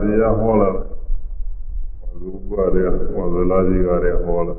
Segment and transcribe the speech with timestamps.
[0.00, 0.70] တရားဟောလာ
[2.20, 4.54] လူကလည်းဟောသလားကြီးကလည်းဟောလာ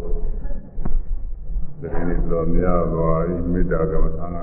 [1.82, 4.38] ဒီနေ့တော့များသွားပြီမေတ္တာကမ္မထာက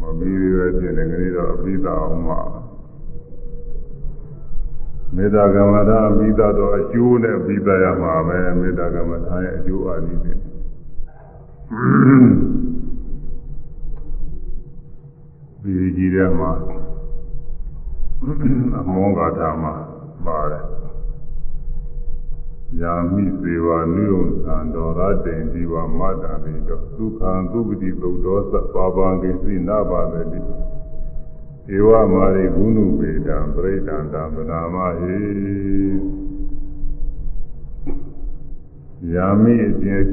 [0.00, 2.40] မပြီးရတဲ့နေကလေးတော့အပိသာအောင်မှာ
[5.16, 10.38] မေတ္တာကမ္မထာအပိသာတော့အကျိုးနဲ့အပိသာရမှာပဲမေတ္တာကမ္မထာရဲ့အကျိုးအာနိသင်
[15.62, 16.50] ဒီကြီးထဲမှာ
[18.22, 19.74] အမောဂါထာမှာ
[20.26, 20.64] ပါတယ်
[22.80, 30.40] ယာမိစေဝနုယုံသံတော်ရတိန်ဒီဝမတ္တာတိတောဒုက္ခံသုပတိသုဒ္ဓောသပါပံကိသိနာပါတတိ
[31.76, 35.18] ဧဝမာရိဂုဏုပေတံပရိဒံတံဗနာမဟိ
[39.14, 40.04] ယာမိအကျဉ်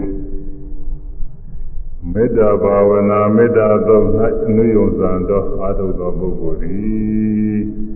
[2.12, 4.06] မေတ္တာဘာဝနာမေတ္တာသုံး၌
[4.46, 7.87] အနုယုံသံတော်အာထုသောပုဂ္ဂိုလ်သည်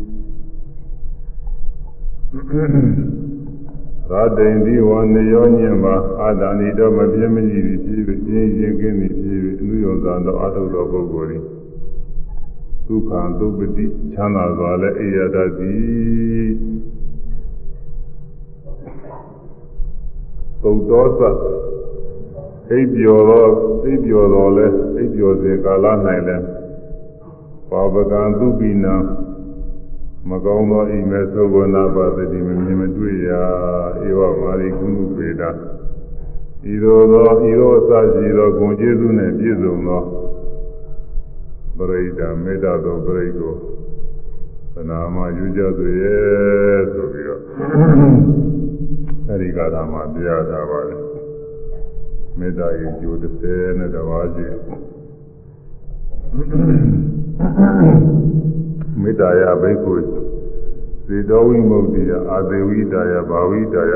[2.32, 11.44] သာတိန်ဒီဝနေယောညင်မှာအာဒာနိတော့မပြင်းမကြီးသည်ဖြစ်ပြီးပြင်းရင်ကင်းသည်ဖြစ်ပြီးအနုယုံသံတော်အာထုသောပုဂ္ဂိုလ်သည်
[12.88, 16.50] ဒုက္ခသုပတိချမ်းသာစွာလည်းအေရတတ်သည်
[20.62, 21.22] သုတ်တော်သ
[22.70, 23.46] အိပ်ပျော်သော
[23.84, 25.86] အိပ်ပျော်တော်လဲအိပ်ပျော်စဉ်ကာလ၌
[26.28, 26.38] လဲ
[27.70, 28.96] ပါပကံသူပိနံ
[30.30, 33.44] မကောင်းသောအိမ်မဲ့သုဘနာပါတိမမြင်မတွေ့ရာ
[34.08, 35.50] ဧဝမာရိကုဏုပေတာ
[36.72, 40.02] ဤသို့သောဤသောအစရှိသောဂုဏ်ကျေးဇူးနှင့်ပြည့်စုံသော
[41.78, 43.54] ပရိဒာမေတ္တာသောပရိကို
[44.74, 47.42] သနာမယူကြသူရဲ့ဆိုပြီးတော့
[49.28, 50.96] အဲဒီကာလမှာပြရတာပါလေ
[52.38, 54.46] မေတ္တာရဲ့ကျိုး30နဲ့တပါးရှိ
[59.03, 59.95] မေတ္တာယဘိက္ခု
[61.07, 63.93] စေတောဝိမု ക്തി ယအာသေဝိတာယဘာဝိတာယ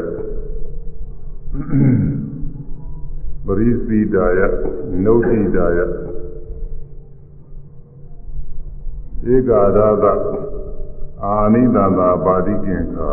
[3.45, 4.41] ပရိစီတာယ
[5.05, 5.79] နုဋ္ဌိတာယ
[9.35, 10.05] ဧကာရသ
[11.25, 13.13] အာနိတန္တာပါတိကင်္ခာ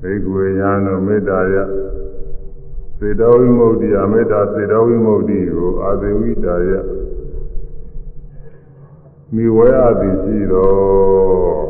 [0.00, 0.70] ဘိက္ခုယံ
[1.06, 1.54] မေတ္တာယ
[2.98, 6.70] စေတောဝိမု ക്തി ယမေတ္တာစေတောဝိမု ക്തി ကိုအာသေဝိတာယ
[9.34, 11.64] မိဝဲအသည်ရှိတော်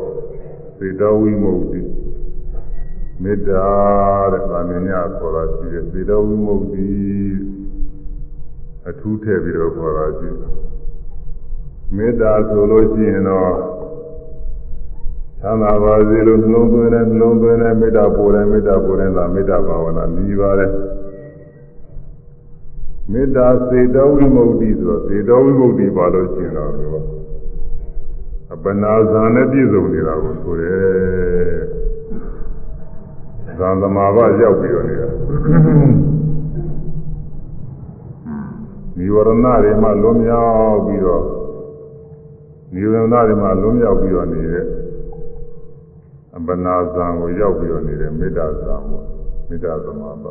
[0.77, 1.81] စေတဝိမု ക്തി
[3.23, 3.67] မေတ္တာ
[4.33, 4.89] တဲ့ဗာမည
[5.19, 6.87] ခေါ်တာရှိတယ်စေတဝိမု ക്തി
[8.89, 10.53] အထူးထည့်ပြီးတော့ခေါ်တာရှိတယ်
[11.97, 13.53] မေတ္တာဆိုလို့ရှိရင်တော့
[15.43, 20.73] သံသာပါစေလို့နှလုံးသွင်းတဲ့နှလုံးသွင်းတဲ့မေတ္တာပို့တဲ့မေတ္တာပို့တဲ့သာမေတ္တာဘာဝနာမြည်ပါတယ်
[23.13, 27.14] မေတ္တာစေတဝိမု ക്തി ဆိုတော့စေတဝိမု ക്തി ပါလို့ရှိရင်တော့အ
[28.66, 31.56] ပနာဇာနဲ့ပြည့်စုံနေတာကိုဆိုတယ်
[33.60, 35.08] ဇာသမာဘရောက်ပြီးတော့နေတာ
[38.98, 39.30] နိဝရဏ
[39.64, 41.24] တွေမှလွန်မြောက်ပြီးတော့
[42.74, 44.66] နိဝရဏတွေမှလွန်မြောက်ပြီးတော့နေတဲ့
[46.36, 49.02] အပနာဇာကိုရောက်ပြီးတော့နေတဲ့မေတ္တာဇာကို
[49.48, 50.26] မေတ္တာသမာဘ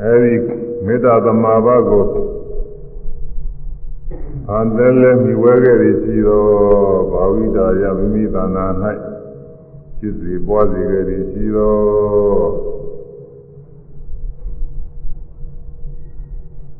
[0.00, 0.34] အဲဒီ
[0.86, 2.02] မေတ္တာသမာဘကို
[4.52, 6.44] အန္တလည်းမိဝဲခဲ့သည်ရှိသော
[7.12, 8.66] ဘာဝိတာယမိမိသန္တာ၌
[9.98, 11.76] ဖြစ်စေပွားစေခဲ့သည်ရှိသော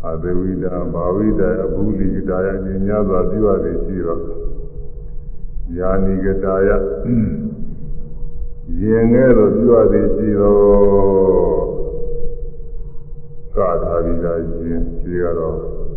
[0.07, 4.19] အဘဝိတာဘာဝိတာအဘူလိတာယဉာဏ်များစွာပြုရသည်ရှိသော
[5.79, 6.71] ယာနိကတာယ
[8.81, 10.59] ရင်ငယ်သောပြုရသည်ရှိသော
[13.55, 15.90] ကာထာဝိတာရှင်ရှိရတော့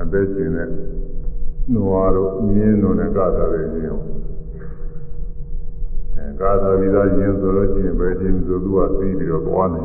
[0.00, 0.68] အသက်ရှင်တဲ့
[1.74, 3.88] နွားတို့မြင်းတို့နဲ့ကသာတဲ့ခြင်း
[6.16, 9.82] အဲကသာပြီးသားခြင်းဆိုလို့ရှိရင်ဘယ်ခြင်းဆိုသူကသိပြီးတော့သွားနေ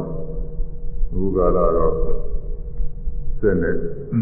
[1.12, 1.94] ဘုရားလာတော့
[3.40, 3.76] စက်နဲ့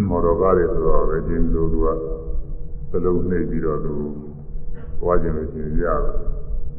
[0.10, 1.88] မော်တော်ကားတွေဆိုတော့ဘယ်ခြင်းဆိုသူက
[2.92, 3.94] သလုံးနှိပ်ပြီးတော့သူ
[5.00, 5.96] သွားခြင်းလို့ရှိရင်ရတာ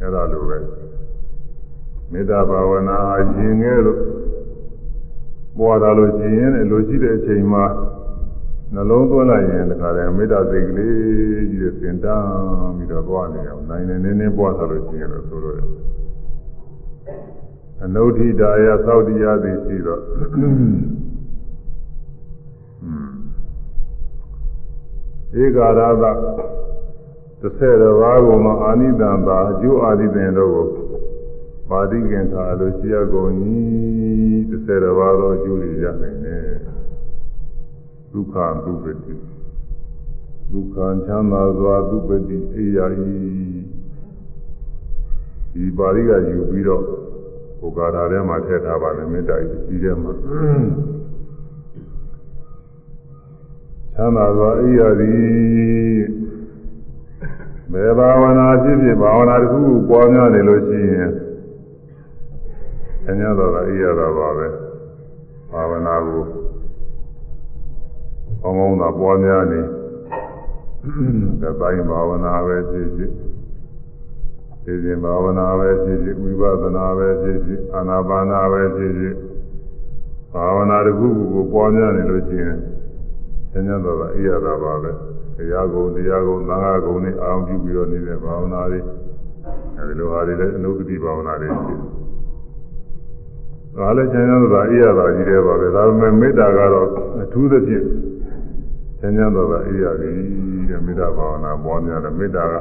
[0.01, 0.59] အဲ့ဒါလိုပဲ
[2.13, 2.97] မေတ္တာဘာဝနာ
[3.37, 4.01] ရင်ငယ်လို့
[5.59, 7.65] ပွားတာလို့ရှိရင်လည်းလိုရှိတဲ့အချိန်မှာ
[8.75, 10.95] နှလုံးသွင်းလိုက်ရင်တခါတည်းမေတ္တာစိတ်ကလေး
[11.51, 15.69] ကြီးတွေစင်တန်းပြီးတော့သွားနေအောင်နိုင်နေနေနေပွားသလိုရှိရင်လို့ဆိုလို့ရတယ်
[17.85, 20.01] အနုဋ္ဌိတာယသောတိယသည်ရှိတော့
[25.43, 26.05] ဧကာရသ
[27.41, 30.67] တစ်ဆယ်တစ်ပါးကိုမအာနိတံသာအကျိုးအာနိသင်တို့ကို
[31.71, 33.33] ပါတိကင်္ခာလို့ရှိရကုန်၏
[34.51, 36.60] တစ်ဆယ်တစ်ပါးသောအကျိုးတွေရနိုင်တယ်
[38.13, 39.15] ဒုက္ခဒုက္ခတိ
[40.53, 42.97] ဒုက္ခံချမ်းသာစွာသူပတိအေယာဤ
[45.53, 46.85] ဒီပါဠိကယူပြီးတော့
[47.59, 55.99] ဟိုကာထာထဲမှာထည့်ထားပါတယ်မေတ္တာဤကြီးထဲမှာချမ်းသာစွာအေယာသည်
[57.73, 61.09] ဘယ်ဘာဝနာဖြစ်ဖြစ်ဘာဝနာတစ်ခုခုပွားများနေလို့ရှိရင်
[63.05, 64.47] ဆញ្ញတော်ကအေယာတာပါပဲ
[65.53, 66.23] ဘာဝနာကို
[68.43, 69.61] ကောင်းကောင်းသာပွားများနေ
[71.43, 73.11] ကတိုင်းဘာဝနာပဲဖြစ်ဖြစ်
[74.65, 79.15] သိစဉ်ဘာဝနာပဲဖြစ်ဖြစ်ဝိပဿနာပဲဖြစ်ဖြစ်အာနာပါနာပဲဖြစ်ဖြစ်
[80.33, 82.59] ဘာဝနာတစ်ခုခုကိုပွားများနေလို့ရှိရင်
[83.51, 84.91] ဆင်းရဲတော့အိရတာပါပဲ
[85.37, 88.81] တရားကုံတရားကုံသံဃာကုံနဲ့အာရုံပြုပြီးတော့နေတဲ့ဘာဝနာတွေ
[89.77, 91.79] အဲဒီလိုဟာတွေလည်းအနုပတိဘာဝနာတွေဖြစ်
[93.77, 96.89] ဒါလည်းဆင်းရဲတော့အိရတာကြီးတယ်ပါပဲဒါပေမဲ့မေတ္တာကတော့
[97.23, 97.85] အထူးသဖြင့်
[99.03, 100.13] ဆញ្ញတော်ကအေးရပြီ
[100.69, 102.55] တဲ့မေတ္တာဘာဝနာပွားများတယ်မေတ္တာက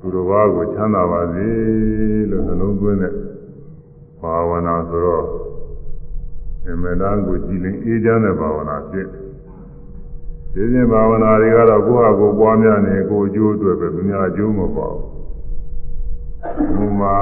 [0.00, 1.48] သူတော်ဘာကိုချမ်းသာပါစေ
[2.30, 3.12] လို့နှလုံးသွင်းတဲ့
[4.20, 5.24] ဘာဝနာဆိုတော့
[6.66, 9.08] အမေတန်းကိုကြည်လင်အေးချမ်းတဲ့ဘာဝနာဖြစ်
[10.52, 15.04] ဒီစဉ်ဘာဝနာတွေကတော့ကိုယ့်ဟာကိုယ်ပွားများနေကိုယ်အကျိုးအတွက်ပဲသူများအကျိုးမပေါ့ဘူး။
[16.76, 17.16] ဘုမာ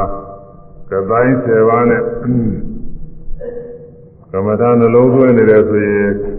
[0.90, 2.02] ကတိုင်း7ပါးနဲ့
[4.32, 6.33] ကမ္မထာနှလုံးသွင်းနေတယ်ဆိုရင်ပ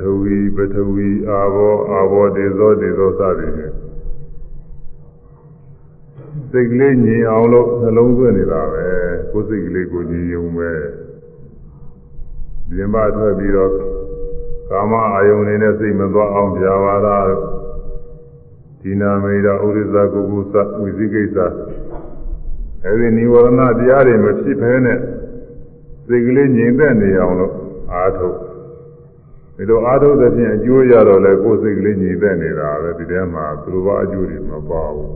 [0.00, 3.74] ထဝီပထဝီအာဘောအာဘောဒေဇောဒေဇောစသည်ဖြင့်
[6.50, 8.86] စိတ်ကလေးညီအောင်လို့နှလုံးသွင်းနေတာပဲ
[9.32, 10.70] ကိုယ်စိတ်ကလေးကိုညီုံပဲ
[12.70, 13.70] ပြင်ပထွက်ပြီးတော့
[14.70, 17.28] ကာမအာယုန်နေနဲ့စိတ်မသွားအောင်ပြပါလား
[18.80, 21.36] ဒီနာမေရာဥရိဇာကုကုသဝိသိကိစ္စ
[22.84, 24.98] အဲဒီនិဝရဏတရားတွေမဖြစ်ဘဲနဲ့
[26.06, 27.54] စိတ်ကလေးငြိမ်သက်နေအောင်လို့
[27.92, 28.36] အားထုတ်
[29.56, 35.10] ဒီလိုအားထုတ်တဲ့ဖြင့်အကျိုးရတော့လဲကိုယ်စိတ်ကလေးညီသက်နေတာပဲဒီထဲမှာသူတို့ဘာအကျိုးတွေမပါဘူး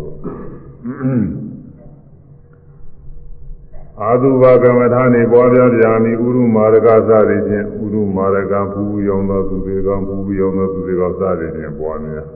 [4.03, 12.27] အာသုဘကမ္မထာနေပေါ်ပြပြာမိဥရုမာရကစသည်ဖြင့်ဥရုမာရကဘူယောင်သောသူတွေကဘူယောင်သောသူတွေကစသည်ဖြင့်ပေါ်နေတယ်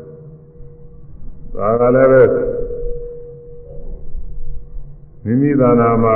[1.57, 2.23] ဒါကလည်းပဲ
[5.25, 6.15] မိမိသာနာမှာ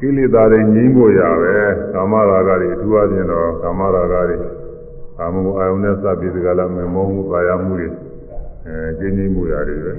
[0.00, 1.56] ကိလေသာတွေငြိမ်းဖို့ရပဲ
[1.92, 4.36] ကာမရာဂတွေအထူးအချင်းတော့ကာမရာဂတွေ
[5.18, 7.88] ကာမဂုဏ်အာယုန်နဲ့စပ်ပြီးဒီကလာမမောမှုပါရမှုတွေ
[8.66, 9.92] အဲကျင်းငြိမ်းမှုရတယ်ပဲ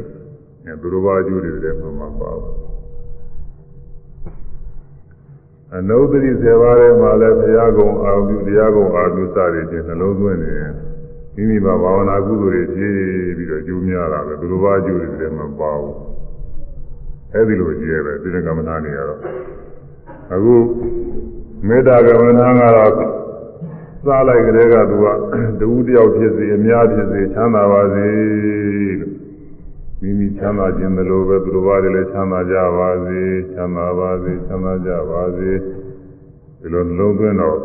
[0.66, 2.54] အဲသူတို့ဘာအကျိုးတွေလည်းမှမပါဘူး
[5.76, 10.54] အနုဒ္ဓရိစေပါးထဲမှာလည်းဘုရားကုံအာရုံပြုတရားကုံအာရုံပြုစသည်ဖြင့်နှလုံးသွင်းနေ
[11.36, 15.96] မိမိဘာဘာဝနာကုသိုလ်တွေဖြည့်ပြီးတော့ကျိုးများတာပဲသူတို့ဘာအကျိုးတွေလည်းမပါဘူး
[17.34, 19.22] အဲဒီလိုကြည့်ရပဲသီလကမ္မနာနေရတော့
[20.34, 20.56] အခု
[21.68, 22.94] မေတ္တာကမ္မနာကတော့
[24.06, 25.06] စားလိုက်ကလေးကသူက
[25.60, 28.10] တူတယောက်ဖြစ်စေအများဖြစ်စေချမ်းသာပါစေ
[29.00, 29.14] လို့
[30.02, 33.22] မိမိချမ်းသာခြင်းသလိုပဲသူတို့ဘာတွေလည်းချမ်းသာကြပါစေ
[33.54, 35.52] ချမ်းသာပါစေချမ်းသာကြပါစေ
[36.60, 37.58] ဒီလိုလုံးသွင်းတော့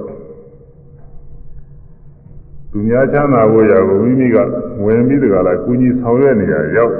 [2.70, 4.36] သူများချမ်းသာဖို့ရကိုမိမိက
[4.84, 6.94] ဝင်ပြီးတကလားကုညီဆောင်ရွက်နေရရောက်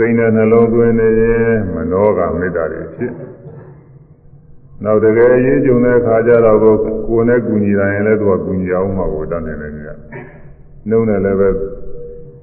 [0.00, 3.12] စိတ်နဲ့နှလုံးသွင်းနေရင်မနောကမေတ္တာတွေဖြစ်
[4.84, 9.78] နောက်တကယ်အရေးကြုံတဲ့အခါကျတော့ကိုယ်နဲ့ကူညီတိုင်းလည်းသူကကူညီအောင်မှာကိုတတ်နိုင်တယ်ည
[10.88, 11.48] နှုံးနဲ့လည်းပဲ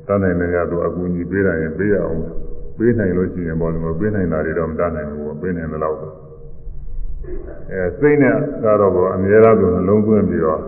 [0.07, 2.19] တတ်နိုင်တယ်ညသူအကူညီပေးတိုင်းပေးရအောင်
[2.77, 5.97] ပေးနိုင်လို့ရှိရင်ဘောလုံးမပေးနိုင်တာတွေတော့မတတ်နိုင်ဘူးပေးနိုင်တယ်လို့
[7.71, 10.61] အဲစိတ်နဲ့ကတော့ဘောအများအားဖြင့်နှလုံးသွင်းပြီးတော့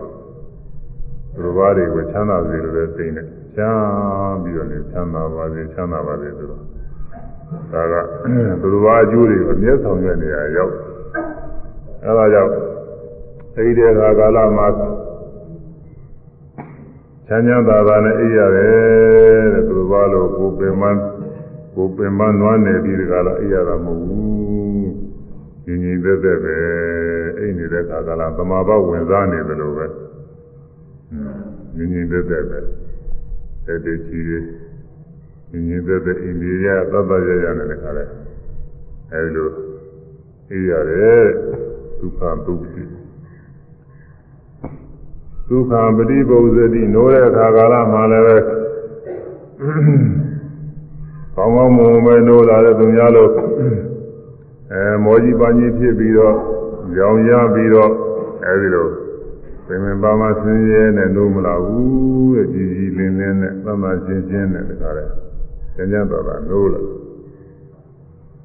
[1.34, 6.62] သူဘာတွေကိုချမ်းသာစေလို့လည်းစိတ်နဲ့ချမ်းပြီးတော့နေချမ်းသာပါစေချမ်းသာပါစေဆိုတော့
[7.72, 7.94] ဒါက
[8.60, 10.74] သူတို့ဘာအကျိုးတွေကိုအမြဲဆောင်ရွက်နေရရောက်
[12.04, 12.52] အဲဒါကြောင့်
[13.56, 14.66] အဲဒီတဲ့အခါကာလမှာ
[17.26, 20.82] ချမ်းချမ်းသာသာနဲ့အိပ်ရတယ်တဲ့သူတို့ဘာလို့ကိုပင်မ
[21.74, 24.28] ကိုပင်မနွားနေပြီးဒီကလာအိပ်ရတာမဟုတ်ဘူး
[25.64, 26.56] ညီညီသက်သက်ပဲ
[27.38, 29.86] အိပ်နေတဲ့အခါကာလသမာဘဝင်စားနေတယ်လို့ပဲ
[31.76, 32.58] ညီညီသက်သက်ပဲ
[33.66, 34.38] တဲ့တည်းချီတွေ
[35.50, 38.04] ညီညီသက်သက်အိန္ဒိယသတ္တရရနေတဲ့ခါလဲ
[39.12, 39.48] အဲဒီလို
[40.50, 41.26] အေးရတယ်
[41.98, 42.82] ဒုက္ခဒုက္ခိ
[45.48, 48.36] ဒုက္ခပฏิပုဇ္ဇတိနိုးတဲ့အခါကာလမှာလည်းပဲ
[51.34, 53.30] ကောင်းကောင်းမွန်မွန်ပဲနိုးလာတဲ့သူများလို့
[54.72, 56.36] အဲမောကြီးပါကြီးဖြစ်ပြီးတော့
[56.98, 57.92] ရောင်ရပြီးတော့
[58.44, 58.88] အဲဒီလို
[59.66, 65.04] ပင်ပင်ပါမဆင်းရဲနဲ့နိုးမလာဘူးတဲ့ကြည်ကြည်လင်းလင်းနဲ့သမာရှင်းရှင်းနဲ့တခါလဲ
[65.78, 66.80] ကျန်ကျန်တော်တာနိုးလာ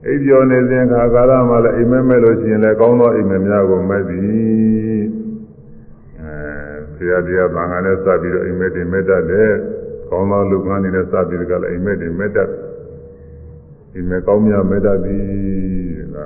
[0.05, 5.03] အိပ်ပျော်နေစဉ်ခါကာလမှာလည်းအိမ်မက်မဲ့လို့ရှိရင်လည်းကောင်းသောအိမ်မက်များကိုမဲ့သည်
[6.21, 9.51] အဲတရားတရားသံဃာနဲ့စပ်ပြီးတော့အိမ်မက်တင်မက်တတ်တယ်
[10.09, 12.49] ကောင်းသောလူကန်းနေနဲ့စပ်ပြီးတော့လည်းအိမ်မက်တင်မက်တတ်
[13.93, 15.23] အိမ်မက်ကောင်းများမက်တတ်သည်
[16.15, 16.17] က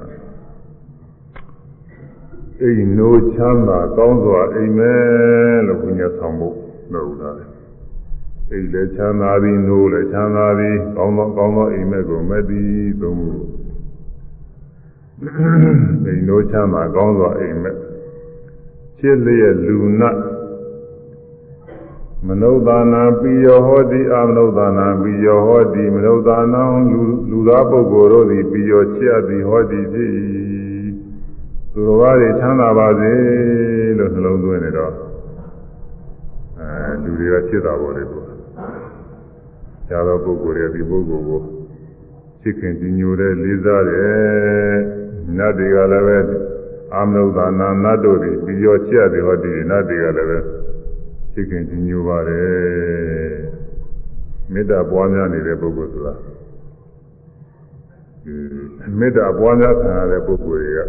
[2.62, 6.56] အိမ်နိုးချမ်းသာကောင်းစွာအိမ်မက်လို့ဘုရားဆောင်ဖို့
[6.94, 7.47] လုပ်လာတယ်
[8.52, 13.32] အိမ်လည်းချမ်းသာသည်နိုးလည်းချမ်းသာသည်ကောင်းသောကောင်းသောအိမ်မက်ကိုမက်သည်သုံးခု
[16.06, 17.78] အိမ်နိုးချမ်းသာကောင်းစွာအိမ်မက်
[18.98, 20.12] ဖြစ်လျက်လူနာ
[22.26, 26.62] မနုဿာနာပိယောဟောတိအမနုဿာနာပိယောဟောတိမနုဿာနာ
[26.92, 30.10] လူလူသားပုဂ္ဂိုလ်တို့သည်ပိယောချစ်သည်ဟောတိဖြစ်၏
[31.74, 33.14] သူတော်ဘာတွေချမ်းသာပါစေ
[33.98, 34.94] လို့နှလုံးသွင်းနေတော့
[36.60, 38.20] အဲလူတွေကချစ်တာပေါ်လေသူ။
[39.90, 41.42] ညာသောပုဂ္ဂိုလ်တွေဒီပုဂ္ဂိုလ်ကို
[42.42, 44.76] ချစ်ခင်ကြည်ညိုတဲ့လေးစားတယ်။
[45.38, 46.18] နတ်တွေကလည်းပဲ
[46.94, 50.40] အာမနုဿာနာနတ်တို့သည်ပိယောချစ်သည်ဟောတိနတ်တွေကလည်းပဲ
[51.34, 53.36] သိခင်ကြီးညိုပါတယ်
[54.54, 56.14] မေတ္တာပွားများနေတဲ့ပုဂ္ဂိုလ်ဆိုတာ
[59.00, 60.80] မေတ္တာပွားများခံရတဲ့ပုဂ္ဂိုလ်တွေက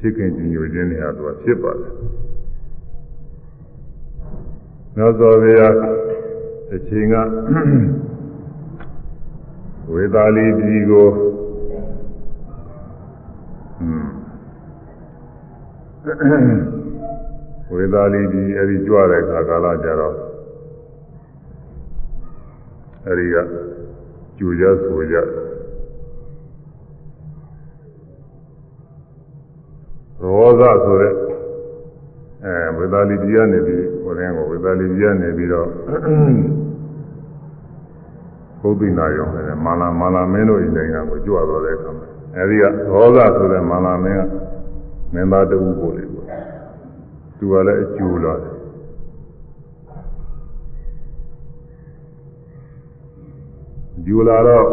[0.00, 1.92] သိခင်ကြီးညိုခြင်းတွေဟာသူကဖြစ်ပါတယ်
[4.96, 5.68] နောက်သောဗျာ
[6.74, 7.14] အချိန်က
[9.92, 11.06] ဝေသာလီပြည်ကို
[13.80, 14.06] อืม
[17.72, 20.16] ဝေသာလီဒီအဲဒီကြွတဲ့ခါကာလကြတော့
[23.06, 23.36] အဲဒီက
[24.36, 31.14] ကျူကြဆိုကြရောဇဆိုတဲ့
[32.44, 35.68] အဲဝေသာလီပြည်ကနေပြီးဟိုတဲ့ကိုဝေသာလီပြည်ကနေပြီးတော့
[38.60, 42.06] ဘုဒ္ဓနာရောတယ်မာလာမာလာမင်းတို့ဤနိုင်ငံကိုကြွတော်တဲ့အခါမှာ
[42.36, 46.04] အဲဒီကရောဇဆိုတဲ့မာလာမင်းကမင်းသားတဦးကိုလေ
[47.38, 48.54] သူကလည်းအကျိုးလာတယ်
[54.06, 54.66] ကျိုးလာတော့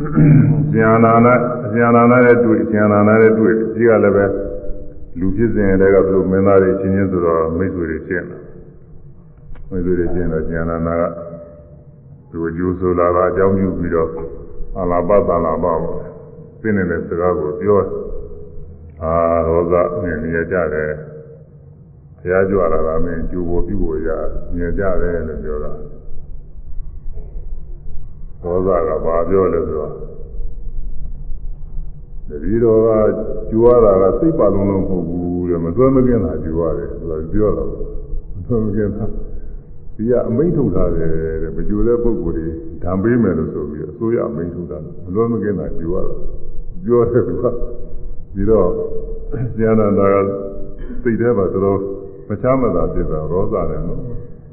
[0.00, 1.34] ဇာနာနာ
[1.72, 4.26] ဇာနာနာနဲ့တွေ့ဇာနာနာနဲ့တွေ့ဒီကလည်းပဲ
[5.18, 8.40] လူဖြစ်စဉ်တွေကဘယ်လိုမင်းသားတွေချင်းချင်းဆိုတော့မိတ်ဆွေတွေချင်းတယ်
[9.70, 11.04] မိတ်ဆွေတွေချင်းတော့ဇာနာနာက
[12.30, 14.10] သူအကျိုးဆိုလာတာအကြောင်းပြုပြီးတော့
[14.78, 16.00] အလာပသလာပါပေါ့
[16.60, 17.80] သိနေတဲ့စကားကိုပြော
[19.02, 19.12] အာ
[19.48, 20.92] ရောဇနဲ့မြင်ကြတယ်
[22.20, 24.08] ဘုရားကြွလာတာမင်းကျူဖို့ပြုဖို့ရ
[24.54, 25.72] မြင်ကြတယ်လို့ပြောတာ
[28.50, 29.92] ရောဇကဘာပြောလဲဆိုတော့
[32.28, 32.88] တတိတော်က
[33.48, 37.68] ကျူရတာကစိတ်ပါလုံးလုံးမဟုတ်ဘူးတဲ့မသွဲမကင်းတာကျူရတယ်သူကပြောတော့
[38.34, 39.06] မသွဲမကင်းတာ
[39.96, 41.10] ဒီကအမိန့်ထုတ်ထားတယ်
[41.42, 42.46] တဲ့မကျူတဲ့ပုဂ္ဂိုလ်တွေ
[42.82, 46.14] ဓာန်ပေးမယ်လို့ဆိုပြီးအစိုးရအမိန့်ထုတ်တာမလွဲမကင်းတာကျူရတာ
[46.84, 47.44] ပြောတယ်သူက
[48.34, 48.68] ပြီးတော့
[49.54, 50.16] ဆရာနာတာက
[51.02, 51.78] သိတဲ့မှာတော်တော်
[52.28, 54.00] မချမ်းမသာဖြစ်တာရောစာတယ်နော်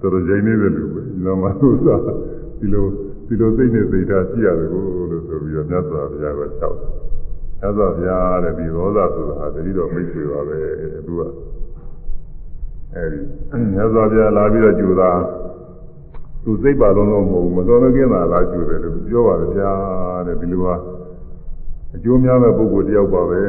[0.02, 2.02] တော်တော်ချိန်နေတဲ့လူပဲဒီလိုမှသူစား
[2.60, 2.86] ဒီလို
[3.28, 4.82] ဒီလိုသိနေသိတာရှိရတယ်ကို
[5.12, 6.92] လို့ဆိုပြီးတော့မြတ်စွာဘုရားကလျှောက်တယ်
[7.60, 10.60] မြတ်စွာဘုရားတဲ့ဒီရောစာဆိုတာဟာတတိတော်မိတ်ဆွေပါပဲ
[11.06, 11.22] သူက
[12.94, 15.12] အဲဒီမြတ်စွာဘုရားလာပြီးတော့ကြူတာ
[16.44, 19.72] သူစိတ်ပါလုံးလုံးမဟုတ်ဘူးမတော်မကင်းတာလားကြူတယ်လို့ပြောပါတယ်ဗျာ
[20.28, 20.76] တဲ့ဒီလိုဟာ
[21.96, 23.42] အကျိုးများမဲ့ပုဂ္ဂိုလ်တယောက်ပါပဲ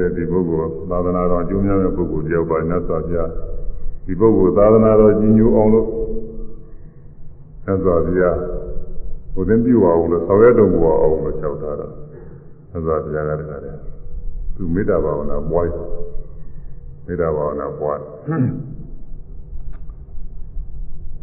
[0.00, 3.30] တဲ့ဒီပုဂ္ဂိုလ်သာသနာတော်အကျိုးများမဲ့ပုဂ္ဂိုလ်တယောက်ပါနတ်စွာဘုရား
[4.06, 5.88] ဒီပုဂ္ဂိုလ်သာသနာတော်ကြီးညိုအောင်လို့
[7.66, 8.36] နတ်စွာဘုရား
[9.36, 11.86] ဟိုသင်ပြုပါအောင်လို့ဆောင်ရွက်တော်မူအောင်လို့လျှောက်ထားတာ
[12.70, 13.52] နတ်စွာဘုရားကတည်းက
[14.56, 15.66] သူမေတ္တာဘာဝနာပွား
[17.06, 18.02] မေတ္တာဘာဝနာပွားသ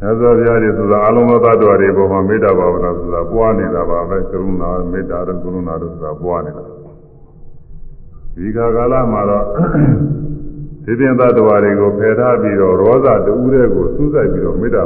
[0.09, 6.63] စ္စာပြားတွေဆိုတာအလုံးစုံသတ္တဝါတွေပေါ်မှာမေတ္တာဘာဝနာဆိုတာပွားနေတာပါပဲကရုဏာမေတ္တာတို့ကရုဏာတို့ဆိုတာပွားနေတာ
[8.35, 9.45] ဒီခါကာလမှာတော့
[10.83, 14.83] ဒီပြင်သတ္တဝါတွေကိုဖယ်ထားပြီးတော့ရောဇတူးတဲ့ကိုစူးစိုက်ပြီးတော့မေတ္တာ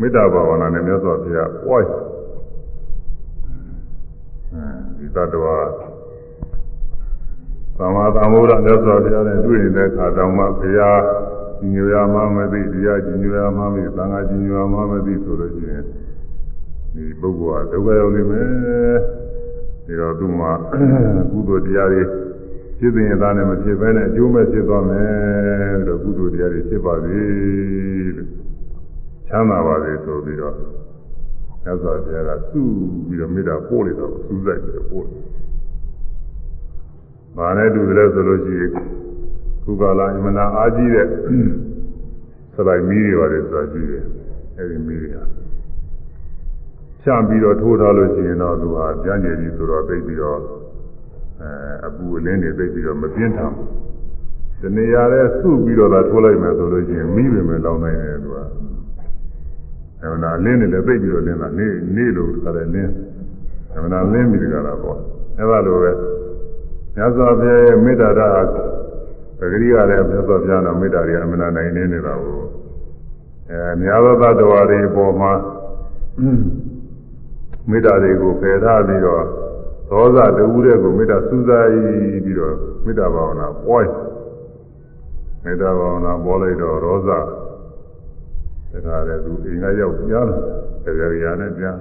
[0.00, 2.17] မေတ္တာဘာဝနာနဲ့မြတ်စွာဘုရားပွားဒီသ
[5.16, 5.56] တ္တဝါ
[7.78, 11.00] သမာသမ္ဗုဒ္ဓမြတ်စွာဘုရားနဲ့တွေ့နေတဲ့အခါတောင်မှဘုရား
[11.72, 15.84] ညိုရမှမသိတရားညိုရမှမသိသံဃာညိုရမှမသိဆိုလို့ရှိရင်
[16.94, 18.48] ဒီပုဂ္ဂိုလ်ကဒုက္ခရောက်နေမယ်
[19.86, 20.46] ဒီတော့သူမှ
[21.30, 22.02] ကုသိုလ်တရားတွေ
[22.78, 27.20] ဖြစ်စဉ်ရသားနဲ့မဖြစ်ဘဲနဲ့အကျိုးမဲ့ဖြစ်သွားမယ်လို့ကုသိုလ်တရားတွေဖြစ်ပါစေ
[28.16, 28.28] လို့
[29.28, 30.54] ချမ်းသာပါစေဆိုပြီးတော့
[31.64, 32.62] သစ္စာတရားကစု
[33.08, 35.22] ပြီးတော့မေတ္တာပို့လိုက်တော့စူးစိုက်ပြီးတော့ပို့တယ်။
[37.36, 38.70] ဘာနဲ့တူတယ်ဆိုလို့ရှိရင်
[39.64, 41.06] ခုကလာအမနာအားကြီးတဲ့
[42.54, 44.04] စလိုက်မီးတွေပါတယ်ဆိုတာရှိတယ်
[44.56, 45.24] အဲဒီမီးတွေဟာ
[47.02, 50.38] ဖြန့်ပြီးတော့ထိုးထားလို့ရှိရင်တော့သူဟာကြမ်းကြည်ကြီးဆိုတော့သိပြီးတော့
[51.40, 51.50] အဲ
[51.86, 53.68] အပူအလင်းတွေသိပြီးတော့မပြင်းထန်ဘူး
[54.60, 58.38] ဒီနေရာလဲစုပြီးတော့သာထိုးလိုက်မယ်ဆိုလို့ရှိရင်မိပဲမယ်လောင်းနိုင်တယ်သူက
[60.02, 62.92] အဲနာလင်းနေလည်းသိပြီးတော့လင်းတာနေနေလို့ခါတယ်လင်း
[63.74, 64.98] အဲနာလင်းပြီးကြတာပေါ့
[65.38, 65.92] အဲလိုပဲ
[66.94, 68.46] မြတ်စွာဘုရားရဲ့မေတ္တာဓာတ်
[69.38, 72.40] ပဂရိကလည်းမြတ်စွာဘုရားတော်မေတ္တာတွေအမှန်တိုင်းနေနေတာကို
[73.50, 75.32] အဲများသောသတ္တဝါတွေပေါ်မှာ
[77.70, 79.24] မေတ္တာတွေကိုပယ်ထားပြီးတော့
[79.90, 81.70] ဒေါသတဝူတဲ့ကိုမေတ္တာစူးစိုက်
[82.24, 83.88] ပြီးတော့မေတ္တာဘာဝနာပွား
[85.44, 87.10] မေတ္တာဘာဝနာပေါ်လိုက်တော့ဒေါသ
[88.72, 90.38] ဒါကြတဲ့သူအိမ်ကရောက်ကြားလာ
[90.84, 91.78] တယ်ကြရနဲ့ကြား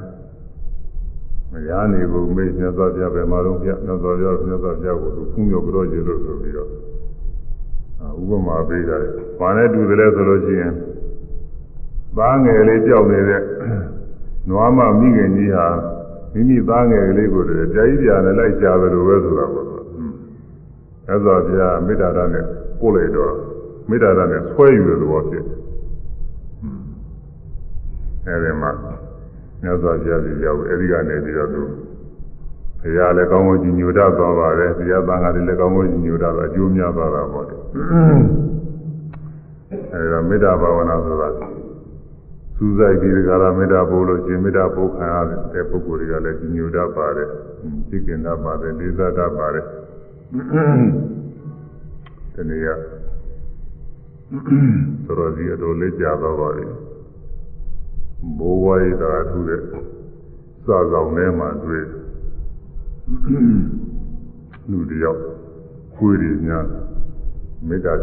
[1.52, 6.70] မရနေဘူးမေ့မြတ်စွာဘုရားပဲမှာတော့ပြမြတ်စွာဘုရားမြတ်စွာဘုရားကိုသူဖူးမြော်ကြတော့ရေလို့ဆိုပြီးတော့
[8.20, 10.74] ဥပမာပေးတာလေ။ဘာနဲ့တူတယ်လဲဆိုလို့ရှိရင်
[12.18, 13.42] သားငယ်လေးကြောက်နေတဲ့
[14.50, 15.68] နွားမမိခင်ကြီးဟာ
[16.34, 19.66] မိမိသားငယ်ကလေးကိုတည်းကြာကြီးပြာနဲ့လိုက်ရှာတယ်လို့ပဲဆိုတာပေါ့။
[21.10, 22.46] အဲဆိုဘုရားမေတ္တာဓာတ်နဲ့
[22.80, 23.34] ပို့လိုက်တော့
[23.90, 25.57] မေတ္တာဓာတ်နဲ့ဆွဲယူတဲ့သဘောဖြစ်တယ်။
[28.28, 28.72] အဲဒီမှာ
[29.62, 31.62] မြတ်စွာဘုရားကြီးရောက်အဲဒီကနေပြီးတော့သူ
[32.82, 37.56] ဘုရားလည်းကောင်းကောင်းကြီးညိုတတ်သွားပါတယ်ဘုရားသံဃာတွေလည်းကောင်းကောင်းကြီးညိုတတ်တော့အကျိုးများသွားတာပေါ့လေ
[39.94, 41.30] အဲဒီတော့မေတ္တာဘာဝနာဆိုတာ
[42.58, 45.16] စူးစိုက်ပြီးဒီကရာမေတ္တာပို့လို့ရှင်မေတ္တာပို့ခံရ
[45.54, 47.30] တဲ့ပုဂ္ဂိုလ်တွေကလည်းကြီးညိုတတ်ပါတယ်
[47.90, 49.66] သိကျင်တတ်ပါတယ်လေးစားတတ်ပါတယ်
[52.34, 52.68] ဒီနေ့က
[55.06, 56.66] သရောစီအတော်လေးကြာတော့ပါပြီ
[58.40, 59.62] ဘိုးဝါးရတာထူးတဲ့
[60.66, 61.86] စာဆောင်ထဲမှာတွေ့
[64.70, 65.22] လူတယောက်
[65.98, 66.66] ကိုယ်ရည်များ
[67.68, 67.94] မေတ္တာ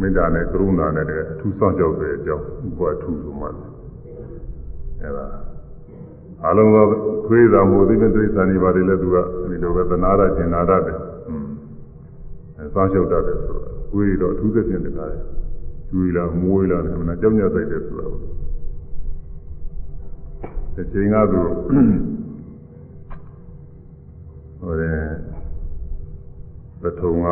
[0.00, 2.44] မေတ္တာနဲ့ကရုဏာနဲ့တည်းအထူးစောင့်ကြောက်တဲ့အကြောင်း
[2.78, 5.26] ဘုရားထူးဆိုမှအဲဒါ
[6.44, 6.86] အလုံးသော
[7.26, 9.16] ခွေးသာမို့သိတဲ့တိရစ္ဆာန်တွေပါတယ်လည်းသူက
[9.50, 10.98] ဒီလိုပဲသနာရကျင်နာရတယ်
[12.58, 15.22] အဲစောင့်ရှောက်တတ်တယ်ဆိုတော့ကိုယ်ရတော့အထူးသဖြင့်တကားတယ်
[15.90, 18.14] ကျွေးလာမွေးလာတယ်အမှန်ကြောက်ညက်ဆိုင်တယ်ဆိုတော့
[20.76, 21.40] ဒီချိန်ကသူ
[24.60, 24.98] ဟိုတဲ့
[26.82, 27.26] ပထုံက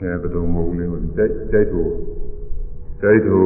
[0.00, 0.86] အဲပထုံမဟုတ်ဘူးလေ
[1.16, 1.86] တိုက်တိုက်ထို
[3.02, 3.44] တိုက်ထို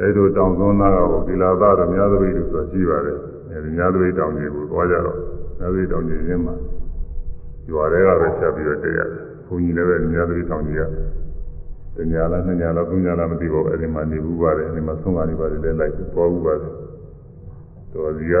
[0.00, 3.18] အဲတို့တောင်သွန်းသားကဒီလာသားတော့များသပိလို့ဆိုရှိပါတယ်
[3.50, 5.18] အဲဒီများသပိတောင်ကြီးကိုသွားကြတော့
[5.58, 6.54] များသပိတောင်ကြီးရင်းမှာ
[7.70, 10.82] ရွာတွေကပဲချက်ပြီးတော့တည့်ရတယ်ဘုန်းကြီးလည်းပဲများသပိတောင်ကြီးက
[11.96, 16.72] တညာလားနှစ်ညာလားသုံးညာလားမသိပါဘူးအဲဒီမှာနေဘူးပါတယ်အဲဒီမှာဆုံးကနေပါတယ်လည်းလိုက်ပေါ်ဘူးပါတယ်
[17.92, 18.34] တော်ဒီက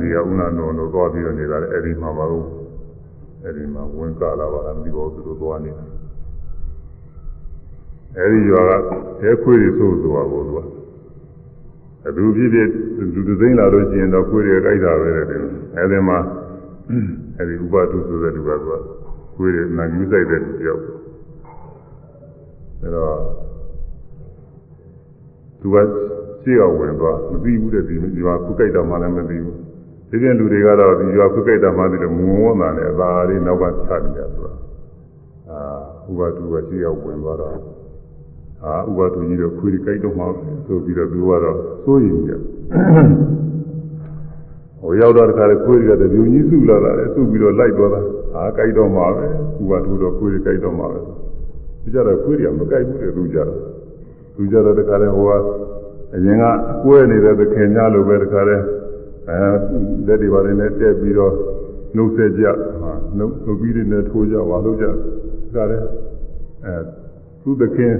[0.00, 2.46] ဒီကဥနာတော်တို့သွားပြီးတော့နေတာလေအဲဒီမှာပါဘူး
[3.44, 5.84] အဲဒီမှာဝင်ကလာပါလားမသိပါဘူးသူတို့သွားနေတာ
[8.18, 8.70] အဲဒီရွာက
[9.22, 10.58] အဲခွေးတွေဆိုးဆိုတာကိုသူက
[12.06, 12.68] အတူဖြစ်ဖြစ်
[13.14, 15.24] လူတစ်သိန်းလာလို့ရှိရင်တော့ခွေးတွေကြိုက်တာပဲတဲ့
[15.76, 16.18] အဲဒီမှာ
[17.38, 18.74] အဲဒီဥပဒုဆိုတဲ့လူကသူက
[19.36, 20.82] ခွေးတွေနာယူဆိုင်တဲ့လူတယောက်
[22.82, 23.16] အဲတော့
[25.60, 25.76] သူက
[26.42, 29.56] ရှေ့ကဝင်သွားမသိဘူးတဲ့ဒီဒီမှာခုကြိုက်တာမှလည်းမသိဘူး
[30.10, 34.54] ဒီပြန်လူတွေကတော့ဒီရွာခုကြိုက်တာမှသိတယ်ငုံဝန်းတာနဲ့အသာလေးနောက်ကချနေတာဆိုတာ
[35.50, 35.60] အာ
[36.10, 37.56] ဥပဒုကရှေ့ကဝင်သွားတော့
[38.64, 40.24] အာဥပဒုကြီးတော့ခွေးကြိုက်တော့မှ
[40.66, 42.32] ဆိုပြီးတော့သူကတော့စိုးရင်ကြ
[44.80, 48.00] ဟိုရောက်တော့တခါလေခွေးတွေကတပြုံကြီးစုလာတာလေစုပြီးတော့လိုက်သွားတာ
[48.34, 49.26] အာကြိုက်တော့မှပဲ
[49.62, 51.00] ဥပဒုတော့ခွေးတွေကြိုက်တော့မှပဲ
[51.82, 53.58] သူကြတော့ခွေးတွေကမကြိုက်ဘူးလေသူကြတော့
[54.36, 55.32] သူကြတော့တခါလေဟိုက
[56.14, 56.44] အရင်က
[56.84, 58.56] ကွဲနေတဲ့သခင်များလိုပဲတခါလေ
[59.28, 59.38] အဲ
[60.06, 61.34] လက်တွေပါတယ်နဲ့တက်ပြီးတော့
[61.96, 62.44] နှုတ်ဆက်ကြ
[62.80, 64.92] ဟာနှုတ်နှုတ်ပြီးနဲ့ထိုးကြပါလို့ကြတ
[65.54, 65.78] ခါလေ
[66.64, 66.74] အဲ
[67.42, 67.92] သူသခင်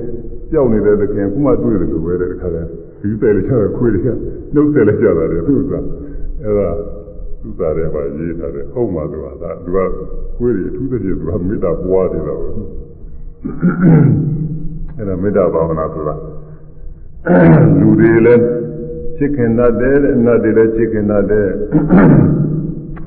[0.53, 2.63] ကြောက်နေတဲ့သခင်ခုမှတွေ့တယ်လို့ပဲတဲ့တခါလေ
[3.01, 4.09] ဒီတယ်လေကျတော့ခွေးတွေက
[4.55, 5.73] နှုတ်ဆက်လိုက်ကြတာလေသူက
[6.45, 6.71] အဲဒါ
[7.43, 9.79] သူသားတယ်ပါရေးထားတယ်ဟုတ်မှသူကဒါသူက
[10.37, 12.43] ခွေးတွေအထူးသဖြင့်သူကမေတ္တာပွားတယ်တော့
[14.97, 16.15] အဲဒါမေတ္တာဘာဝနာဆိုတာ
[17.79, 18.45] လူတွေလည်း
[19.17, 21.49] ချစ်ခင်တတ်တယ်အနတ်တွေလည်းချစ်ခင်တတ်တယ်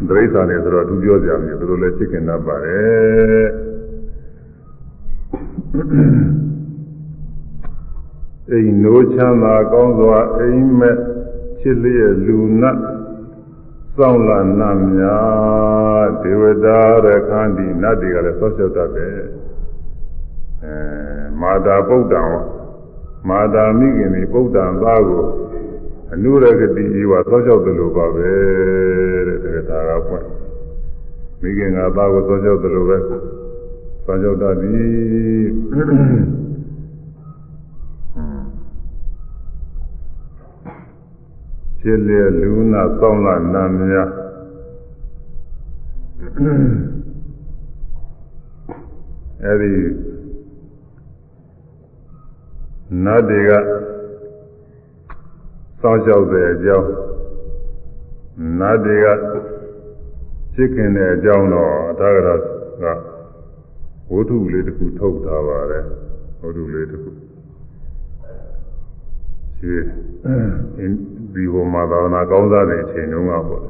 [0.10, 3.45] ဒိဋ္ဌာနဲ့ဆိုတော့သူပြောကြတယ်သူတို့လည်းချစ်ခင်တတ်ပါတယ်
[8.52, 10.98] အိမ်နိုးချမ်းသာကောင်းစွာအိမ်မက်
[11.60, 12.78] ချစ်လျက်လူနတ်
[13.95, 19.35] စောင့်လာနတ်များဒေဝတာရခန္တီနတ်တွေကလည်းဆောက်ရှောက်တတ်တယ်အဲ
[21.41, 22.23] မာတာပုဒ္ဒံ
[23.30, 25.23] မာတာမိခင်ဒီပုဒ္ဒံသားကို
[26.13, 28.32] အနုရဂတိဤဝသောလျှောက်တယ်လို့ပါပဲ
[29.43, 30.28] တဲ့ဒါကပွင့်
[31.41, 32.97] မိခင်ကသားကိုသောလျှောက်တယ်လို့ပဲ
[34.06, 35.45] သောလျှောက်တတ်သည်
[41.80, 44.04] ခြေလေလူနာစောင်းလာနာမြာ
[49.43, 49.71] အဲဒီ
[53.06, 53.52] နတ်တွေက
[55.82, 56.89] စောင့်ရှောက်တဲ့အကြောင်း
[58.60, 59.08] နတ်တွေက
[60.56, 62.30] ချစ်ခင်တဲ့အကြောင်းတော့အထာဂရ
[62.82, 62.86] က
[64.12, 65.86] ဝတ္ထုလေးတစ်ခုထုတ်ထားပါတယ်
[66.41, 67.12] ဝတ္ထုလေးတစ်ခု
[69.58, 69.74] ရှိ
[71.34, 73.62] ဒီဘုံမှာသာနာကောင်းစားတဲ့အချိန်တုန်းကပေါ့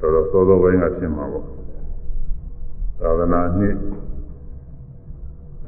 [0.00, 1.46] တော်တော်စောစောပိုင်းကဖြစ်မှာပေါ့
[3.00, 3.76] သာသနာနှစ်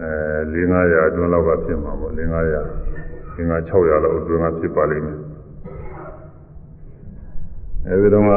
[0.03, 0.13] အဲ
[0.53, 2.93] 4-500အတွင်းလောက်ကဖြစ်မှာပေါ့4-500
[3.37, 5.19] 500-600လောက်အတွင်းကဖြစ်ပါလိမ့်မယ်
[7.89, 8.29] အဲဒီတော့က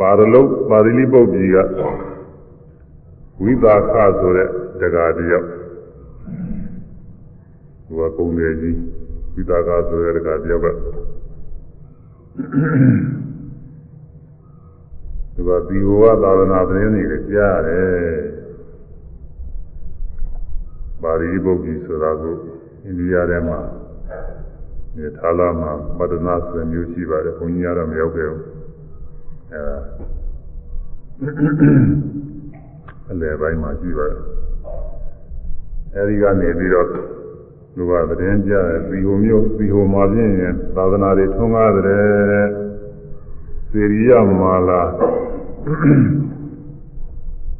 [0.00, 1.56] ပါရလုတ်ပါဠိပုတ်ကြီးက
[3.42, 4.48] ဝိသာခဆိုတဲ့
[4.80, 5.46] တရားတယောက်
[7.86, 8.76] သူကကုံတယ်ကြီး
[9.34, 10.66] ဝိသာခဆိုတဲ့တရားတယောက်က
[15.34, 18.41] သူကဒီဘဝသာသနာသတင်းတွေကြားရတယ်
[21.02, 22.34] ပါဠိပုတ်ကြီးဆိုတာကို
[22.84, 23.58] အိန္ဒိယထဲမှာ
[24.94, 28.42] ဒီထာလာမှာပဒနာဆိုတဲ့မျိုးရှိပါတယ်ဘုန်းကြီးကတော့မရောက်ခဲ့ဘူး
[29.52, 29.62] အဲ
[33.10, 34.20] အလယ်ပိုင်းမှာရှိပါတယ်
[35.94, 36.88] အဲဒီကနေပြီးတော့
[37.76, 42.46] လူကသတင်းကြတယ်သီဟိုမျိုးသီဟိုမှာပြင်းရင်သာသနာတွေထွန်းကားတယ်
[43.70, 44.10] စေရိယ
[44.40, 44.82] မာလာ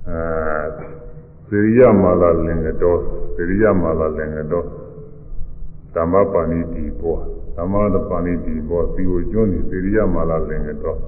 [0.08, 0.22] အဲ
[1.48, 4.66] စေရိယမာလာလင်္ကတော် စေရိယမာလာလင်္ကတော်
[5.94, 7.18] ဓမ္မပါဏိတိဘော
[7.56, 10.98] ဓမ္မတပါဏိတိဘောသီဟိုကျွန်းနေစေရိယမာလာလင်္ကတော်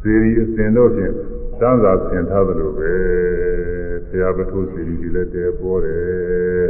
[0.00, 1.14] စေရီအစဉ်တော့ဖြင့်
[1.58, 2.92] စမ်းစာဆင်ထားသလိုပဲ
[4.06, 6.68] ဆရာပထုစေရီဒီလည်းတဲပေါ်တယ်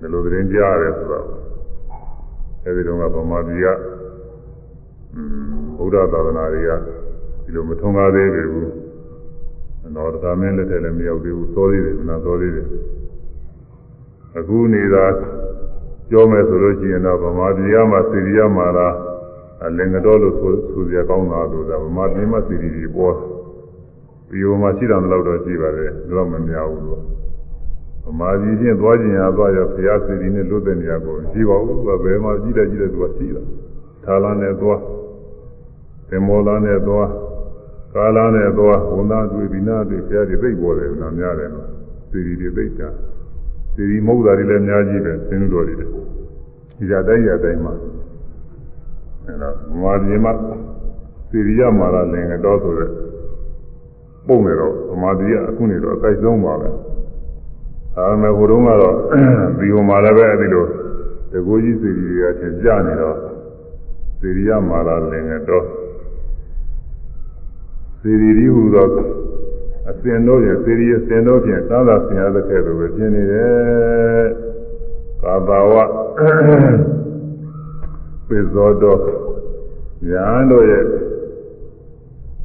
[0.00, 1.26] ဒီလိုသတင်းကြားရတယ်ဆိုတော့
[2.64, 3.66] အဲဒီတော့ကဗမာပြည်က
[5.76, 6.70] ဗုဒ္ဓသာသနာတွေက
[7.44, 8.81] ဒီလိုမထုံကားသေးဘူး
[9.96, 12.68] တော့ဒါမင်းလက်ထက်လည်းမရောက်သေးဘူးစောသေးတယ်နာစောသေးတယ်
[14.38, 15.04] အခုနေတာ
[16.08, 18.94] ပြောမယ်ဆိုလို့ရှိရင်တော့ဗမာပြည်ကမှစေရီယမှာလား
[19.64, 23.14] အလင်္ကတော်လို့ဆိုဆိုရကောင်းတာလို့ဒါဗမာပြည်မှာစီရီတွေပေါ်
[24.28, 27.02] ဒီဟိုမှာရှိတာတော့တော့ရှိပါတယ်တော့မများဘူးလို့
[28.04, 33.42] ဗမာပြည်ချင်းသွားကျင်ရသွားရဘုရားစီရီနဲ့လွတ်တဲ့နေရာကိုရှိပါဘူးသူကဘယ်မှာကြီးတယ်ကြီးတယ်သူကရှိတာ
[34.04, 34.80] သာလနဲ့သွား
[36.08, 37.08] သင်္မောလာနဲ့သွား
[37.94, 41.68] ကာလာနဲ့သွားဝန်သားတွေ့ဒီနာတွေ့ဘုရားတွေသိပေါ်တယ်နာများတယ်နော်
[42.10, 42.88] စီရီတွေသိတာ
[43.74, 45.86] စီရီမဟုတ်တာတွေလည်းအများကြီးပဲသင်္တော်တွေဒီ
[46.90, 47.74] ကြတိုင်းရတိုင်းမှာ
[49.24, 50.26] အဲတော့မာဒီမ
[51.30, 52.90] စီရိယမာရလင်တော်ဆိုတဲ့
[54.26, 56.68] ပုံနေတော့ဗမာပြည်ကအခုနေတော့အတိုက်ဆုံးပါပဲ
[57.94, 58.96] ဒါပေမဲ့ဟိုတုန်းကတော့
[59.58, 60.64] ဒီဟိုမှာလည်းပဲအဲဒီလို
[61.32, 63.16] တကူကြီးစီရီတွေကသင်ကြနေတော့
[64.20, 65.64] စီရိယမာရလင်တော်
[68.04, 68.86] စီရီဒီဟူသော
[69.90, 74.24] အစဉ်တို့ရဲ့စီရီအစဉ်တို့ဖြင့်သာသာဆင်ရတဲ့ကဲ့သို့ပဲဖြစ်နေတယ်
[75.22, 75.74] ကာဘာဝ
[78.26, 79.00] ပိဇောတော်
[80.08, 80.84] ညာတို့ရဲ့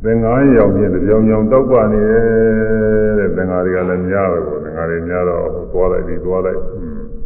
[0.04, 6.60] သင်္ကားရောင်ပြင်ကြောင်ကြောင်တောက်ပနေတယ်တဲ့သင်္ကားတွေကလည်းများတယ်ပေါ့သင်္ကားတွေများတော့သွားလိုက်ပြီးသွားလိုက်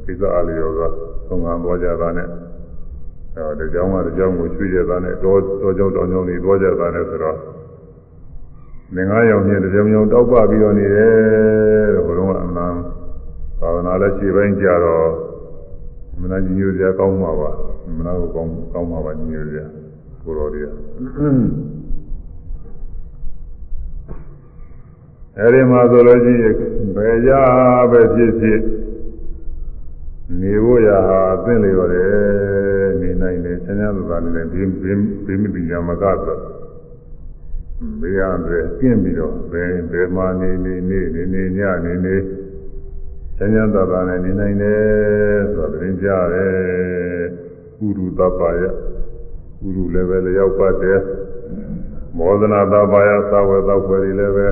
[0.06, 0.92] ကိစ္စအားလျော်သွား
[1.28, 2.28] သုံးကံသွားကြတာနဲ့
[3.36, 7.38] အဲတကြောင်ကတကြောင်ကိုရွှေ့ကြတာနဲ့တောတောကြောင်တောင်ကြောင်တွေသွားကြတာနဲ့ဆိုတော့
[8.96, 12.76] သင်္ကားရောင်ပြင်ကြောင်ကြောင်တောက်ပပြီးတော့နေတယ်တဲ့ဘုရားကအမှန်
[13.60, 15.08] သာသနာလည်းရှေ့ပိုင်းကြတော့
[16.22, 17.50] မနာကြီးညိုစရာကောင်းမှာပါ
[17.98, 19.66] မနာကိုကောင်းကောင်းမှာပါညိုစရာ
[20.24, 20.68] ကိုတော်တွေက
[25.38, 26.56] အဲဒီမှာဆိုလို့ရှိရင်
[26.96, 27.30] ဘယ်ရ
[27.92, 28.62] ပဲဖြစ်ဖြစ်
[30.40, 36.61] နေဖို့ရဟာအသင့်လေရတယ်နေနိုင်တယ်ဆင်းရဲလူသားနဲ့ဘေးဘေးဘေးမပညာမကဆို
[38.02, 42.16] ဘေးရတယ်ကျင့်ပြီးတော့ဘယ်ဘယ်မှာနေနေနေနေနေညနေနေ
[43.38, 46.52] ဆင်းရဲသာသာနဲ့နေနိုင်တယ်ဆိုတော့တင်ကြတယ်
[47.86, 51.00] ဥရုသဗ္ဗယဥရုလည်းပဲလျောက်ပတ်တယ်
[52.18, 54.48] မောဒနာသဗ္ဗယသာဝေသောဖွယ်တွေလည်းပဲ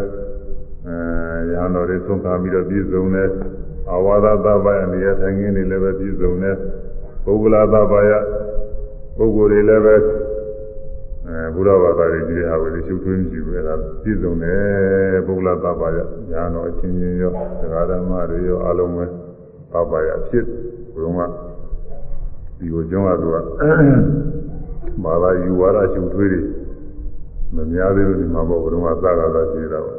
[0.87, 0.95] အဲ
[1.51, 3.29] ရဟန်းတော်တွေဆုံးခံပြီးတော့ပြည့်စုံတယ်
[3.91, 6.55] အဝါဒသဗ္ဗယနေရာထိုင်ခင်းတွေလည်းပဲပြည့်စုံတယ်
[7.25, 8.11] ပုဂ္ဂလာသဗ္ဗယ
[9.17, 10.28] ပုဂ္ဂိုလ်တွေလည်းပဲအဲ
[11.55, 15.99] ဘုရားဘာသာတွေကြီးဟာဝေရှုထွေးမရှိဘူးအဲဒါပြည့်စုံတယ်ပုဂ္ဂလာသဗ္ဗယ
[16.31, 19.05] ညာတော်အချင်းချင်းရောသံဃာဓမ္မတွေရောအလုံးပဲ
[19.73, 20.45] သဗ္ဗယဖြစ်
[20.93, 21.33] ဘုရားက
[22.57, 23.35] ဒီကိုကျောင်းကသူက
[25.03, 26.41] ဘာသာယူဝါဒရှုထွေးတွေ
[27.55, 29.97] မများသေးလို့ဒီမှာပေါ့ဘုရားကသာသာသာရှိတာပေါ့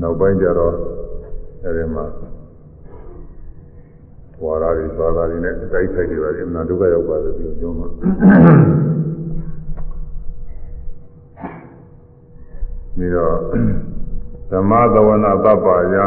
[0.00, 0.74] နောက်ပိုင်းကျတော့
[1.64, 2.04] အဲဒီမှာ
[4.42, 7.88] ဝါဒတွေဘာသာတွေနဲ့တိုက်ခိုက်တွေပါအမှန်ဒုက္ခရောက်ပါတယ်ဒီကျောင်းမှာ
[12.96, 13.34] ပြီးတော့
[14.50, 16.04] ဓမ္မသဝနာပပ္ပါယံ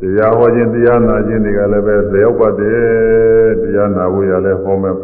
[0.00, 4.94] တရားဟောခြင်းတရားနာခြင်းတွေကလည်းပဲလျောက်ပါတယ်တရားနာဖို့ရလဲဟောမဲ့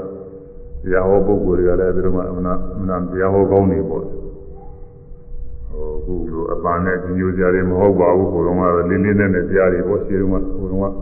[0.82, 10.94] တရားဟောပုဂ္ဂိုလ်တွေကလည်းသူတို့ကအမနာအမနာတရားဟောကောင်းနေပေါ့ဟိုခုလိုအပန်းနဲ့ညိုကြတွေမဟုတ်ပါဘူးဟိုတုန်းကလေးလေးနဲ့နဲ့တရားတွေပေါ့ရှင်းတုန်းကဟိုတုန်းက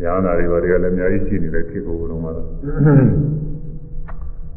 [0.00, 2.46] ညာနာတွေဘာတွေကလည်းအများကြီးရှိနေတဲ့ခေတ်ကိုဟိုတုန်းကတော့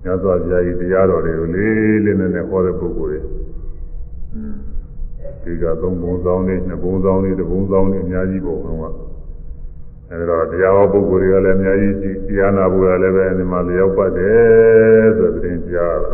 [0.03, 3.19] ညစွာဘုရားကြီးတရားတော်တွေကိုလေးလေးနဲ့နဲ့ဟောတဲ့ပုဂ္ဂိုလ်တွေ
[5.43, 8.85] ဒီကသုံးဘုံဆောင်နေနှစ်ဘုံဆောင်နေတစ်ဘုံဆောင်နေအများကြီးပေါ့ဟိုတုန်းက
[10.11, 16.13] အဲဒါတရားဟောပုဂ္ဂိုလ်တွေကလည်းအများကြီးရှိတရားနာဖို့လည်းပဲဒီမှာလျောက်ပတ်တယ်ဆိုတဲ့တင်ကြားတာ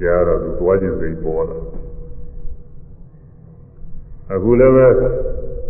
[0.00, 1.58] ကြားတော့သူသွားခြင်းစိတ်ပေါ်လာ
[4.32, 4.86] အခုလည်းပဲ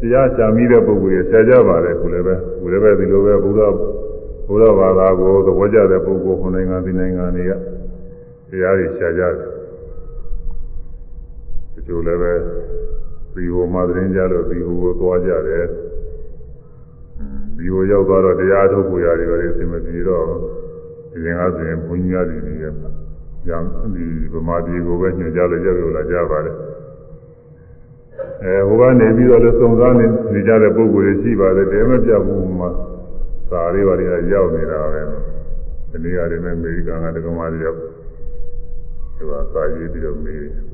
[0.01, 3.75] တရားရှာမိတဲ့ပုဂ္ဂိုလ်ရဆရာကြပါတယ်အခုလည်းပဲအခုလည်းပဲဒီလိုပဲဘုရား
[4.49, 7.53] ဘုရားဘာသာကိုသဘောကျတဲ့ပုဂ္ဂိုလ်ခုနိုင်ငံဒီနိုင်ငံတွေက
[8.51, 9.54] တရားတွေရှာကြတယ်တ
[11.87, 12.33] ချို့လည်းပဲ
[13.35, 15.65] ဒီဟိုမှာသတင်းကြလို့ဒီဟိုကိုသွားကြတယ်
[17.57, 20.25] ဒီဟိုရောက်သွားတော့တရားထုတ်ကိုရတယ်ပဲအစင်မပြေတော့
[21.13, 22.65] ဒီရင်ကဆိုရင်ဘုန်းကြီးများတွေနေရ
[23.49, 23.59] ရံ
[23.95, 26.57] ဒီဗမာပြည်ကိုပဲညွှန်ကြားလို့ရောက်ရောက်လာကြပါတယ်
[28.43, 32.71] အဲဟိုကနေပြီးတော့လည်းစုံစမ်းနေနေကြတဲ့ပုံကိုယ်တွေရှိပါတယ်တဲမပြဘူးမှာ
[33.51, 35.03] စာလေးပါးတွေကရောက်နေတာပဲ
[35.91, 37.79] ဒီနေ့ကတည်းကအမေရိကန်ကတက္ကမတွေရောက်
[39.17, 40.74] ဒီမှာစာရေးပြီးတော့မေး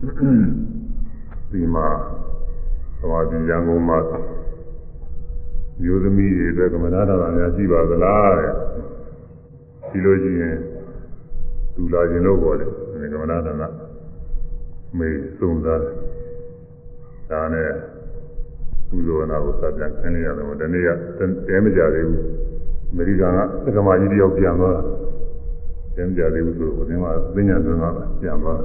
[1.58, 1.86] ီမှာ
[3.00, 3.98] သမာဓိရန်ကုန်မှာ
[5.82, 8.52] မျိုးသမီးတွေအတွက်ကမ္မနာတာများရှိပါသလားတဲ့
[9.90, 10.56] ဒီလိုရှိရင်
[11.74, 12.70] သူလာခြင်းလို့ပေါ်တယ်
[13.12, 13.52] ကမ္မနာတာ
[14.98, 15.94] မေးစုံစားတယ်
[17.30, 17.70] ဒါနဲ့
[18.88, 20.88] ပူဇော်နာကိုစပြန်ခင်းလိုက်ရတယ်ဒီနေ့က
[21.48, 22.24] တဲမကြသေးဘူး
[22.90, 24.82] အမေရိကန်ကသက္ကမကြီးတယောက်ပြန်သွားတာ
[25.96, 28.60] တဲမကြသေးဘူးဆိုတော့ဒီမှာသိညာသွင်းတာပြန်သွား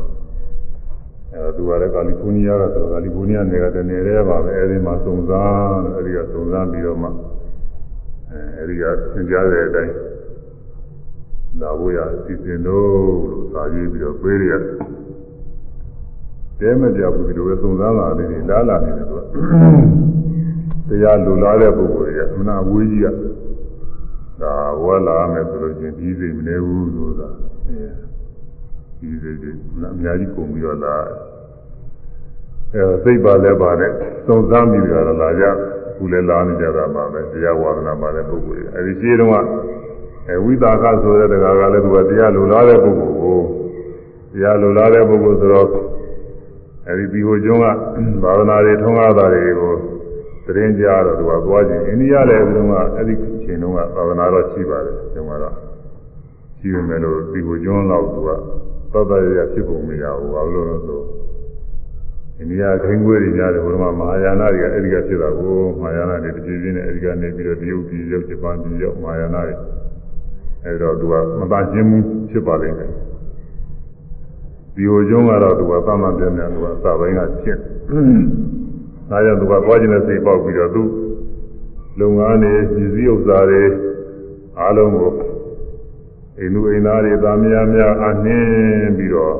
[1.33, 7.09] အဲသူကလည်းကာလီဖိုးနီးယားကဆိုကာလီဖိုးနီးယားနယ်ကတနေရဲပါပဲအဲဒီမှာစုံစမ်းအဲဒီကစုံစမ်းပြီးတော့မှ
[8.31, 9.93] အဲအဲဒီကသင်ကြားတဲ့အတိုင်း
[11.61, 12.91] လာဖို့ရစီစဉ်လို့
[13.31, 14.61] လို့စာရေးပြီးတော့ပေးရတယ်
[16.59, 23.07] တဲမကြဘူးဒီလိုပဲစုံစမ်းလာလေးတွေလားလာနေတယ်သူကတရားလူလာတဲ့ပုဂ္ဂိုလ်တွေကအမနာဝေးကြီးက
[24.41, 27.27] ဒါဝါလာမယ်ဆိုလို့ချင်းပြီးစိတ်မနေဘူးဆိုတာ
[27.67, 28.12] အဲ
[29.03, 29.51] ဒီစိတ်တွေ
[29.93, 30.95] အများကြီးကုန်ပြီးတော့လာ
[32.73, 33.91] အဲစိတ်ပါလဲပါနဲ့
[34.25, 35.45] စုံစမ်းပြီးတော့လာကြ
[35.95, 39.35] ခုလည်းလာနေကြတာပါပဲတရားဝါဒနာပါတဲ့ပုဂ္ဂိုလ်တွေအဲဒီရှိတုန်းက
[40.27, 43.39] အဲဝိသကဆိုတဲ့တရားကလည်းသူကတရားလူလာတဲ့ပုဂ္ဂိုလ်ကို
[44.33, 45.67] တရားလူလာတဲ့ပုဂ္ဂိုလ်ဆိုတော့
[46.87, 47.65] အဲဒီဒီဟိုကျွန်းက
[48.23, 49.73] ဘာဝနာတွေထုံးကားတာတွေကို
[50.45, 55.55] သတင်းကြားတော့သူကသွားခြင်းအိန္ဒိယလည်းဒီတုန်းကအဲ့ဒီအချိန်တုန်းကဘာဝနာတော့ရှိပါတယ်ဒီမှာတော့
[56.59, 58.29] ရှိရမယ်လို့ဒီဟိုကျွန်းတော့သူက
[58.93, 61.01] သောတာရရဖြစ်ပုံမရဘူးဘာလို့လဲဆို
[62.37, 69.53] အိန္ဒိယခိုင်းခွေးတွေများတယ်ဘုရားမဟာယာနတွေကအဲ့ဒီကဖြစ်တာကိုမဟာယာနတွေတပြေးပြေးနဲ့အဲ့ဒီကနေပြီးတော့တရုတ်ပြည်ရောက်ဂျပန်ပြည်ရောက်မဟာယာနတွေ
[70.65, 71.97] အဲ့တော့သူကမသာချင်းမှု
[72.31, 72.91] ဖြစ်ပါလိမ့်မယ်
[74.75, 77.57] ဒီဟိုကျုံးကတော့သူကသမတ်ပြင်းပြင်းသူကအစပိုင်းကဖြစ်။
[79.09, 80.83] ဒါကြောင့်သူကသွားခြင်းနဲ့စိတ်ပေါက်ပြီးတော့သူ
[81.99, 83.63] လုပ်ငန်းတွေပြည်စည်းဥစ္စာတွေ
[84.59, 85.11] အားလုံးကို
[86.39, 89.35] အိမ်လူအိမ်သားတွေသားမယားများအနှင်းပြီးတော့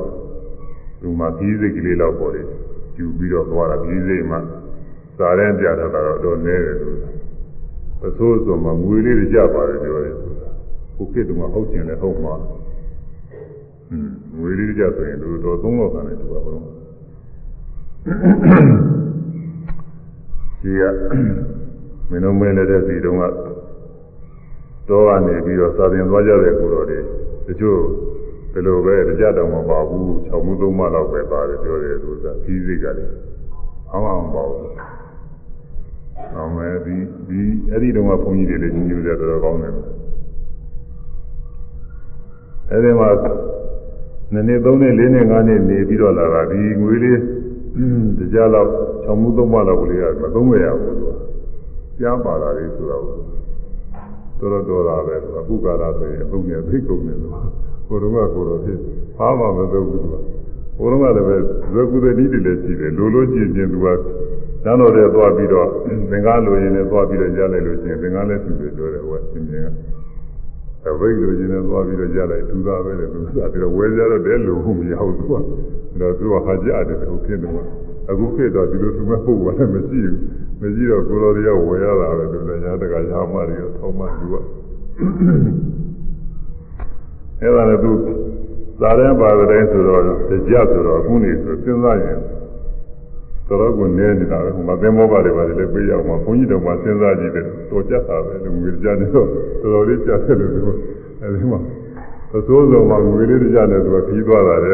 [1.00, 2.46] သူမှပြည်စိတ်ကလေးလောက်ပေါ်တယ်။
[2.96, 4.36] ယူပြီးတော့သွားတာပြည်စိတ်မှ
[5.16, 6.90] စာရဲပြတာတော့တော့နဲတယ်သူ။
[8.06, 10.48] အဆိုးဆိုမှငွေလေးတွေကြပါတယ်ပြောတယ်ဆိုတာ။
[10.96, 12.34] ခုခေတ်တုန်းကဟုတ်ခြင်းလည်းဟုတ်မှာ။
[14.36, 16.62] ငွေလေးကြဆိုရင်တို့တော့သုံးလောက်ခံတယ်သူကဘုရား
[20.60, 20.84] ကြီးက
[22.10, 23.24] မင်းတို့မဲလက်တဲ့စီတုန်းက
[24.88, 26.98] တော့ကနေပြီးတော့စာသင်သွားကြတဲ့ကိုတော်တွေ
[27.46, 27.80] တချို့
[28.52, 33.12] ဘယ်လိုပဲကြတောင်မပါဘူး6မှု3မှလောက်ပဲပါတယ်ပြောတယ်သူကကြီးစိတ်ကလည်း
[33.90, 34.70] အောင်းအောင်ပါဘူး
[36.36, 36.96] အောင်မယ်ဒီ
[37.28, 39.72] ဒီအဲ့ဒီတုန်းကဘုန်းကြီးတွေလည်းညညူကြတော်တော်ကောင်းတယ်
[42.70, 43.08] အဲ့ဒီမှာ
[44.32, 47.18] နှစ်နှစ်သုံးနှစ်လေးနှစ်ငါးနှစ်နေပြီးတော့လာတာဒီငွေလေး
[48.18, 48.70] တရားလောက်
[49.06, 51.14] ၆မှုသုံးပါလောက်ကလေးကမသုံးရဘူးသူက
[52.00, 53.04] ကြားပါတာလေးဆိုတော့
[54.44, 57.28] တော်တော်တော်တာပဲသူကပုဂ္ဂရာဆိုရင်အုံနဲ့သိကုန်တယ်သူ
[57.88, 58.78] ကိုတော့ကကိုတော့ဖြစ်
[59.16, 60.14] ဘာမှမသုံးဘူးသူက
[60.78, 61.36] ဘုရားကလည်းပဲ
[61.72, 63.86] ဇွဲကုသတိတွေလည်းရှိတယ်လိုလိုချင်းချင်းသူက
[64.64, 65.68] တန်းတော်တဲ့သွားပြီးတော့
[66.10, 69.62] သင်္ကားလိုရင်လည်းသွားပြီးတော့ကြားလိုက်လို့ရှိရင်သင်္ကားလည်းသူတွေပြောတယ်ဟိုကရှင်ရှင်
[70.82, 75.34] ကအဘိဓိလိုချင်တယ်သွားပြီးတော့ကြားလိုက်သူသားပဲလေသူစားပြီးတော့ဝဲကြတော့တဲလို့မရဘူးသူက
[76.00, 77.52] ဒါသူကဟာကြတယ်ဟိုဖြစ်တယ်
[78.10, 80.18] အခုဖြစ်တော့ဒီလိုသူမဲ့ပုဂ္ဂိုလ်လည်းမရှိဘူး
[80.60, 84.34] မရှိတော့ကိုလိုတွေကဝယ်ရတာပဲသူလည်းညာတကရာမတွေထောက်မှသူက
[87.40, 87.92] အဲ့ဒါလည်းသူ
[88.80, 90.02] သာရန်ပါတဲ့ဆိုတော့
[90.48, 92.18] ကြဆိုတော့အခုနေဆိုစဉ်းစားရင်
[93.48, 99.26] တော်တော်ကိုနေနေတာပဲမသိမောပါတယ်ပါတယ်လည်းပြေးရအောင်ဘုန်းကြီးတော်မှစဉ်းစားကြည့်တယ်တော်ကြတာပဲလူငွေကြတယ်တော့
[99.62, 100.76] တော်တော်လေးကြတယ်လို့
[101.20, 101.60] အဲဒီမှာ
[102.36, 104.70] အစိုးစုံမှာငွေလေးကြတယ်ဆိုတော့ပြီးသွားတာလေ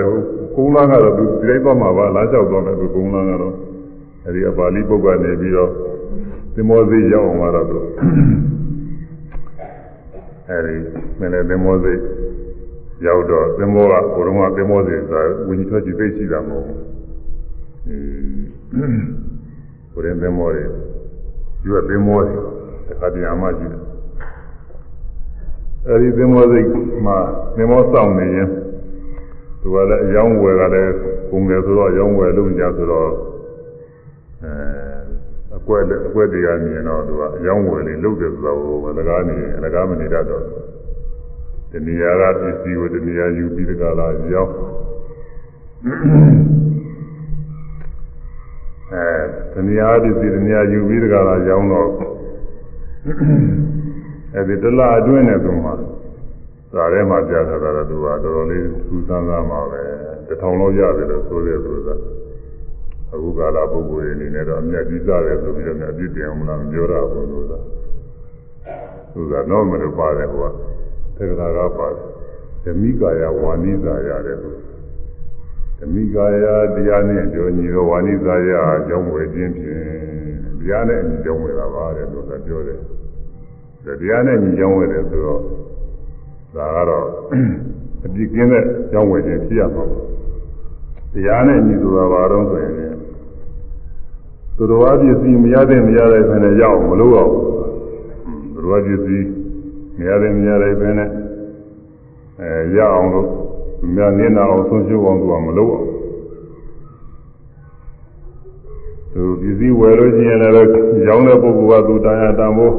[0.55, 3.55] ကုန်းလန်းကတော့သူဒီတိုင်းသွားမှာပါလားလျှောက်သွားမယ်သူကုန်းလန်းကတော့
[4.25, 5.71] အဲဒီအပါဠိပုဂ္ဂိုလ်နေပြီးတော့
[6.55, 7.79] သင်္ဘောသေးရောက်အောင်ကတော့သူ
[10.49, 10.75] အဲဒီ
[11.19, 11.99] မင်းလည်းသင်္ဘောသေး
[13.07, 16.83] ရောက်တော့သင်္ဘောကဘုရုံကသင်္ဘောသေးဆိုတာဝิญထွက်ကြည့်သိရှိတာမဟုတ်ဘူး
[19.93, 20.65] ဘုရင်သင်္ဘောတွေ
[21.63, 22.37] ကျွတ်သင်္ဘောတွေ
[22.87, 23.90] တစ်ခါတည်းအမှရှိတယ်
[25.89, 26.67] အဲဒီသင်္ဘောစိတ်
[27.07, 27.19] မှာ
[27.57, 28.49] သင်္ဘောစောင့်နေရင်
[29.61, 30.93] သူကလည်းအယောင်းဝယ်ကလည်း
[31.31, 33.09] ပုံတယ်ဆိုတော့အယောင်းဝယ်လုံးကြဆိုတော့
[34.43, 34.53] အဲ
[35.57, 40.43] အကွက်အကွက်တွေကမြင်တော့သူကအယောင်းဝယ်လေးလုပ်တယ်ဆိုတော့ဟိုလကားနေလကားမနေတတ်တော့
[41.73, 44.53] တဏှာကပစ္စည်းကိုတဏှာယူပြီးတကလားရောင်း
[48.93, 49.09] အဲ
[49.53, 51.89] တဏှာပစ္စည်းတဏှာယူပြီးတကလားရောင်းတော့
[54.35, 55.75] အဲဒီတလအတွင်းနဲ့သူမှာ
[56.75, 59.83] သာထဲမှာပြထားတာတော့သူကတော်တော်လေးစူးစမ်းသားမှာပဲ
[60.29, 61.95] တထောင်လောက်ရတယ်လို့ဆိုတယ်ဆိုတာ
[63.13, 67.59] အခုကာလပုဂ္ဂိုလ်တွေအနေနဲ့တော့အမြတ်ကြီးစားတယ်ဆိုပြီးတော့အပြစ်တင်အောင်လားမပြောရဘူးလို့သာ
[69.13, 70.53] သူကတော့မလို့ပါတယ်ဟိုက
[71.17, 72.05] သေကရာကပါတယ်
[72.65, 74.59] ဓမိကာယဝါနိဇာရတယ်လို့
[75.79, 79.83] ဓမိကာယတရားနဲ့ကြောညီတော့ဝါနိဇာယအကြောင်းဝယ်ခြင်းဖြင့်
[80.61, 82.81] တရားနဲ့အညီကြောင်းဝယ်တာပါတဲ့လို့သာပြောတယ်
[83.85, 85.41] တရားနဲ့ညီကြောင်းဝယ်တယ်ဆိုတော့
[86.55, 87.07] ဒါကတော့
[88.05, 89.99] အပြစ်ကင်းတဲ့ကြောင်းဝယ်ခြင်းဖြစ်ရမှာပါ
[91.13, 92.75] တရားနဲ့ညီဆိုတာဘာတော့ဆိုရင်
[94.57, 97.33] သူတော်အပစ္စည်းမရတဲ့မရတဲ့ဖယ်နဲ့ရအောင်မလုပ်အောင်
[98.53, 99.27] သူတော်အပစ္စည်း
[99.99, 101.11] မရတဲ့မရတဲ့ဖယ်နဲ့
[102.41, 103.29] အဲရအောင်လို့
[103.95, 105.87] မြတ်နင်းအောင်ဆုံးရှုံးအောင်သူကမလုပ်အောင်
[109.13, 110.55] သူပစ္စည်းဝယ်လို့ရှိရင်လည်း
[111.07, 112.75] ရောင်းတဲ့ပုဂ္ဂိုလ်ကသူတရားတန်ဖို့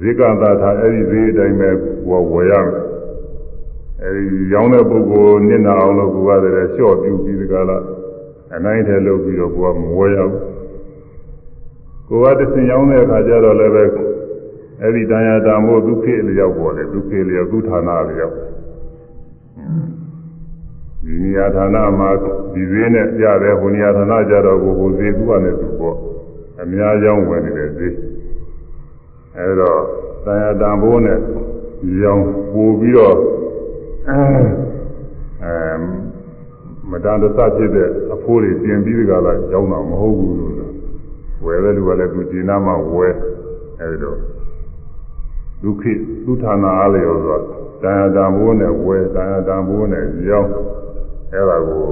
[0.00, 1.70] ဇိကသာသာအဲ့ဒီဈေးအတိုင်းပဲ
[2.08, 2.84] ဝယ်ဝယ်ရမယ်
[4.02, 7.78] အဲဒီရောင်းတဲ့ပုဂ္ဂိုလ်နစ်နာအောင်လို့ကိုယ်ကတည်းကလျှော့ပြူပြီးဒီကလာ
[8.54, 10.42] အနိုင်ထဲလုပ်ပြီးတော့ကိုယ်ကမဝယ်ရဘူး
[12.08, 13.84] ကိုယ်ကတစ်စင်ရောင်းတဲ့အခါကျတော့လည်းပဲ
[14.80, 18.34] အဲ့ဒီတရားတာမို့ဒုက္ခလျောက်ပေါ်တယ်ဒုက္ခလျောက်သူဌာနလျောက်
[21.04, 22.10] ဒီနေရာဌာနမှာ
[22.52, 25.96] ဒီဈေးနဲ့ကြတယ်ဟိုနေရာဌာနကြတော့ကိုဟိုဈေးသူကလည်းသူပေါ့
[26.60, 27.94] အများကြောင်းဝင်နေတဲ့ဈေး
[29.36, 29.72] အဲဒါ
[30.24, 31.18] တရားတန်ဖိုးနဲ့
[32.02, 33.16] ရောင်ပို့ပြီးတော့
[34.08, 35.54] အဲ
[36.90, 40.54] မတန်တဆဖြစ်တဲ့အဖိုးတွေတင်ပြီးဒီကလာကြောင်းတာမဟုတ်ဘူးလို့
[41.44, 43.14] ဝယ်တဲ့လူကလည်းသူကျင်နာမှဝယ်
[43.80, 44.18] အဲဒီတော့
[45.62, 45.84] ဒုက္ခ
[46.24, 47.38] သုဌာနာအားလျော်ဆို
[47.82, 50.50] တရားတန်ဖိုးနဲ့ဝယ်တရားတန်ဖိုးနဲ့ရောင်း
[51.32, 51.82] အဲဒါကို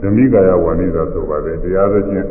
[0.00, 2.26] ဓမိကာယဝဏိသာဆိုပါတယ်တရားသဖြင့်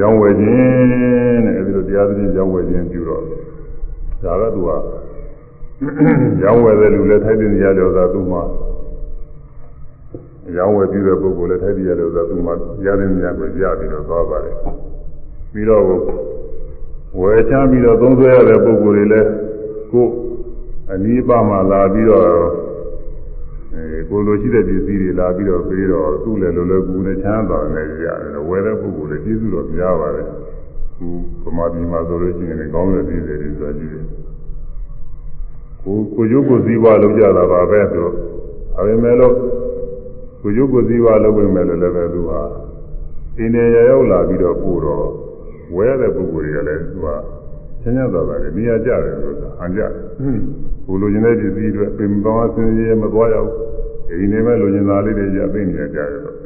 [0.00, 3.22] ရောင်းဝယ်ခြင်းတဲ့အဲဒီလိုတရားသဖြင့်ရောင်းဝယ်ခြင်းပြုတော့
[4.22, 4.70] ဒါကသူက
[6.42, 8.38] ရောင်းဝယ်တဲ့လူလည်းထိုက်တဲ့နေရာကြောသာသူမှ
[10.56, 12.52] ရောင်းဝယ်ပြီးတဲ့ပုဂ္ဂိုလ်လည်းထိုက်တဲ့နေရာကြောသာသူမှ
[12.84, 14.56] ရတဲ့နေရာကိုရပြီးတော့သွားပါတယ်
[15.52, 15.82] ပြီးတော့
[17.20, 19.28] ဝယ်ချပြီးတော့သုံးဆွဲရတဲ့ပုဂ္ဂိုလ်တွေလည်း
[19.92, 20.06] ကို
[20.92, 22.24] အနီးပါမှလာပြီးတော့
[23.74, 30.26] အဲကိုလိုရှိတဲ့ပစ္စည်းတွေလာပြီးတော့ပြီးတော့သူ့လည်းလိုလိုကူနဲ့ချမ်းသာနေရတယ်ဝယ်တဲ့ပုဂ္ဂိုလ်လည်းကျေးဇူးတော်များပါတယ်
[30.98, 31.08] ခု
[31.42, 34.04] ဗမာပြည်မှာဆိုလို့ရှိရင်ကောင်းတဲ့ပြည်တွေဆိုတာကြည့်တယ်
[35.82, 39.34] ကိုကိုရုပ်ကိုစည်းဝါလုံးကြတာပါပဲသူဒါပေမဲ့လို့
[40.40, 42.40] ကိုရုပ်ကိုစည်းဝါလုံးဝင်မဲ့လည်းလည်းပဲသူဟာ
[43.38, 45.06] အင်းနေရရောက်လာပြီးတော့ပို့တော့
[45.74, 47.14] ဝဲတဲ့ပုဂ္ဂိုလ်တွေကလည်းသူဟာ
[47.82, 49.92] ချမ်းသာတာပဲနေရာကြတယ်ဆိုတာဟန်ကြတယ်
[50.86, 56.36] ကိုလိုချင်တဲ့ပစ္စည်းတွေပင်ပေါင်းဆင်းရဲမသွားရဘူးဒီနေမဲ့လိုချင်တာလေးတွေရသိနေကြတယ်တော့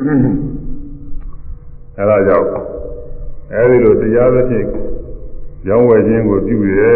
[1.99, 2.82] အဲဒါကြောင့်
[3.55, 4.67] အဲဒီလိုတရားသဖြင့်
[5.69, 6.95] ရောင်းဝယ်ခြင်းကိုပြုရဲ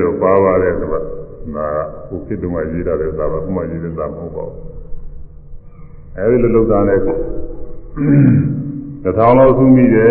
[0.00, 1.66] လို့ပါပါတယ်သူကဒါ
[2.08, 4.60] ကိုဖြစ်တုံးကရေးတာလည်းသာပါဥမာရေးတဲ့သာမဟုတ်ပါဘူး
[6.16, 7.08] အဲဒီလိုလုပ်တာနဲ့တ
[9.08, 10.10] စ်ထောင်လောက်သုံးမိတယ်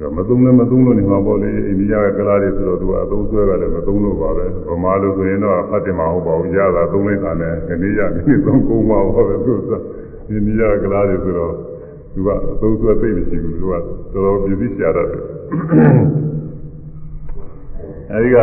[0.00, 9.70] ဒါမသုံးလည်းမသုံးလို့နေမှာပေါ့လေအိန္ဒိယကကလာတွေဆိုတော့သူကအသုံးဆွဲကလည်းမသုံးလို့ပါပဲဗမာလိုဆိုရင်တော့ဖတ်တယ်မဟုတ်ပါဘူးရတာသုံးလိုက်တာလည်းကနေရနေသုံးကုန်မှာပါပဲသူက
[10.28, 11.52] အိန္ဒိယကလာတွေဆိုတော့
[12.16, 15.22] သူကအသုံးဆွဲသိမရှိဘူးသူကတော်တော်ပြည်ပြီးရှာတတ်တယ်
[18.12, 18.36] အဲဒီက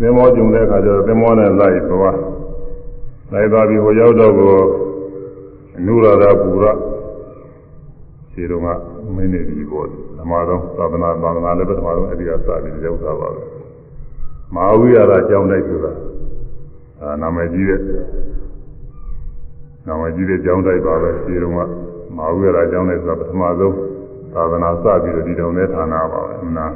[0.00, 2.18] သင်္ဘောကျုံတဲ့အခါကျတော့သင်္ဘောနဲ့လိုက်သွား
[3.32, 4.50] လိုက်သွားပြီးဟိုရောက်တော့ကို
[5.78, 6.66] အနုရာဓပူရ
[8.32, 8.66] ခြေတော်က
[9.16, 9.86] မင်းနေပြီပေါ့
[10.18, 13.42] ဓမ္မတော်သာသနာသာသနာလည်းပထမဆုံးအဲဒီကစပြီးရောက်တာပါပဲ
[14.54, 15.92] မဟာဝိရဒကျောင်းတိုက်ဆိုတာ
[17.00, 17.80] အာနာမည်ကြီးတဲ့
[19.86, 21.60] နာမည်ကြီးတဲ့ကျောင်းတိုက်ပါပဲခြေတုံးက
[22.16, 23.74] မဟာဝိရဒကျောင်းတိုက်ဆိုတာပထမဆုံး
[24.32, 26.66] သာသနာစပြီးတော့ဒီတောင်တဲ့ဌာနပါပဲမနာ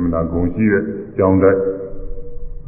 [0.00, 0.84] မနာဂုံရှိတဲ့
[1.16, 1.58] ကျောင်းတိုက်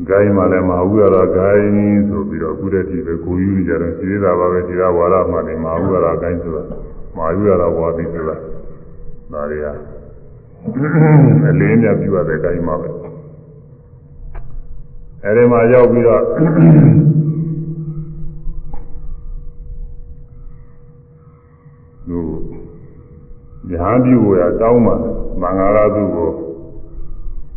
[0.09, 6.63] ဂိုင်းမှာလည်းမဟာဝိရဒဂိုင်းဆိုပြီးတော့အခုတည်းကပဲကိုယူကြတယ်ရှိသေးတာပါပဲဒီကဝါရမှနေမဟာဝိရဒဂိုင်းဆိုတာ
[7.17, 8.37] မဟာဝိရဒဝါပြီးဆိုတာ
[9.33, 9.67] ဒါတွေက
[11.49, 12.89] အလေးမြတ်ပြုရတဲ့ဂိုင်းမှာပဲ
[15.25, 16.23] အဲဒီမှာရောက်ပြီးတော့
[22.09, 22.19] သူ
[23.71, 24.95] ညာပြုရတောင်းပါ
[25.41, 26.31] မင်္ဂလာသူကို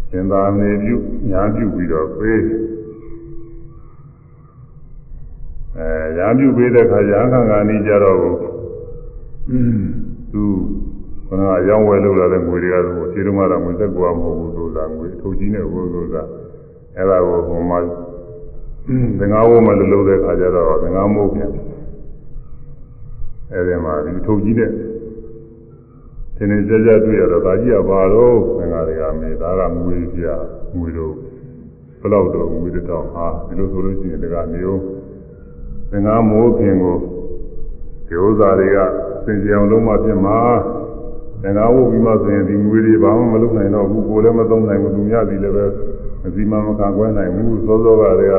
[0.09, 0.95] ရှင်သာနေပြု
[1.29, 2.41] ညာပြုပြီးတော့ပေး
[5.77, 8.17] အဲညာပြုပေးတဲ့ခါညာခံကနေကြတော့
[10.31, 10.43] သူ
[11.27, 16.23] ခဏရောင်းဝယ်လို့လာတဲ့ငွေတွေကတော့ခြေတုံးကတော့ငွေသက်ကွာမဟုတ်ဘူးဆိုတာငွေထုတ်ကြီးနဲ့ဘိုးဆိုတာ
[16.95, 17.79] အဲ့ဒါကိုဟိုမှာ
[19.19, 21.51] သင်္ဃဝမလို့လို့တဲ့ခါကျတော့သင်္ဃမိုးပြန်
[23.51, 24.71] အဲ့ဒီမှာဒီထုတ်ကြီးတဲ့
[26.35, 30.25] သင်္နေကြကြတွေ့ရတော့ဒါကြီးကဘာလို့သင်္ဃတွေကမေဒါကငွေပြ
[30.75, 31.13] ငွေတို့
[31.99, 34.81] ဘယ်လောက်တော့ငွေတောင်ဟာဒီလိုဆိုလို့ရှိရင်တကနေဦး
[35.89, 36.97] သင်္ဃမိုးခင်ကို
[38.07, 38.77] ဒီဥစ္စာတွေက
[39.25, 40.37] စင်ကြအောင်လုံးမဖြစ်မှာ
[41.41, 45.65] သင်္ဃဝုတ်ပြီးမှဆိုရင်ဒီငွေတွေဘာမှမလုပ်နိုင်တော့ဘူးကိုယ်လည်းမသုံးနိုင်ဘူးသူများစီလည်းပဲ
[46.23, 48.35] မစီမံမကကွဲနိုင်ဘူးစောစောကတည်းက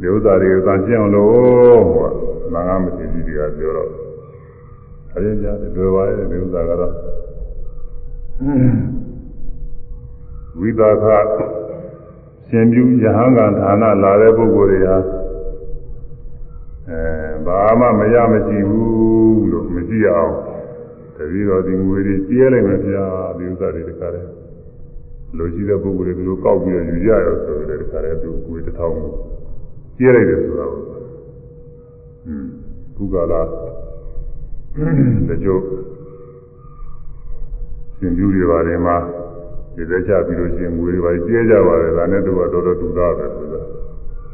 [0.00, 2.10] ဒီဥစ္စာတွေကိုသာရှင်းအောင်လို့ဟော
[2.52, 3.90] မင်္ဂမရှိကြီးတွေကပြောတော့
[5.14, 6.92] အရင်ကြားတယ်တွေ့ပါရဲ့ဒီဥစ္စာကတော့
[10.58, 11.06] ဝိသခ
[12.48, 14.96] ရှင်ပြုယဟန်ကဌာနလာတဲ့ပုဂ္ဂိုလ်တွေဟာ
[16.90, 17.02] အဲ
[17.46, 20.32] ဘာမှမရမရှိဘူးလို့မရှိအောင်
[21.16, 23.06] တတိတော်ဒီငွေတွေကျဲလိုက်မယ်ဗျာ
[23.38, 24.30] ဒီဥစ္စာတွေတခါတည်း
[25.36, 29.12] လိုရှိတဲ့ပုဂ္ဂိုလ်တွေသူတို့ကောက်ပြီးတော့ယူကြရဆိုတဲ့တခါတည်းသူငွေတစ်ထောင်ကို
[29.98, 32.48] ကျဲလိုက်တယ်ဆိုတော့ဟွန်း
[32.96, 33.40] ခုကလာ
[35.28, 35.60] တချို့
[37.98, 38.96] ရှင်ပြူတွေပါတယ်မှာ
[39.74, 43.60] ဒီသက်ချပြီးလို့ရှိရင်ငွေတွေပါကျဲကြပါတယ်ဒါနဲ့တော့တော်တော်တူတာပဲဆိုတာ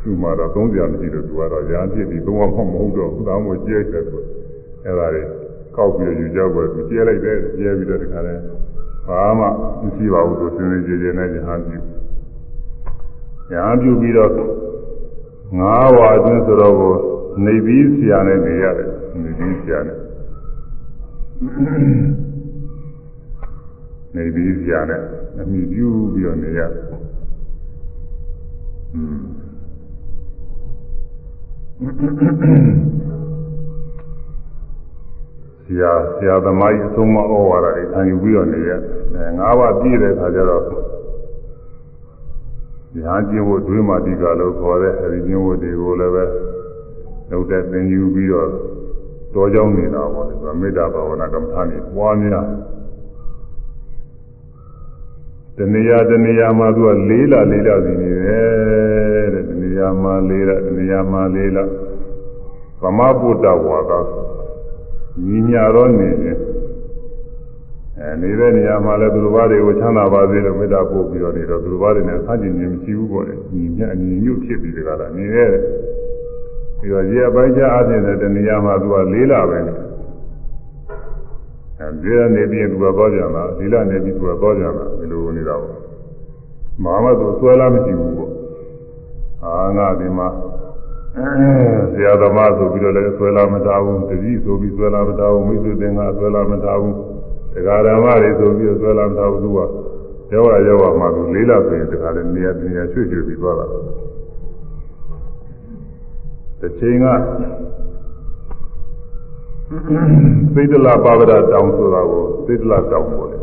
[0.02, 4.18] သူ့မှာတော့သုံးကြမရှိလို့သူကတော့ရာပြစ်ပြီးသုံးအောင်မဟုတ်တော့ဘူးတောင်းကိုကျဲတယ်သူ
[4.84, 5.22] အဲ့ဒါတွေ
[5.76, 8.34] ကောက်ပြီးယူကြပါသူကျဲလိုက်တယ်ကျဲပြီးတော့ဒီခါလဲ
[9.08, 9.46] ဘာမှ
[9.82, 11.78] မရှိပါဘူးသူစင်စင်ကြဲကြဲနဲ့ညာပြု
[13.50, 14.30] ညာပြုပြီးတော့
[15.58, 16.92] ငါးဝါအတွင်းဆိုတော့ကို
[17.44, 18.88] နေပြီးဆရာနဲ့နေရတယ်
[19.22, 19.98] နေပြီးဆရာနဲ့
[24.14, 25.00] နေပြီးဆရာနဲ့
[25.40, 26.70] အမိပြုပြီးတော့နေရတယ်
[35.64, 38.70] ဆရာဆရာသမားကြီးအဆုံးမဩဝါဒတွေခံယူပြီးတော့နေရ
[39.14, 40.62] အဲငါးပါးပြည့်တဲ့အခါကျတော့
[43.00, 46.24] ညာကျင့်ဖို့တွေးမှဒီကလို့ခေါ်တဲ့အဲဒီကျင့်ဖို့တွေကိုလည်းပဲ
[47.30, 48.48] လုပ်တဲ့သင်ယူပြီးတော့
[49.34, 52.46] တော်ကြောင်းနေတာပေါ့လေမေတ္တာဘာဝနာကမ္မထာနေပွားများ
[55.56, 61.64] တဏှာတဏှာမှာသူကလေးလာလေးလာစီနေတယ်တဲ့တဏှာမှာလေးလာတဏှာမှာလေးလာ
[62.82, 63.92] ဗမဗုဒ္ဓဝါဒ
[65.26, 66.36] ညီညာတော့နေတယ်
[68.02, 75.46] အဲနေတဲ့နေရာမှာလည်းသူတို့ဘာတွေကိုချမ်းသာပါစေလို့မေတ္တာပို့ပြီးတော့နေတော့သူတို့ဘာတွေနဲ့ဆန့်ကျင်ခြင်းမရှိဘူးပေါ့လေညီမြအညီညွတ်ဖြစ်ပြီးတကားလားနေရဲ
[76.80, 79.74] ပြီးတော့ရေအပိုင်းခြားအပြင်တဲ့နေရာမှာသူကလေးလာပဲနေ
[81.78, 85.76] အဲဒီကနေပြီးသူကတော့ကြမှာဒီလနေပြီးသူကတော့ကြမှာဒီလိုနေတာပေါ့
[86.82, 88.32] မဟာမသူဆွဲလာမရှိဘူးပေါ့
[89.44, 90.28] အာငါဒီမှာ
[91.92, 96.96] ဆရာသမားဆိုပြီးတော့လည်းဆွဲလာမတာဘူးတတိဆိုပြီးဆွဲလာမတာဘူးမိတ်ဆွေသင်္ကဆွဲလာမတာဘူး
[97.52, 99.58] တရားဓမ္မတွေဆိုပြီးဆွဲလာမတာဘူးသူက
[100.32, 103.66] ရောရရောရမှသူလေးလာဆိုရင်တခါလည်းနေရာနေရာရွှေ့ရွှေ့ပြီးသွားတာ
[106.60, 107.06] တစ်ချိန်က
[110.54, 113.42] သိဒ္ဓလပါဝဒတောင်ဆိုတာကိုသိဒ္ဓလတောင်ပေါ်တယ်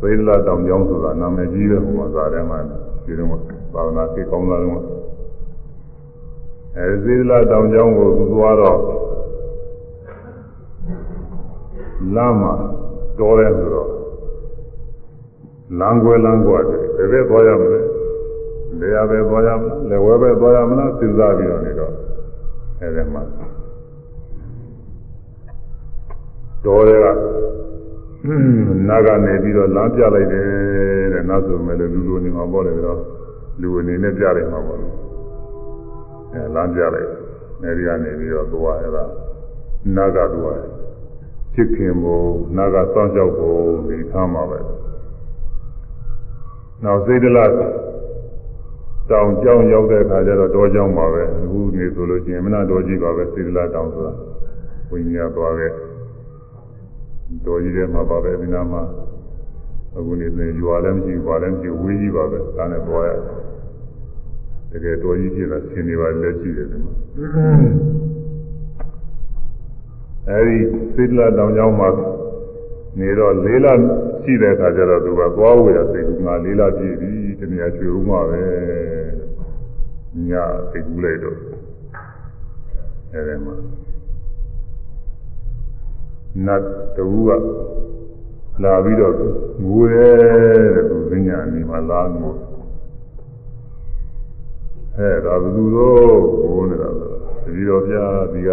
[0.00, 2.58] သိဒ္ဓလတောင်ကျောင်းဆိုတာနာမည်ကြီးပဲဟိုမှာဇာထဲမှာ
[3.04, 3.28] ဒီတော့
[3.74, 4.82] ဘာဝနာသိကောင်းလာတော့
[6.76, 8.78] အဲသိဒ္ဓလတောင်ကျောင်းကိုသူသွားတော့
[12.14, 12.54] လမ်းမှာ
[13.18, 13.90] တော်တယ်ဆိုတော့
[15.80, 17.80] လမ်းကွယ်လမ်းကွယ်တယ်ဘယ်ဘက်သွားရမလဲ
[18.80, 21.92] နေရာပဲသွားရမလားလက်ဝဲပဲသွားရမလားစဉ်းစားပြီးတော့နေတော့
[22.80, 23.22] အဲဒီမှာ
[26.64, 27.06] တော်တွေက
[28.88, 30.46] နာကနေပြီးတော့လမ်းပြလိုက်တယ်
[31.12, 33.00] တဲ့နောက်ဆိုမဲ့လူလူနေမှာပေါ့လေတော့
[33.60, 37.10] လူအနေနဲ့ပြလိုက်မှာပေါ့အဲလမ်းပြလိုက်
[37.62, 39.04] အဲဒီကနေပြီးတော့သွားရတာ
[39.96, 40.58] နာကသွား
[41.56, 44.60] ချစ်ခင်ဖို့နာကစောင့်ရှောက်ဖို့ဒီခါမှာပဲ
[46.84, 47.38] နောက်စိတ်တလ
[49.10, 54.12] တောင်ကြောင်းရောက်တဲ့အခါကျတော့တောကြောင်းပါပဲအခုနေဆိုလို့ရှိရင်မနာတော်ကြီးပါပဲစိတ်တလတောင်ဆိုတာ
[54.90, 55.72] ဝိညာဉ်သွားခဲ့
[57.46, 58.82] တော်ကြီးထဲမှာပါပဲဒီနာမှာ
[59.96, 63.20] အခုနေဆိုရင်ရွာလည်းမရှိဘူးဘာလည်းမရှိဘူးဝေးကြီးပါပဲဒါနဲ့သွားရတယ်
[64.70, 66.92] တကယ်တော်ကြီးဖြစ်တာဆင်းနေပါလက်ရှိတယ်ဒီမှာ
[70.30, 70.58] အဲဒီ
[70.94, 71.88] စိတ်တလတောင်ကြောင်းမှာ
[72.98, 73.66] နေတော့လေးလ
[74.22, 78.44] ရှိတဲ့အခါကျတော့သူကသွားဝေရစိတ်ကူငါလေးလပြည့်ပြီတနည်းချွေဦးမှာပဲ
[80.28, 80.32] ည
[80.70, 81.36] စိတ်ကူးလိုက်တော့
[83.12, 83.54] အဲဒီမှာ
[86.46, 86.62] နတ်
[86.96, 87.30] တူက
[88.62, 89.14] လာပြီးတော့
[89.62, 90.16] ငိုတယ်
[90.74, 92.34] တဲ့သူပညာနေမှာလာငို
[94.96, 97.06] အဲဒါဘယ်သူတော့ငိုနေတာလဲ
[97.44, 97.94] တတိတော်ပြ
[98.32, 98.50] ဒီက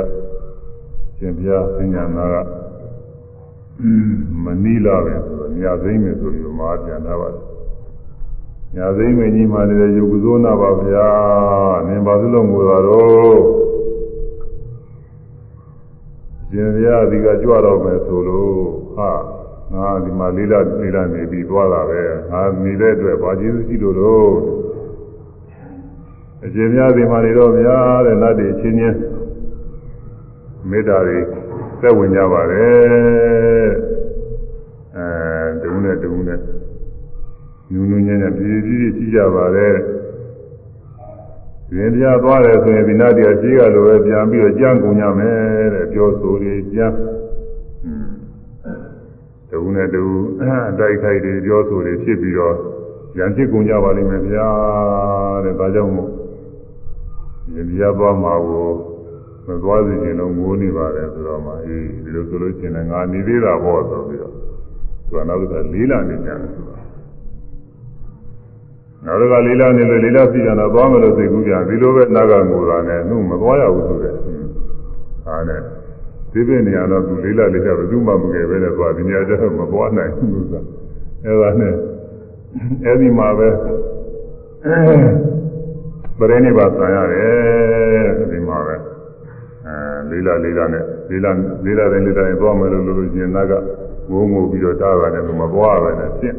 [1.18, 2.36] ရှင်ပြပညာနာက
[4.43, 7.43] မနီလာပဲဆိုတော့ညာသိမ့်မယ်ဆိုပြီးမာပြန်လာပါတယ်
[8.76, 11.07] ညာသိမ့်မယ်ကြီးမှလည်းယုတ်ကုသောနာပါဗျာ
[11.88, 13.39] နင်ပါသလုံးငိုတာတော့
[16.49, 18.55] ရှင်ဗျာဒီကကြွတော့မယ်ဆိုလို့
[18.95, 19.11] ဟာ
[19.74, 22.01] ငါဒီမှာလေးလာလေးလာနေပြီးသွားတာပဲ
[22.32, 24.32] ငါနေတဲ့အတွက်ဘာကျေးဇူးရှိလို့တော့
[26.43, 28.97] အရှင်များဒီမှာနေတော့ဗျာတဲ့နတ်တွေချင်းချင်း
[30.70, 31.20] မေတ္တာတွေ
[31.82, 33.72] သက်ဝင်ကြပါတယ်
[34.95, 35.05] အဲ
[35.64, 36.39] တုံးနဲ့တုံးနဲ့
[37.72, 39.76] ညူးညူးညံ့ညံ့ပြည်ပြည်ရှိကြပါတယ်
[41.76, 46.91] ရင်ပြသွားတယ်ဆိုရင်ဒီနာတရားရှိကလိုပဲပြန်ပြီးတော့ကြံ့ကုန်ကြမယ်တဲ့ပြောဆိုတွေကြံ့
[49.51, 50.22] တုံးနဲ့တုံး
[50.70, 52.55] အတိုက်ခိုက်တွေပြောဆိုတွေဖြစ်ပြီးတော့
[53.18, 54.47] ရံဖြစ်ကုန်ကြပါလိမ့်မယ်ဗျာ
[55.45, 56.09] တဲ့ဒါကြောင့်မို့
[57.53, 58.92] ရင်ပြသွားမှာကို
[59.47, 66.81] မသွားစီခြင်းတော့ငိုးနေပါတယ်ဆိုတော့မှအေးဒီလိုဆိုလို့ရှိရင်ငါနေသေးတာပေါ့ဆိုပြီးတော့သူကနောက်တစ်ခါလေးလာနေကြတယ်ဆိုတော့
[69.05, 74.15] နောက်တစ်ခါလေးလာနေလို့လေးလာစီကြတော့သွားမလို့သိကူးပြန်ဒီလိုပဲနာကငိုတာနဲ့နှုတ်မသွားရဘူးဆိုတဲ့
[75.25, 75.61] ဟာနဲ့
[76.31, 80.63] ဒီပြနေရတော့သူလေးလာလေးလာဘယ်သူမှမငယ်ပဲနဲ့သွားဒီနေရာကျတော့မသွားနိုင်ဘူးဆို
[81.25, 81.73] အဲဒါနဲ့
[82.85, 83.47] အဲဒီမှာပဲ
[86.17, 88.92] ပရိနိဗ္ဗာန်ဆံရတယ်ဒီမှာပဲအဲ
[90.12, 91.32] လေးလာလေးလာနဲ့လေးလာ
[91.66, 93.54] လေးလာတိုင်းလေးလာရင်သွားမယ်လို့လို့ရှင်နာက
[94.12, 96.38] ငိုးငိုပြီးတော့တားတာနဲ့မသွားပဲနဲ့ဖြင့်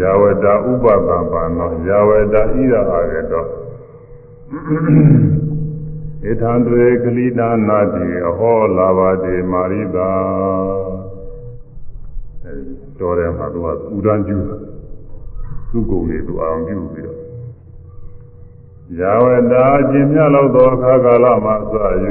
[0.00, 3.44] ယာဝတဥပပံပါနောယာဝတဣရအာရတော
[6.28, 10.10] ဧထံတွေကလိနာနာတိအဟောလာပါတိမာရိတာ
[12.44, 12.52] အဲ
[12.98, 13.72] တော်တယ်မှာသူကဥ
[14.06, 14.44] ဒန်းကျူး
[15.70, 17.19] သူ့ကုန်နေသူအောင်ပြုပြီးတော့
[18.98, 21.54] ယာဝတာကျင်မြလောက်သောအခါကာလမှစ၍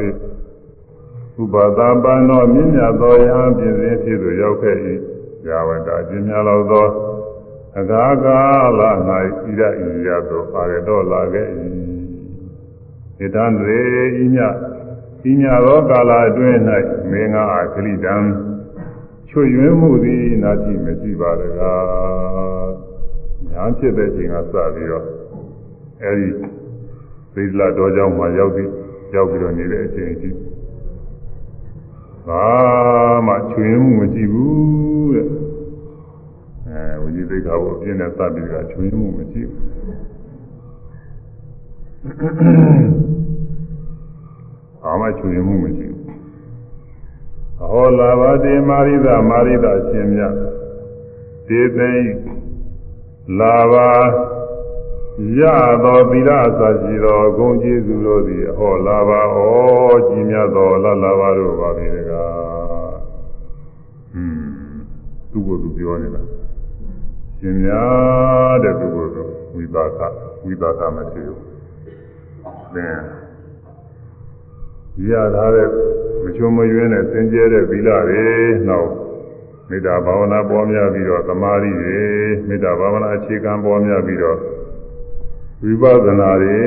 [1.42, 4.78] ဥပဒပန်သောမြင့်မြတ်သောယဟန်ပြင်စဉ်ဖြစ်သို့ရောက်ခဲ့၏
[5.48, 6.88] ယာဝတာကျင်မြလောက်သော
[7.80, 8.40] အခါကာ
[8.80, 11.48] လ၌ဣရဣရသောအာရတော်လာခဲ့၏
[13.20, 13.82] ဣတံရေ
[14.24, 14.38] ဤည
[15.30, 16.60] ဤညသောကာလအတွင်း၌
[17.12, 18.16] မေငါအခလိတံ
[19.30, 22.70] ချွေရွင်းမှုသည်နာတိမရှိပါတကား
[23.52, 25.06] ညာဖြစ်တဲ့ချိန်ကစပြီးတော့
[26.04, 26.59] အဲဒီ
[27.40, 28.70] သိသလာတော်ကြောင့်မှရောက်ပြီး
[29.16, 30.30] ရောက်ပြီးတော့နေတဲ့အချိန်အထိ
[32.28, 32.48] ဘာ
[33.28, 35.28] မှချွေမှုမရှိဘူးတဲ့
[36.68, 39.64] အဲဝိဇိသိက္ခာကိုအပြင်းနဲ့စပြီးကချွေမှုမရှိဘူး
[44.84, 46.06] ဘာမှချွေမှုမရှိဘူး
[47.64, 50.34] အဟောလာဘာတိမာရိဒမာရိဒရှင်မြတ်
[51.48, 51.94] ဒေသိ
[53.40, 53.90] လာဘာ
[55.40, 55.42] ရ
[55.84, 59.38] သောသီလအစရှိသောဂုဏ်ကျေးဇူးတို့သည်ဟောလာပါဩ
[60.08, 62.98] ကြီးမြတ်သောလလာပါတို့ပါပဲတကား
[64.12, 64.50] ဟွန်း
[65.32, 66.22] သူ့ကိုယ်သူပြောနေတာ
[67.40, 69.24] ရှင်များတဲ့သူ့ကိုယ်သူ
[69.56, 70.00] ဝိပါက
[70.46, 71.42] ဝိပါကမရှိဘူး
[72.76, 72.96] သင်
[75.10, 75.68] ရထားတဲ့
[76.24, 78.26] မချုံမရွင်းတဲ့စင်ကြဲတဲ့သီလတွေ
[78.70, 78.90] နောက်
[79.70, 82.00] မေတ္တာဘာဝနာပေါ်များပြီးတော့သမာဓိတွေ
[82.48, 84.40] မေတ္တာဘာဝနာအခြေခံပေါ်များပြီးတော့
[85.64, 86.58] ဝိပဿနာတွေ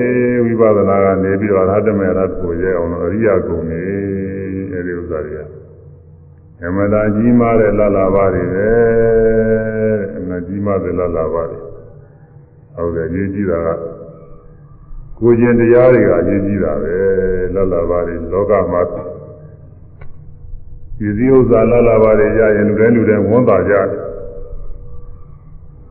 [0.45, 3.83] ဝိပဿနာကနေပြီးတော့အရဟတမေရတ်ကိုရဲအောင်လို့အရိယဂုဏ်တွေ
[4.73, 5.41] အဲဒီဥစ္စာတွေက
[6.67, 8.71] အမတာကြီးမားတဲ့လလာပါတွေပဲ
[10.17, 11.59] အမကြီးမားတဲ့လလာပါတွေ
[12.77, 13.69] ဟုတ်တယ်ရေးကြည့်တာက
[15.19, 16.95] ကိုကျင်တရားတွေကရေးကြည့်တာပဲ
[17.55, 18.83] လလာပါတွေလောကမှာ
[20.99, 24.02] ဒီစည်းဥစ္စာလလာပါတွေရရင်လူတိုင်းလူတိုင်းဝန်တာကြတယ်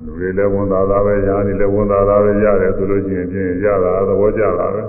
[0.04, 4.82] လူတွေလည်းဝန်သာတာပဲညာနေလည်းဝန်သာတာပဲရတယ်ဆိုလို့ရှိရင်ဖြင့်ရတာသဘောကျတာပဲ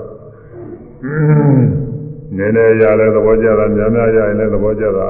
[2.36, 5.08] နည်းနည်းရလည်းသဘောကျတာများများရရင်လည်းသဘောကျတာ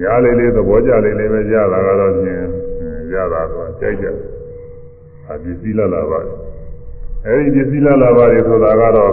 [0.00, 2.46] ညာလေးလေးသဘောကျလေးလေးပဲရတာကတော့ဖြင့်
[3.36, 4.06] တာတော့ကြိုက်ကြ
[5.28, 6.34] အပစ္စည်းလာလာပါတယ်
[7.26, 9.12] အဲဒီပစ္စည်းလာလာပါတယ်ဆိုတာကတော့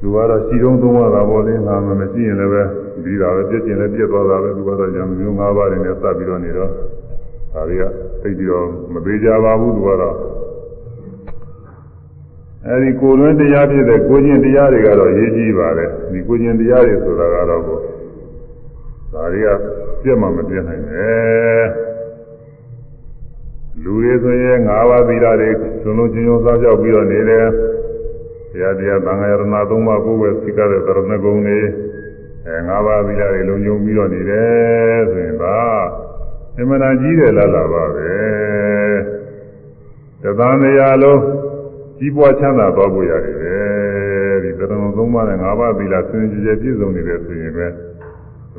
[0.00, 2.62] သူကတော့စီတုံးသုံးရတာပေါ့လေငါမမရှိရင်လည်းပဲ
[3.02, 6.70] ပြီးတာပဲပြည့်ကျင်လည်းပြည့်သွားတာပဲသူကတော့ရံမျိုး၅ပါးတွေနဲ့စပ်ပြီးတော့နေတော့
[7.54, 7.84] ဒါတွေက
[8.22, 10.16] သိပြီးတော့မပေးကြပါဘူးသူကတော့
[12.66, 17.76] အဲဒီကိုယ်လွင်တရားဖြစ်တဲ့ကိုကျင်တရားတွေကတော့ရေးကြည့်ပါလေဒီကိုကျင်တရားတွေဆိုတာကတော့ဒါ
[19.32, 19.48] တွေက
[20.02, 21.64] ပြည့်မှမပြည့်နိုင်နဲ့
[23.82, 25.50] လူတွေဆိုရင်၅ပါးသီလတွေ
[25.84, 27.46] လုံးလုံးချင်းချင်းစားကြောက်ပြီးတော့နေတယ်
[28.52, 31.58] တရားတရားသံဃာယရဏသုံးပါးကိုယ်ပဲသိကြတဲ့သရဏဂုံတွေ
[32.46, 35.58] အဲ၅ပါးသီလတွေလုံးယုံပြီးတော့နေတယ်ဆိုရင်ဒါ
[36.58, 38.08] အမှန်တန်ကြီးတယ်လားလားပါပဲ
[40.22, 41.20] တသံတရားလုံး
[41.98, 47.66] ကြီးပွားချမ်းသာသွားဖို့ရတယ်ဒီသရဏသုံးပါးနဲ့၅ပါးသီလဆင်ကြယ်ပြည့်စုံနေတယ်ဆိုရင်ပဲ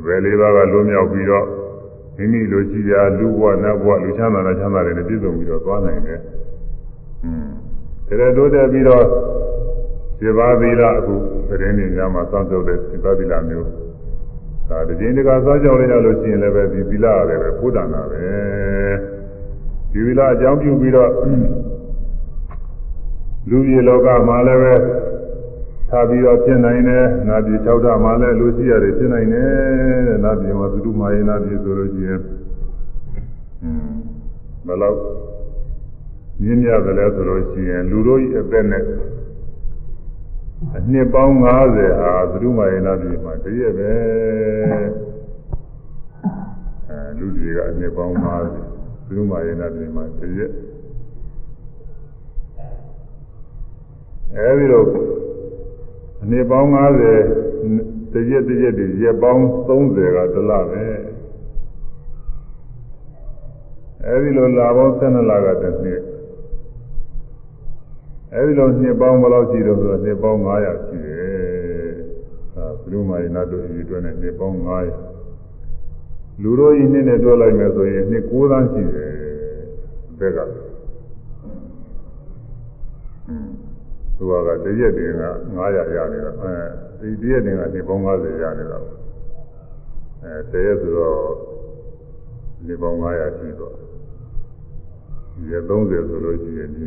[0.04, 1.46] ဘယ်လေးပါးကလွတ်မြောက်ပြီးတော့
[2.16, 6.20] မိမိလိုရှိရာလူဘဝနတ်ဘဝလူချမ်းသာတဲ့ချမ်းသာတွေနဲ့ပြည့်စုံပြီးတော့သွားနိုင်တယ်။
[7.24, 7.46] อืม
[8.08, 9.04] ဒါတိုးတက်ပြီးတော့
[10.18, 11.14] စေဘာသီလအခု
[11.48, 13.68] သတင်းတွေများမှာစောင့်ကြတဲ့စေဘာသီလမျိုး
[14.70, 18.26] ဒါတခြင်းတကာစောင့်ကြောက်ရလို့ရှိရင်လည်းပဲဒီသီလရတယ်ပဲဘုဒ္ဓနာပဲ
[19.92, 21.10] ဒီသီလအကြောင်းပြုပြီးတော့
[23.50, 24.74] လူကြီးလောကမှာလည်းပဲ
[25.90, 29.48] ထားပြီးတော့ဖြစ်နိုင်တယ်။နာပြည်၆ဓာတ်မှာလည်းလူရှိရတယ်ဖြစ်နိုင်တယ်
[30.06, 32.20] တဲ့။နာပြည်မှာသုတုမာယေနာပြည်ဆိုလို့ရှိရင်
[33.62, 33.94] อืม
[34.66, 34.98] ဘယ်လောက်
[36.42, 38.84] မြင့်မြတ်တယ်လဲဆိုလို့ရှိရင်လူတို့ဤအသက်နဲ့
[40.56, 43.92] အနှစ်ပေါင်း90ဟာသုတုမာယေနာပြည်မှာတရက်ပဲ
[46.88, 50.50] အဲလူတွေကအနှစ်ပေါင်း90သုတုမာယေနာပြည်မှာတရက်
[54.36, 54.86] အဲဒီတော့
[56.22, 60.86] အနှစ်ပေါင်း90တရက်တရက်တွေရက်ပေါင်း30ကတလပဲ
[64.04, 66.02] အဲဒီလိုလာပေါင်း12လကတစ်နှစ်
[68.34, 71.26] အဲဒီလိုနှစ်ပေါင်းဘယ်လောက်ရှိတော့ဆိုတော့နှစ်ပေါင်း900ရှိတယ်
[72.56, 79.12] အဲဘုရုမာယနာတို့ဤအတွက်နဲ့နှစ်ပေါင်း900လူတို့ဤနှစ်နဲ့တွဲလိုက်မယ်ဆိုရင်နှစ်9သန်းရှိတယ်
[80.18, 80.38] ဘက်က
[83.28, 83.48] อืม
[84.16, 84.32] သူက
[84.64, 85.24] တရက်တင်က
[85.56, 86.52] 900ရနေတာအဲ
[87.00, 88.78] ဒီတရက်တင်ကနေပေါင်း90ရနေတာ
[90.22, 91.18] အဲတရက်ဆိုတော့
[92.66, 93.74] နေပေါင်း900ရှိတော့
[95.50, 96.86] ရက်30ဆိုလို့ရှိရင်ဒီ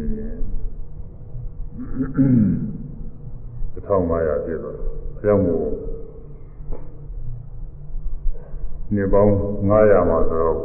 [1.79, 4.75] 1500ပြည့်တော့
[5.19, 5.63] ဆရာမို့
[8.95, 9.31] နေပေါင်း
[9.69, 10.57] 900မှာဆိုတော့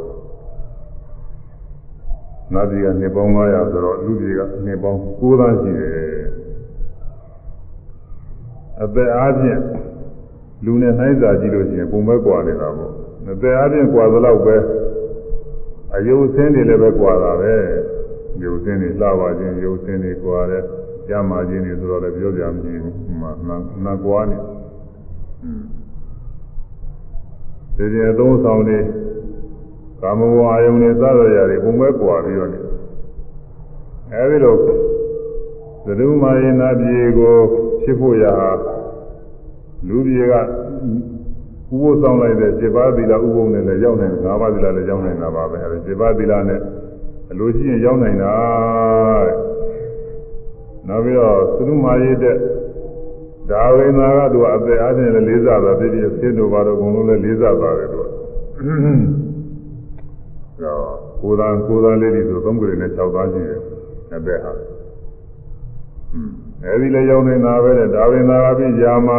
[2.53, 5.97] နတ်ပြည်ကနေပေါင်း900ဆိုတော့လူပြည်ကနေပေါင်း9သန်းရှိတယ်
[8.83, 9.59] အသက်အားဖြင့်
[10.65, 12.91] လူနဲ့နှိုင်းစာကြည့်လို့ရှိရင်ပုံပဲကွာနေတာပေါ့
[13.31, 14.55] အသက်အားဖြင့်ကွာသလောက်ပဲ
[15.95, 17.55] အယုတ်ဆင်းတွေလည်းပဲကွာတာပဲ
[18.43, 20.63] ယုတ်ဆင်းတွေလှပါခြင်းယုတ်ဆင်းတွေကွာတယ်
[21.07, 23.27] ကြမ်းမာခြင်းတွေဆိုတော့လည်းပြောပြမကြည့်ဘူးမှ
[23.85, 24.37] နာကွာနေ
[27.75, 28.79] ဒီဒီအသုံးဆောင်တွေ
[30.01, 32.59] ကာမဝါယုန်တွေစသဖြင့်ပုံပဲကွာပြီးတော့နေ
[34.13, 34.55] အဲဒီလို
[35.85, 37.35] သဒုမာယေနာပြေကို
[37.81, 38.33] ဖြစ်ဖို့ရာ
[39.87, 40.41] လူပြေကဥ
[41.81, 46.59] ပုသ်ဆောင်လိုက်တဲ့စေပါသီလဥပုံနဲ့လည်းရောက်နိုင်တယ်၅ပါးသီလလည်းရောက်နိုင်တာပါပဲအဲဒီစေပါသီလနဲ့
[47.31, 48.33] အလိုရှိရင်ရောက်နိုင်တာ
[49.25, 49.54] တဲ့
[50.87, 52.35] နောက်ပြီးတော့သဒုမာယေတဲ့
[53.49, 58.05] ဒါဝိနာကသူကအသက်အားဖြင့်လည်းလေးစားတာဖြစ်ဖြစ်ဆင်းတို့ဘာတော့အကုန်လုံးလည်းလေးစားပါတယ်သူက
[61.21, 63.61] ကိုယ်သာကိုယ်သာလေးတွေဆိုသုံးကြိမ်နဲ့6သားရှိတယ်
[64.15, 64.51] အသက်ဟာ
[66.63, 69.09] အဲဒီလည်းရောက်နေတာပဲတဲ့ဒါဝင်သာအပြင်ယာမ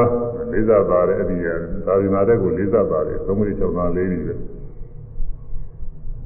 [0.52, 4.34] လေးစားပါတယ်အဲ့ဒီဒါဝင်သာတဲ့ကိုလေးစားပါတယ်သုံးမိ၆သားလေးနေပဲ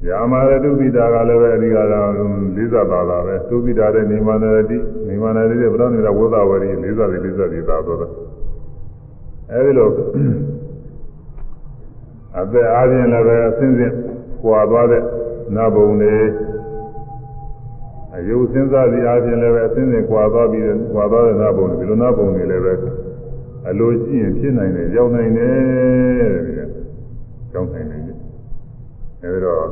[0.07, 2.09] ယာမရတုပိတာကလည်းပဲအဒီကတော့
[2.55, 4.77] လေးစားပါတာပဲသုပိတာတဲ့နေမနရတိ
[5.07, 7.97] နေမနရတိတဲ့ဗုဒ္ဓနေတာဝိသဝရီလေးစားတယ်လေးစားတယ်သာတော့
[9.51, 9.89] အဲဒီလို
[12.39, 13.93] အသက်အားဖြင့်လည်းပဲအစဉ်စဉ်
[14.43, 15.03] ကွာသွားတဲ့
[15.55, 16.15] နဘုံတွေ
[18.15, 22.73] အယုတ်စဉ်းစားစီအားဖြင့်လည်းပဲအစဉ်စဉ်ကွာသွားပြီးကွာသွားတဲ့နာဘုံဒီလိုနာဘုံတွေလည်းပဲ
[23.69, 26.61] အလိုရှိရင်ဖြစ်နိုင်တယ်ရောက်နိုင်တယ်တဲ့ဒီက
[27.53, 28.00] ရောက်နိုင်တယ်
[29.23, 29.65] အဲဒီတော့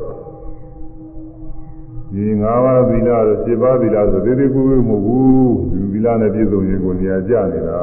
[2.12, 7.80] ဒီ၅ပါးသီလတို့၈ပါးသီလဆိုသေးသေးကိုယ်ကိုမဟုတ်ဘူးဒီသီလနဲ့ပြည့်စုံရင်ကိုနေရာကျနေတာ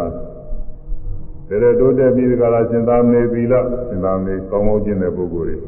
[1.49, 3.53] ဒါရတိုးတက်ပြီးဒီကလာရှင်သာမေသီလ
[3.87, 5.59] ရှင်သာမေကောင်းကောင်းကျင့်တဲ့ပုဂ္ဂိုလ်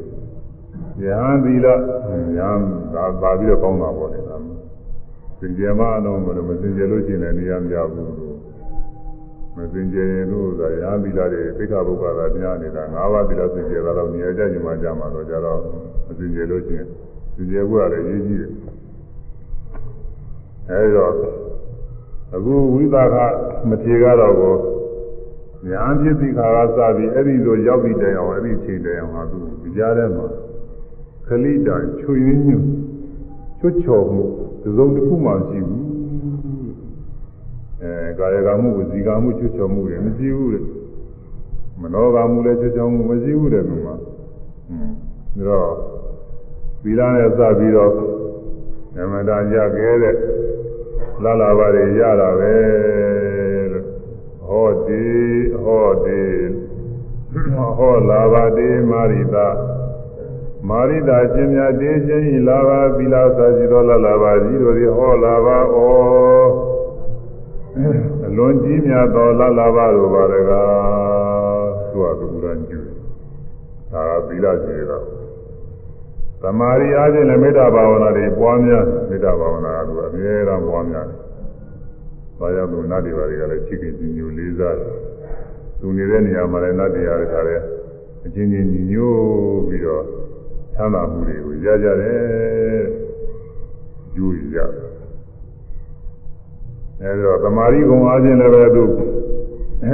[0.98, 1.74] တွေယဟန်သီလယ
[2.06, 2.08] ဟ
[2.48, 2.60] န်
[2.94, 4.20] ဒါပါပြီးတော့ကောင်းတာပေါ့လေ
[5.40, 8.39] စင်ကြယ်မအောင်မလို့မစင်ကြယ်လို့ရှိရင်လည်းနေရာမရဘူးလို့မ
[9.72, 15.60] စင်ကြယ်ရင်လို့သာရာသီလာတွေသိက္ခာပုဂ္ဂါသာတရားနေတာ၅ပါးသီလစင်ကြယ်တာတော့နေရာကြရင်မှကြမှာတော့ကြတော့
[16.06, 16.90] မစင်ကြယ်လို့ရှိရင်စ
[17.36, 18.50] သူကျေဘုရားလည်းရေးကြည့်တယ်
[20.68, 21.12] အဲဒီတော့
[22.34, 23.16] အခုဝိသက
[23.68, 24.54] မထေကတော့ကို
[25.68, 30.26] ညာဖြစ်သိခါကစပြီးအဲ့ဒီလိုရောက်ပြီးတိုင်အောင်အဲ့ဒီချိန်တိုင်အောင်ဟာသူဒီကြားထဲမှာ
[31.26, 32.64] ခလိတံချွေရင်းညွတ်
[33.60, 34.22] ချွတ်ချော်မှု
[34.76, 35.99] သုံးတစ်ခုမှရှိဘူး
[37.82, 40.64] အဲကာယကမှုဝစီကမှုချွတ်ချော်မှုတွေမရှိဘူးတဲ့
[41.80, 43.94] မနောကမှုလည်းချွတ်ချော်မှုမရှိဘူးတဲ့ဒီမှာ
[44.70, 44.90] อืม
[45.36, 45.70] ဒါတော့
[46.82, 47.92] သီလနဲ့စပြီးတော့
[48.96, 50.16] ဓမ္မတာရခဲ့တဲ့
[51.22, 52.54] လာလာပါတွေရတာပဲ
[53.72, 53.86] လို့
[54.46, 55.04] ဟောဒီ
[55.64, 56.22] ဟောဒီ
[57.78, 59.48] ဟောလာပါတိမာရိတာ
[60.68, 66.69] မာရိတာရှင်မြတ်တေခြင်းဤလာပါသီလစာရှိသောလာလာပါကြီးတို့သည်ဟောလာပါဩ
[68.26, 72.80] အလွန်ကြီးမြတ်သောလာလာပါတို့ပါတကားသူကသူရန်ကျူ
[73.92, 75.04] ဒါကသီလရှိတော့
[76.42, 81.18] သမာဓိအားဖြင့်လည်းမေတ္တာဘာဝနာတွေပွားများမေတ္တာဘာဝနာကသူအမြဲတမ်းပွားများတယ်။
[82.38, 84.94] ဘာကြောင့်သူနတ်တွေဘာတွေကလည်းချစ်ခင်ကြည်ညိုလေးစားတယ်။
[85.80, 87.60] သူနေတဲ့နေရာမှာလည်းနတ်တရားတွေခါတဲ့
[88.24, 90.04] အချင်းချင်းညီညွတ်ပြီးတော့
[90.74, 92.82] ချမ်းသာမှုတွေကိုရကြတယ်။
[94.16, 94.88] ယူရရတယ်။
[97.02, 98.84] အဲဒီတော့သမာဓိဂုဏ်အားဖြင့်လည်းပဲသူ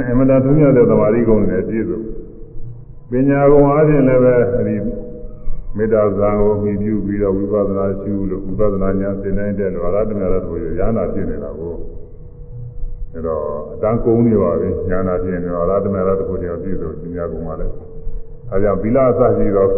[0.09, 1.99] အမတန်ထုံးရတဲ့သမာဓိဂုဏ်နဲ့ပြည့်စုံ
[3.11, 4.75] ပညာဂုဏ်အားဖြင့်လည်းပဲအဲဒီ
[5.77, 11.73] မေတ္တာဇာကိုမြည်ပြုပြီးတော့ဝိပဿနာရှုလို့ဝိပဿနာဉာဏ်သင်နိုင်တဲ့လို့အရဟတမေရတို့ရဟနာဖြစ်နေတာကို
[13.13, 13.43] အဲတော့
[13.73, 17.67] အတန်းကုန်းနေပါပြီဉာဏ်ဖြစ်နေတော့အရဟတမေရတို့တရားပြည့်စုံပညာကုန်းပါလေ
[18.51, 19.69] အဲကြောင့်ဗီလာအစရှိတော့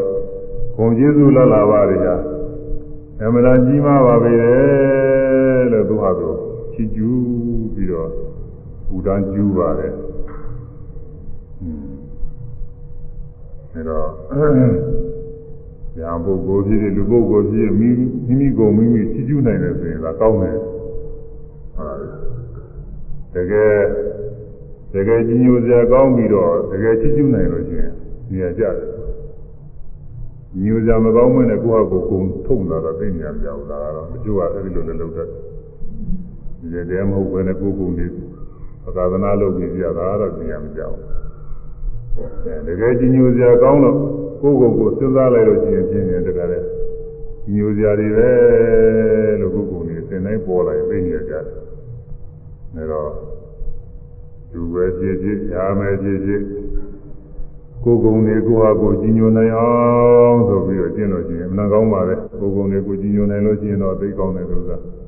[0.75, 2.15] ဂုံကျေးဇူးလာလာပါရညာ
[3.21, 4.33] အမှန်တန်ကြီးမားပါပဲ
[5.71, 6.48] လို့သူဟာသူ
[6.79, 8.09] ချီးကျူးပြီးတော့
[8.95, 9.93] ဥဒန်းကျူးပါတယ်
[13.73, 14.07] အဲတော့
[15.97, 17.89] ညာပုဂ္ဂိုလ်ဖြစ်တဲ့လူပုဂ္ဂိုလ်ဖြစ်မိ
[18.27, 20.57] မိမိကိုမိမိချီးကျူးနိုင်တယ်ဆိုရင်ဒါကောင်းတယ်
[21.75, 21.97] ဟုတ်
[23.33, 23.75] တကယ်
[24.93, 27.93] တကယ်ကြီးညိုစရာကောင်းပြီးတော့တကယ်ချီးကျူးနိုင်လို့ရှိရင်
[28.31, 28.75] နေရာကျတယ်
[30.63, 35.58] ညိုစရာမကောင်းမနဲ့ကိုယ့်ဟာကိုယ်ကုံထုံလာတော့သိနေရကြဘူးလားတော့မကျိုးကအဲ့ဒီလိုလည်းလုပ်တတ်တယ်
[36.59, 38.07] ဒီတည်းမဟုတ်ဘဲနဲ့ကိုယ်ကုံနေ
[38.95, 41.03] သာသနာလုပ်ပြီးကြတာတော့သိရမကြဘူး
[42.67, 43.97] တကယ်ကြီးညိုစရာကောင်းတော့
[44.41, 46.59] ကိုယ်ကိုယ်ကိုစဉ်းစားလိုက်လို့ရှိရင်ပြင်းနေတကယ်လေ
[47.53, 48.29] ညိုစရာတွေပဲ
[49.41, 51.43] လို့ကိုယ်ကိုယ်နေသင်တိုင်းပေါ်လာရင်သိနေကြတယ်။
[52.75, 53.11] ဒါတော့
[54.51, 56.41] သူပဲကြည်ကြည်ရာမယ်ကြည်ကြည်
[57.83, 59.71] ကိုယ်ကုံတွေကိုဟာကိုကြီးညိုနိုင်အော
[60.31, 64.98] င်ဆိုပြီးတော့ကျင့်လို့ရှိရင်အမှန်ကောင်းပါလေကိုယ်ကုံတွေကိုကြီးညိုနိုင်လို့ရှိရင်တော့သိကောင်းတယ်လို့ဆိုတာ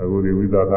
[0.00, 0.74] အခုဒီဝိသက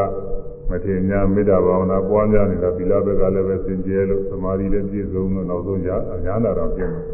[0.70, 7.04] မထေရမေတ္တာဘာဝနာပွားများနေတာသီလဘက်ကလည်းပဲစင်ကြယ်လို့သမာဓိလည်းပြည့်စုံလို့နောက်ဆုံးညာညာနာတော့ပြည့်တယ်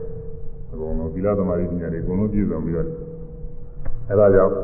[0.73, 2.87] အကုန်လုံးသီလသမာဓိပညာတွေအကုန်လုံးပြည့်စုံပြီးတော့
[4.11, 4.55] အဲဒါကြောင့်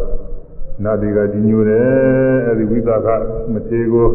[0.85, 3.09] နတ်တွေကကြီးညိုတယ်အဲဒီဝိသက
[3.53, 4.09] မထေရကို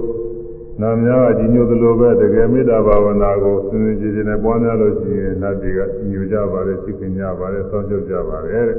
[0.82, 8.78] နာမများကကြီးညိုသလိုပဲတကယ်မေတ္တာဘာဝနာကိုစင်စင်ကြယ်ကြယ်နဲ့ပွားများလို့ရှိရင်နတ်တွေကကြီးညိုကြပါတယ်သိခင်ကြပါတယ်စောင့်ရှောက်ကြပါတယ်တဲ့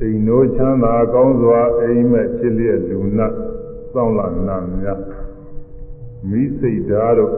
[0.00, 3.34] အိမ်တို့ချမ်းသာကောင်းစွာအိမ်မဲ့ချစ်လျက်လူနတ်
[3.92, 5.00] စောင့်လာနာများ
[6.28, 7.34] မိစိတ်ဓာတ်တို့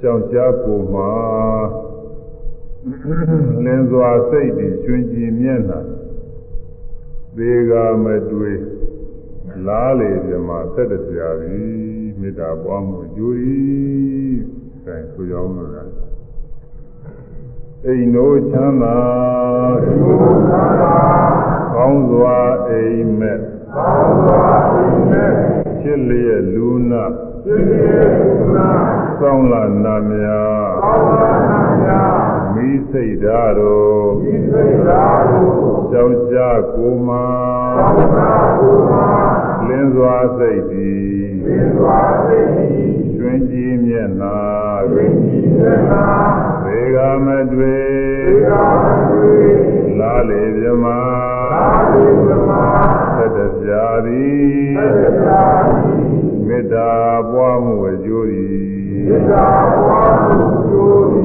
[0.00, 1.10] ကြောင်ရှားကိုမှာ
[3.64, 5.80] လင်းစွာစိတ်တည်ကျွင်ကြည်မျက်နှာ
[7.36, 7.72] သေက
[8.04, 8.58] မတွေ့
[9.66, 13.56] လားလေပြမှာဆက်တပြာသည်မေတ္တာပွားမှုအကျိုးဤ
[14.84, 15.90] အဲဆိုကြောင်းလို့လား
[17.86, 18.98] အိမ်တို့ချမ်းသာ
[21.74, 23.38] ကောင်းစွာအိမ်မဲ့
[23.74, 25.30] ကောင်းစွာအိမ်မဲ့
[25.80, 27.04] ချစ်လျက်လူနာ
[27.44, 28.68] ချစ်လျက်လူနာ
[29.20, 30.42] ကောင်းလာနာမြာ
[30.84, 32.00] ကောင်းလာနာမြာ
[32.54, 35.50] မိစိတ်ဓာတ်တို့မိစိတ်ဓာတ်တို့
[35.90, 37.24] ရှောင်းရှားကိုမာ
[37.76, 39.06] ရှောင်းရှားကိုမာ
[39.68, 44.36] လင်းစွာစိတ်သည်လင်းစွာစိတ်သည်ကျွင်ကြည်မျက်နာ
[46.82, 47.82] ကျွင်ကြည်မျက်နာသေကမတွေ့
[48.24, 50.86] သေကမတွေ့လာလေမြမ
[51.52, 52.50] လာလေမြမ
[53.16, 56.04] သတ္တပြာသည်သတ္တပြာသည်
[56.46, 56.90] မေတ္တာ
[57.30, 58.26] ပွားမှုအကျိုး၏
[59.08, 61.02] မေတ္တာပွားမှုအကျိုး၏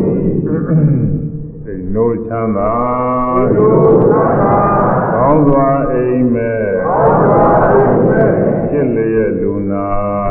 [1.64, 2.74] စိတ်နိုးချမ်းသာ
[3.56, 4.58] စိတ်နိုးချမ်းသာ
[5.14, 9.90] ကောင်းစွာအိမ်မဲ့ကောင်းစွာအိမ်မဲ့ ရှင်းလျက်လူနာ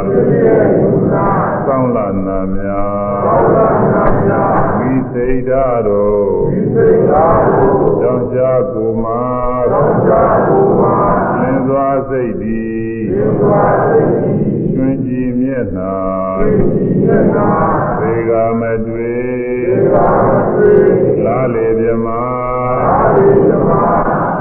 [0.09, 1.27] ရှင်းလျက်လူနာ
[1.67, 9.23] ကောင်းလာနာများကောင်းလာနာများမိစိတ်ဓာတ်တို့မိစိတ်ဓာတ်တို့ကြောင့်ရှားကိုမာ
[9.71, 10.97] ကြောင့်ရှားကိုမာ
[11.41, 15.97] လင်းစွာစိတ်သည်လင်းစွာစိတ်သည်ကျွင်ကြည်မျက်နှာ
[16.41, 17.51] ကျွင်ကြည်မျက်နှာ
[18.01, 19.21] သေကမတွေ့
[19.67, 20.87] သေကမတွေ့
[21.25, 22.09] လာလေမြမ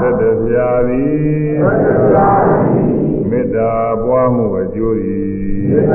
[0.00, 2.85] သက်တပြာသည်
[5.76, 5.86] အဲ့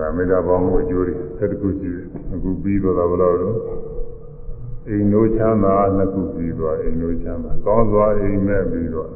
[0.00, 3.50] ဒါမေတ္တာပွားမှုအကျိုးတွေသက်တခုရှိတယ်အခုပြီးတော့တာဘယ်လိုလဲ
[4.88, 9.10] အိမ်တို့ချမ်းသာနှစ်ခုပြီးသွားအိမ်တို့ချမ်းသာကောင်းစွာအိမ်မဲ့ပြီးတော့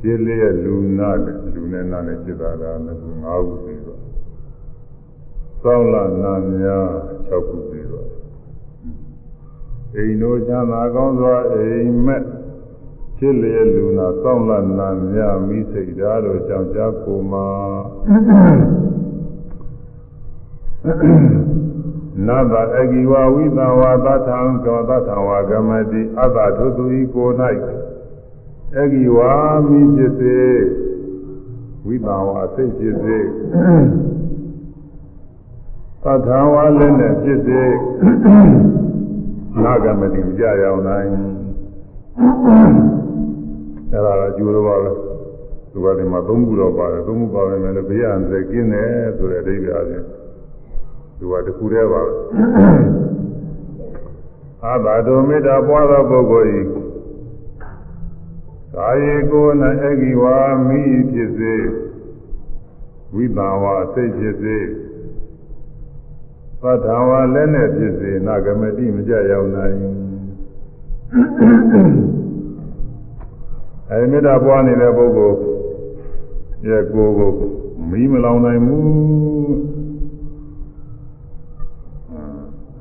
[0.00, 4.00] ခြေလျက်လူနာနဲ့လူနဲ့နာနဲ့จิตတာကနှစ်ခု၅ခုပြီးတော့
[5.62, 6.86] သောင်းလာနာများ
[7.28, 8.08] ၆ခုပြီးတော့
[9.96, 12.22] အိမ်တို့ချမ်းသာကောင်းစွာအိမ်မဲ့
[13.24, 17.46] ခြေလျက်လူနာသောင်းလာနာများမိစိတ်ဓာတ်တို့ကြောင့်ကြားကိုမှာ
[22.26, 27.28] နတ္တအဂိဝဝိသဝါသထံကောသထံဝါကမတိအတ္တထုသူဤကို၌
[28.78, 29.32] အဂိဝါ
[29.68, 30.38] မိဖြစ်စေ
[31.86, 33.18] ဝိသဝါစိတ်ဖြစ်စေ
[36.02, 37.62] သထံဝါလည်းနဲ့ဖြစ်စေ
[39.62, 41.10] နာဂမတိမကြရအောင်နိုင်
[43.94, 44.90] အဲ့ဒါကကျိုးတော့ပါပဲ
[45.72, 50.06] သူကဒီမှာသုံးခုတော့ပါတယ်သုံးခုပါပဲမယ်လို့ဘေးရန်စက်ကင်းတယ်ဆိုတဲ့အဓိပ္ပာယ်အချင်း
[51.18, 52.12] သူကတခုတည်းပါပဲ
[54.64, 56.60] အာဘာဒုမေတ္တာပွားသောပုဂ္ဂိုလ်ဤ
[58.74, 61.54] ကာယေကိုနအဂိဝါမိဖြစ်စေ
[63.14, 63.64] ဝိပါဝ
[63.94, 64.58] စိတ်ဖြစ်စေ
[66.60, 69.76] သတ္တဝါလည်းနဲ့ဖြစ်စေနာဂမတိမကြရောက်နိုင်
[73.90, 75.36] အဲဒီမေတ္တာပွားနေတဲ့ပုဂ္ဂိုလ်
[76.68, 77.30] ရဲ့ကိုယ်ကို
[77.90, 78.84] မီးမလောင်နိုင်ဘူး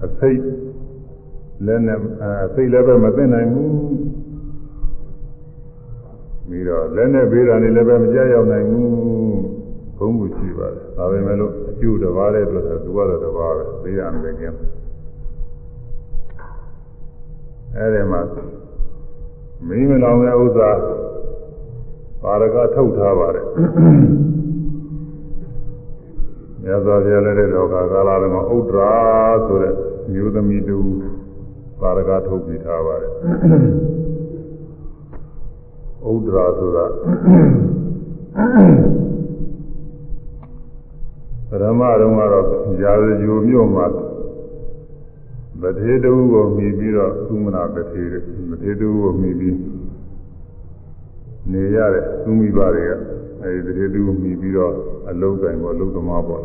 [0.05, 0.41] အစိတ်
[1.65, 1.97] လည်းနဲ့
[2.45, 3.73] အစိတ်လည်းပဲမသိနိုင်ဘူး
[6.49, 8.93] ပြီးတော့လည်းနဲ့ဘေးတာနေလည်းပဲမကြရောက်နိုင်ဘူး
[9.97, 14.57] ဘုံမှုရှိပါတယ်ဒါပေမဲ့လို့အကျိုးတစ်ပါးတဲ့အတွက်သူကတော့တစ်ပါးပဲဘေးရမယ်ကျင်း
[17.77, 18.21] အဲဒီမှာ
[19.68, 20.70] မင်းမလောင်တဲ့ဥစ္စာ
[22.22, 23.45] ပါရကထုတ်ထားပါတယ်
[26.64, 28.93] မြတ်စွာဘုရားလည်းတဲ့တော်ကာကာလာလည်းမှာဥဒ္ဒရာ
[29.45, 29.74] ဆိုတဲ့
[30.11, 30.80] မျိုးသမီးတူ
[31.82, 33.11] ပါရကထုတ်ပြီးထားပါတယ်
[36.11, 36.86] ဥဒ္ဒရာဆိုတာ
[41.49, 42.45] ပရမတုံးကတော့
[42.84, 43.86] ရာဇဂျူမြို့မှာ
[45.64, 48.03] ဗထေတူကိုမြည်ပြီးတော့သုမနာဗထေ
[48.49, 49.57] ဗထေတူကိုမြည်ပြီး
[51.51, 52.91] နေရတဲ့သူမိဘတွေက
[53.41, 54.74] အဲဒီဗထေတူကိုမြည်ပြီးတော့
[55.09, 56.43] အလုံးကင်ပေါ့အလုံးသမားပေါ့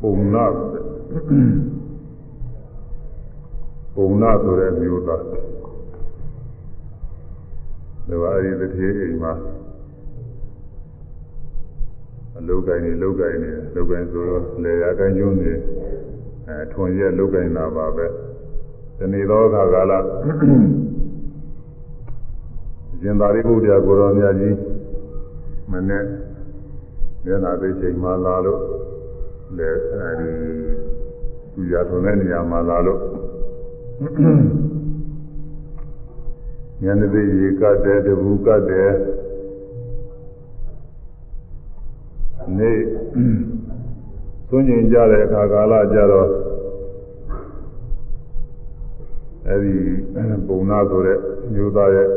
[0.00, 0.44] ပုံနာ
[3.94, 5.38] ပုံနာဆိုတဲ့မျိုးသားဒါ
[8.22, 9.32] ကအဲဒီဗထေအိမ်မှာ
[12.38, 15.52] အလုတ်ကိုင်းနေလုတ်ကိုင်းနေလုတ်ကိုင်းဆိုတော့လေယာကိုင်းကျုံးနေ
[16.48, 18.06] အဲထွန်ရက်လုတ်ကိုင်းတာပါပဲ
[18.98, 19.92] ဒီနေ့သောအခါကာလ
[23.00, 24.56] ရှင်သာရိပုတ္တရာကိုရောမြတ်ကြီး
[25.70, 26.04] မနေ့
[27.24, 28.60] ညနာသိချိန်မှလာလို့
[29.56, 30.30] လေအဲဒီ
[31.52, 33.00] သူရထုံတဲ့နေရာမှာလာလို့
[36.82, 38.62] ညနေသိရေကတ်တယ်တပူကတ်
[42.58, 42.78] နေ့
[44.48, 46.28] သွင်းကျင်ကြတဲ့အခါကာလကြတော့
[49.48, 49.74] အဲဒီ
[50.46, 51.18] ပုံနာဆိုတဲ့
[51.52, 52.08] မျိုးသားရဲ့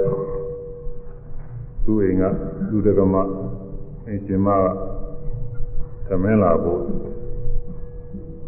[1.85, 2.23] သူ့အိမ်က
[2.69, 3.15] သူတကမ
[4.07, 4.65] အရှင်မက
[6.07, 6.81] သမင်းလာဖို့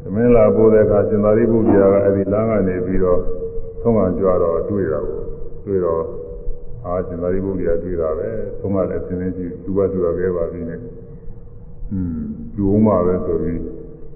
[0.02, 3.20] သမင်းလာဖို့တဲ့အခါရှင်သာရိပုတ္တရာကအဲဒီလမ်းကနေပြီးတော့
[3.82, 5.26] သုံးကကြွတော့တွေ့တာပေါ့
[5.66, 6.04] တွေ့တော့
[6.86, 8.30] အာရှင်သာရိပုတ္တရာတွေ့တာပဲ
[8.60, 11.01] သုံးကလည်းအစဉ်ချင်းကြည့်သူကသူကခဲ့ပါပြီနဲ့อืม
[12.56, 13.60] လူအောင်ပါပဲဆိုပြီး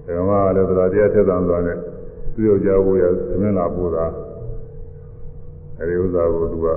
[0.06, 1.78] ဓမ္မကလည်းသရာတရားထက်သန်သွားတဲ့
[2.34, 4.06] သူ့ယောက်ျားကိုရသမင်းလာပို့တာ
[5.80, 6.68] အဲဒီဥစ္စာကိုသူက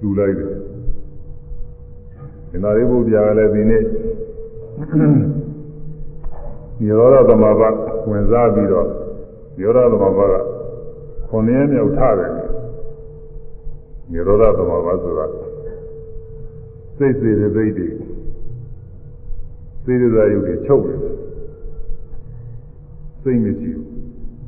[0.00, 0.54] လူလိုက်တယ်
[2.48, 3.82] ရှင်သာရိပုတ္တရာကလည်းဒီနေ့
[6.84, 7.68] ညောရသမဘာ
[8.10, 8.88] ဝင်စားပြီးတော့
[9.58, 10.34] ညောရသမဘာက
[11.28, 12.32] ခုနှစ်ရက်မြောက်ထားတယ်
[14.12, 15.26] ညောရသမဘာဆိုတာ
[16.96, 17.88] စိတ်စေတဲ့သိတွေ
[19.84, 21.00] စေတသာယုတ်တွေချုပ်တယ်
[23.22, 23.86] စိတ်မရှိဘူး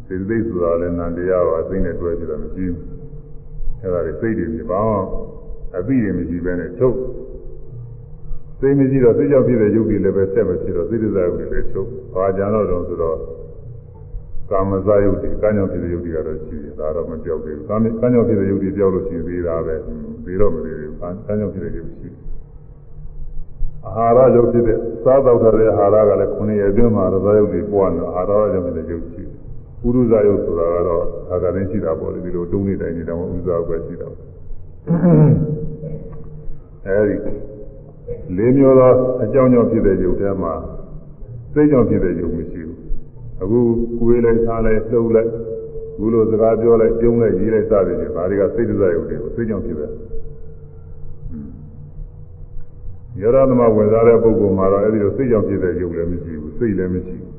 [0.06, 2.78] စေတသိက်ဆိုတာလည်းနန္တရားပါစိတ်နဲ့တွဲကြည့်တာမရှိဘူး
[3.82, 4.80] အဲဒါတွေစိတ်တွေမြပါ
[5.76, 6.96] အပိတွေမရှိဘဲနဲ့ချုပ်
[8.60, 13.18] စိတ်မရှိတော့စိတ်ကြောင့်ဖြစ်တဲ့ယုတ်တွေလည်းပဲဆက်မဖြစ်တော့စေတသာယုတ်တွေလည်းချုပ်ဘာကြံတော့တော့ဆိုတော့
[14.50, 19.74] ကာမဇာယုတ်တွေကံကြောင့်ဖြစ်တဲ့ယုတ်တွေကတော့ရှိတယ်ဒါတော့မပြောက်သေးဘူးကံကံကြောင့်ဖြစ်တဲ့ယုတ်တွေပြောက်လို့ရှိရင်သေးတာပဲ
[20.24, 22.31] သေးတော့မသေးဘူးကံကြောင့်ဖြစ်တဲ့ယုတ်ရှိတယ်
[23.86, 34.08] အာဟာရရုပ်ဖြစ်တဲ့စားတော့တဲ့အာဟာရကလည်းခုနှစ်ရက်အတွင်းမှာရသရုပ်တွေပွားနေအာဟာရရုပ်ဖြစ်တဲ့ရုပ်ရှိဥရုဇရုပ်ဆိုတာကတော့အာဃာရင်ရှိတာပေါ့လေဒီလိုတုံးနေတိုင်းနေတော့ဥရုဇပဲရှိတာ
[36.86, 37.16] အဲဒီ
[38.36, 40.52] လေးမျိုးသောအကြောင်းကြောင့်ဖြစ်တဲ့ရုပ်ထဲမှာ
[41.54, 42.78] စိတ်ကြောင့်ဖြစ်တဲ့ရုပ်မရှိဘူး
[43.42, 43.60] အခု
[43.98, 45.30] ကိုယ်လိုက်စားလိုက်လှုပ်လိုက်
[45.98, 49.82] ဘူးလို့စကားပြောလိုက်ပြုံးလိုက်ရေးလိုက်စသည်ဖြင့်ဒါတွေကစိတ်ဒုစရုပ်တွေကိုစိတ်ကြောင့်ဖြစ်တ
[53.24, 57.32] ယ်ရရသမဝင်စားတဲ့ပုဂ္ဂိုလ်မှာတော့အဲဒီလိုစိတ်ကြောင့်ဖြစ်တဲ့ယုတ်လည်းမရှိဘူးစိတ်လည်းမရှိဘူး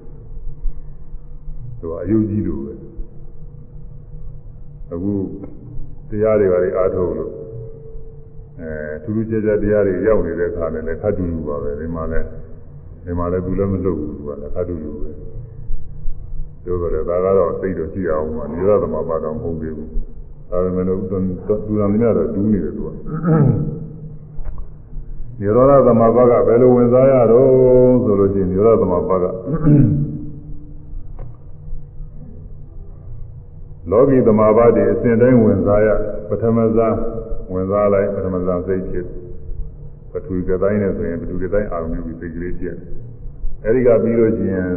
[1.79, 2.73] သူကအယုတ်ကြီးလိုပဲ
[4.93, 5.13] အခု
[6.09, 7.31] တရားတွေပါလေအားထုတ်လို့
[8.59, 8.71] အဲ
[9.03, 12.27] ထူးထူးခြားခြားတရားတွေရောက်နေတဲ့အခါနဲ့လည်းခတ်တူလူပါပဲဒီမှာလည်း
[13.05, 15.11] ဒီမှာလည်းသူလည်းမလုပ်ဘူးသူကလည်းခတ်တူလူပဲ
[16.63, 19.89] ပြောကြတယ်ဒါကတော့စိတ်တော့ရှိအောင်မှာနိရောဓသမဘာတော့မဟုတ်သေးဘူး
[20.49, 22.89] ဒါပေမဲ့လို့သူတော်များတော့ဒူးနေတယ်သူက
[25.39, 27.47] နိရောဓသမဘာကဘယ်လိုဝင်စားရတော့
[28.03, 29.25] ဆိုလို့ရှိရင်နိရောဓသမဘာက
[33.91, 35.89] လောကီသမဘာတွေအစဉ်တိုင်းဝင်စားရ
[36.29, 36.87] ပထမဇာ
[37.53, 39.05] ဝင်စားလိုက်ပထမဇာစိတ်ဖြစ်
[40.11, 42.75] ပထဝီကတိုင်းနဲ့ဆိုရင်ပထဝီကတိုင်းအာရုံပြုပြီးစိတ်ကလေးဖြစ်
[43.65, 44.69] အဲဒီကပြီးလို့ရှိရင်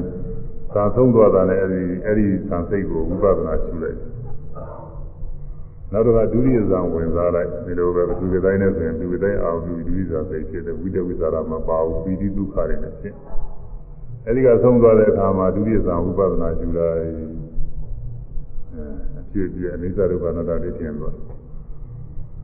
[0.75, 3.99] သာဆုံးသွားတာနဲ့အဲဒီအဲဒီသံစိတ်ကိုဝိပဿနာရှုလိုက်
[5.93, 13.15] နောက်တော့ဒုတိယဇာဝင်စားလိုက်ဒီလိုပဲပထဝီကတိုင်းနဲ့ဆိုရင်ပထဝီတိုင်းအာရုံပြုဒုတိယဇာစိတ်ဖြစ်တယ်ဝိတဝိသရာမပါဘူးပီတိဒုက္ခတွေနဲ့ဖြစ်
[14.27, 17.03] အဲဒီကဆုံးသွားတဲ့အခါမှာဒုတိယဇာဝိပဿနာရှုလိုက်
[19.21, 21.15] အဖြစ်ပြအနိစ္စဒုက္ခအနတ္တတွေထင်သွား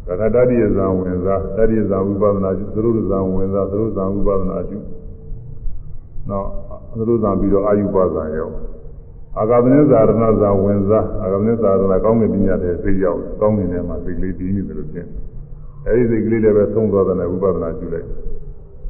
[0.07, 4.79] ဒါကတတိယဇာဝင်စားတတိယဇာဝိပဿနာရှုသရုပ်ဇာဝင်စားသရုပ်ဇာဝိပဿနာရှု
[6.31, 6.49] နောက်
[6.99, 8.55] သရုပ်ဇာပြီးတော့အာယုပဇာရောက်
[9.39, 15.07] အာဂမနဇာရဏဇာဝင်စားအာဂမနဇာရဏကောင်းကင်ပညာတဲ့စိတ်ရောက်ကောင်းကင်ထဲမှာစိတ်ကလေးတည်နေတယ်လို့ဖြစ်
[15.87, 18.07] အဲဒီစိတ်ကလေးလည်းပဲသုံးသွားတဲ့ဝိပဿနာရှုလိုက်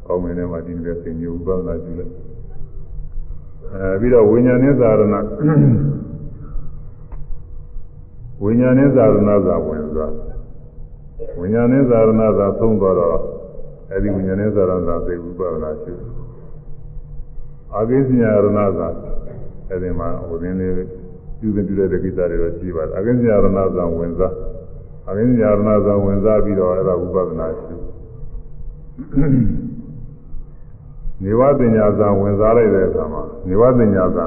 [0.07, 2.13] ကောင်းကင်ထဲမှာတည်နေတဲ့စိတ်မျိုးဝိပဿနာရှုလိုက်
[3.75, 5.03] အဲပြီးတော့ဝိညာဉ်နဲ့ဇာရဏ
[8.43, 10.13] ဝိညာဉ်နဲ့ဇာရဏဇာဝင်စား
[11.39, 13.21] ဝိညာဉ်နဲ့ဇာရဏသာသုံးသွားတော့
[13.93, 15.93] အဲဒီဝိညာဉ်နဲ့ဇာရဏသာသိဝိပဿနာရှိ
[17.75, 18.89] အာကိစ္စညာရဏသာ
[19.71, 20.73] အဲဒီမှာဟိုရင်းလေး
[21.41, 23.47] ပြုသင်ပြုတဲ့ကိစ္စတွေတော့ရှိပါတယ်အာကိစ္စညာရဏ
[23.77, 24.35] သာဝင်စား
[25.07, 27.75] အာကိစ္စညာရဏသာဝင်စားပြီးတော့အဲဒါဝိပဿနာရှိ
[31.23, 34.27] နေဝပညာသာဝင်စားလိုက်တဲ့အခါမှာနေဝပညာသာ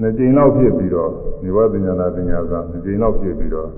[0.00, 1.10] နှစ်ကြိမ်လောက်ဖြစ်ပြီးတော့
[1.44, 3.68] နေဝပညာနာပညာသာနှစ်ကြိမ်လောက်ဖြစ်ပြီးတော့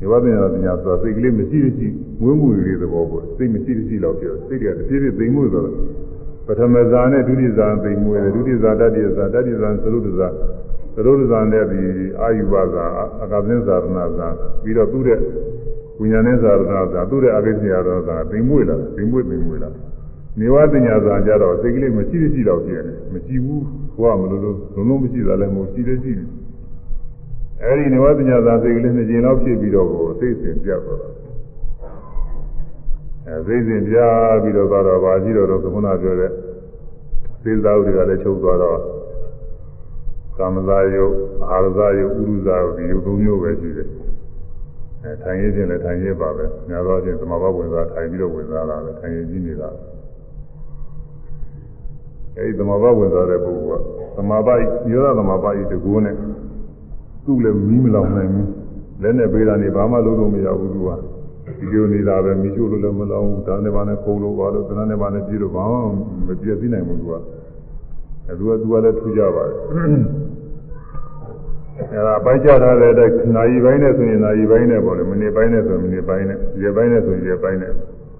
[0.00, 1.86] ဒီဝိပဿနာပညာဆိုတာစိတ်ကလေးမရှိမရှိ
[2.22, 5.76] ဝင်းမှုလေးသဘောပေါ့စိတ်မရှိမရှိတော့ပြောစိတ်ကတဖြည်းဖြည်းသိမ်မှုဆိုတော့ပ
[6.58, 10.28] ထမဇာနဲ့ဒုတိယဇာသိမ်မှုတယ်ဒုတိယဇာတတိယဇာတတိယဇာသရုပ်ဇာ
[10.94, 11.80] သရုပ်ဇာနဲ့ဒီ
[12.20, 12.84] အာယုဘဇာ
[13.22, 13.86] အကပ္ပင်းဇာရဏ
[14.16, 14.28] ဇာ
[14.62, 15.18] ပြီးတော့သူ့တဲ့
[16.00, 19.70] ဝိညာဉ်နဲ့ဇာရဏဇာသူ့တဲ့အဘိဓိယရောဇာသိမ်မှုလာသိမ်မှုသိမ်မှုလာ
[20.38, 23.64] နေဝပညာဇာကြတော့စိတ်ကလေးမရှိမရှိတော့ပြည့်တယ်မရှိဘူး
[23.96, 26.28] ဟိုကမလို့လို့လုံးလုံးမရှိတာလည်းမဟုတ်ရှိတယ်ရှိတယ်
[27.64, 31.08] အဲဒီနေဝပညာသာစိတ်ကလေးနှစ်ကြိမ်လောက်ဖြစ်ပြီးတော့ကိုစိတ်စဉ်ပြတ်သွားတာ
[33.30, 33.96] အဲစိတ်စဉ်ပြ
[34.42, 36.30] ပြီးတော့တော့ဗာရှိတော့တော့သမုနာပြောတဲ့
[37.42, 38.78] သေသာဥတွေကလည်းချုပ်သွားတော့
[40.38, 41.06] ကာမဇာယု
[41.50, 43.88] အာရဇာယုဥရုဇာယုဒီယုသုံးမျိုးပဲရှိတယ်
[45.02, 49.68] အဲထိုင်ရခြင်းလည်းထိုင်ရပါပဲများသောအားဖြင့်သမဘာဝင်စားထိုင်ပြီးတော့ဝင်စားတာပဲထိုင်ရကြီးနေတာ
[52.36, 56.14] အဲဒီသမဘာဝင်စားတဲ့ပုဂ္ဂိုလ်ကသမဘာဤရောသမဘာဤတကူနဲ့
[57.24, 58.48] သူ့လည်းမီးမလောင်နိုင်ဘူး
[59.02, 60.90] လက်နဲ့ပေးတာနေဘာမှလုပ်လို့မရဘူးသူက
[61.60, 65.78] ဒီလိုနေတာပဲမီးရှို့လို့လည်းမလောင်ဘူးဒါနဲ့ဘာနဲ့ခုံလို့ဘာလို့သနာနဲ့ဘာနဲ့ပြေးလို့ဘာမှ
[66.26, 67.12] မပြည့်စည်နိုင်ဘူးသူက
[68.26, 69.56] အဲသူကသူကလည်းထူကြပါတယ်
[71.92, 77.72] အဲဒါပိုက်ကြထားတဲ့အတိုင်းနာယီပိုင်းနဲ့ဆိုရင်နာယီပိုင်းနဲ့ပေါ့လေမိနစ်ပိုင်းနဲ့ဆိုရင်မိနစ်ပိုင်းနဲ့ရက်ပိုင်းနဲ့ဆိုရင်ရက်ပိုင်းနဲ့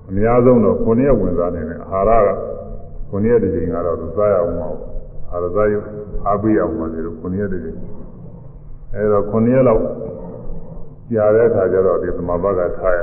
[0.08, 2.30] အများဆုံးတော့9ရက်ဝင်စားနေတယ်အာဟာရက
[3.10, 4.80] 9ရက်တစ်ချိန်ကတော့သူစားရအောင်မဟုတ်
[5.32, 5.74] အာဟာရစားရ
[6.26, 7.78] အားပေးအောင်မလို့9ရက်တစ်ချိန်
[8.94, 9.82] အဲတော့9ရက်လောက်
[11.12, 13.00] ကြာတဲ့အခါကျတော့ဒီသမဘကထားရ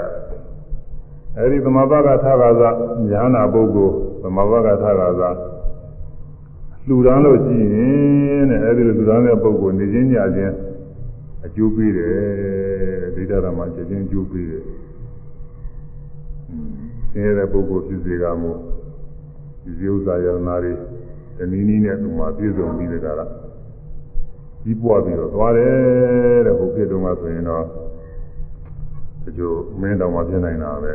[1.39, 2.75] အဲဒီသမဘကထားကစား
[3.09, 5.35] ညာနာပုဂ္ဂိုလ်သမဘကထားကစား
[6.87, 7.75] လှူဒန်းလို့ရှိရ
[8.35, 10.55] င်တဲ့အဲဒီလိုလှူဒန်းတဲ့ပုဂ္ဂိုလ်နေချင်းညချင်း
[11.45, 12.15] အကျိုးပေးတယ်
[13.15, 14.63] ဒိဋ္ဌရမချက်ချင်းအကျိုးပေးတယ်
[17.11, 18.57] ဆင်းရဲတဲ့ပုဂ္ဂိုလ်ဖြစ်စေကမို့
[19.63, 20.73] ဒီဥစ္စာယနာတွေ
[21.37, 23.31] တနည်းနည်းနဲ့သူမှာပြည့်စုံပြီးတဲ့ကလား
[24.63, 27.65] ကြီးပွားပြီးတော့သွားတယ်တဲ့ဟိုဖြစ်တုန်းကဆိုရင်တော့
[29.27, 30.93] ဒီလိုမင်းတော်မှဖြစ်နိုင်တာပဲ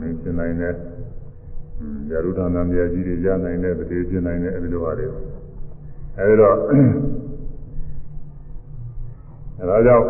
[0.00, 5.06] မင်းဖြစ်နိုင်တဲ့ဇာရုဒ္ဓနာမြတ်ကြီးတွေရနိုင်တဲ့တတိဖြစ်နိုင်တဲ့အဲဒီလိုဟာတွေ
[6.18, 6.56] အဲဒီတော့
[9.60, 10.06] အဲဒါကြောင့်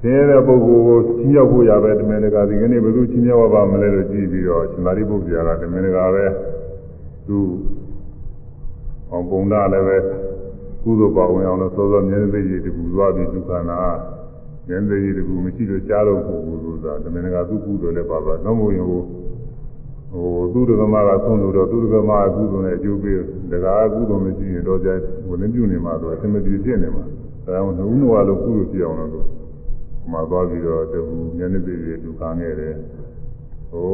[0.00, 6.24] ဆင်းရဲတဲ့ပုဂ္ဂိုလ်ကိုချင်းရောက်ဖို့ရပဲတမင်တကာဒီကနေ့ဘယ်သူချင်းရောက်ပါမလဲလို့ကြည့်ပြီးတော့ရှင်သာရိပုတ္တရာကတမင်တကာပဲ
[7.26, 7.38] သူ
[9.10, 9.96] အောင်ပုံသားလည်းပဲ
[10.82, 13.80] ကုသိုလ်ပါဝင်အောင်လို့စောစောမြဲသိကြီးတကူသွားပြီးဒုက္ခနာ
[14.68, 19.02] မြဲသိကြီးတကူမရှိလို့ရှားတော့ပုဂ္ဂိုလ်ဆိုတာတမင်တကာသူကုသိုလ်လည်းပါပါတော့မို့ရင်ဟို
[20.12, 23.18] ဟိုသူဒကမကဆုံးလို့တော့သူဒကမကကုသိုလ်နဲ့အကျိုးပေး
[23.52, 24.88] ဒကာကုသိုလ်မရှိရင်တော့ကြ
[25.28, 27.04] ဝင်နေပြုနေမှာဆိုအစမပြေဖြစ်နေမှာ
[27.44, 29.26] အဲဒါနှုံးတော်လို့ကုသိုလ်ပြအောင်လို့
[30.12, 32.74] မှာသွားပြီးတော့တကူမျက်နှာပြည်ဒုက္ခနဲ့တယ်
[33.70, 33.88] ဟို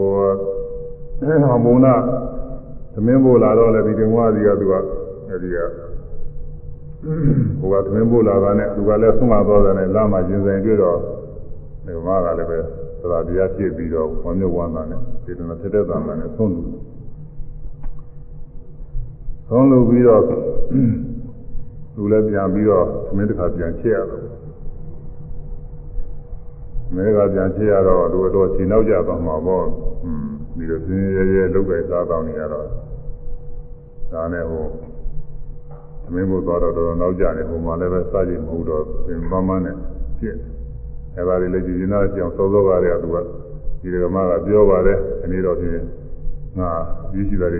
[1.20, 1.94] ဟောမုံနာ
[2.94, 4.74] သမင်းပို့လာတော့လည်းဒီကံဝါစီကသူက
[5.28, 5.89] အဲဒီက
[7.60, 10.98] ဟိုကသမင်းပို့လာတာနဲ့သူကလည်းဆုံးမသွားတယ်နဲ့လာမှရင်ဆိုင်တွေ့တော့
[11.86, 12.58] ဒီမှာကလည်းပဲ
[13.00, 16.68] သရာတရားဖြစ်ပြီးတော့ဝမ်းမြောက်ဝမ်းသာနဲ့စေတနာထက်တဲ့သာမန်နဲ့ဆုံးလို့
[19.48, 20.22] ဆုံးလို့ပြီးတော့
[21.94, 24.24] သူလည်းပြန်ပြီးတော့သမင်းတစ်ခါပြန်ချက်ရတယ်
[26.94, 29.64] မဲကပြန်ချရတော့သူတော့ခြေနောက်ကြသွားမှာပေါ့။
[30.04, 30.26] อืม
[30.56, 32.66] ဒီလိုစင်းရဲရဲလုတ်ပဲစားတောင်းနေရတော့
[34.12, 34.89] ဒါနဲ့ဟိုသ
[36.14, 39.76] မင်းဖို့သွားတော့တော်တော်နောက်ကြတယ်ဟိုမှာလည်းပဲစားကြည့်မဟုတ်တော့သင်မမနဲ့
[40.18, 40.36] ဖြစ်။
[41.16, 43.16] အဲဒါတွေလည်းကြည်ကျင်တော့ကြောင်စောစောကတည်းကသူက
[43.82, 45.84] ဒီကမကပြောပါတယ်အနေတော့ဖြင့်
[46.58, 46.70] ငါ
[47.12, 47.52] ကြီးရှိတယ်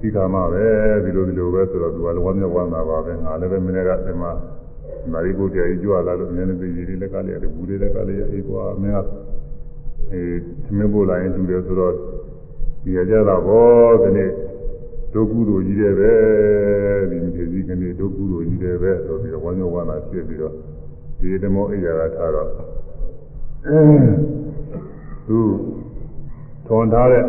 [0.00, 0.64] ဒီကမှပဲ
[1.04, 4.30] ဒီလိုဒီလိုပဲဆိုတော့သူကလည်းဝမ်းမြောက်ဝမ်းသာပါပဲငါလည်းပဲမင်းကဒီမှာ
[5.12, 8.98] မာရီဘုရားကြီးကြွလာလို့နည်းနည်းပြည်ကြီးလက်ကလေးရတယ်ဘူးလေးလက်ကလေးရအေးကွာမင်းက
[10.12, 10.22] အဲ
[10.64, 11.92] သမင်းပို့လာရင်သူတယ်ဆိုတော့
[12.84, 14.30] ဒီရကြတာဘောဒီနေ့
[15.12, 16.12] ဒုက္ခုတို့ကြီးတယ်ပဲ
[17.10, 20.54] ဒီမြေကြီးကနေဒုက္ခုတို့ကြီးတယ်ပဲဆိုပြီးတော့ဝမ်းမြောက်ဝမ်းသာဖြစ်ပြီးတော့
[21.20, 22.48] ဒီဓမ္မအိယာကထားတော့
[25.26, 25.38] သူ
[26.66, 27.24] ထွန်ထားတဲ့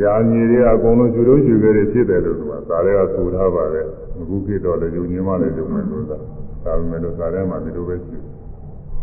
[0.00, 3.86] ရာညီတွေအကုန်လုံးကျွလို့ကျွခဲ့တယ်ဖြစ်တယ်လို့သူကသာတွေကဆိုထားပါတယ်
[4.20, 6.18] အခုခေတ်တော့လည်းယုံညင်းမှလည်းယုံမယ်လို့သာ
[6.64, 8.16] ဒါပေမဲ့လို့သာထဲမှာဒီလိုပဲရှိ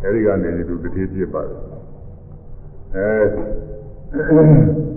[0.04, 1.60] အဲဒီကနေဒီလိုတတိဖြစ်ပါတယ်
[2.96, 4.93] အဲ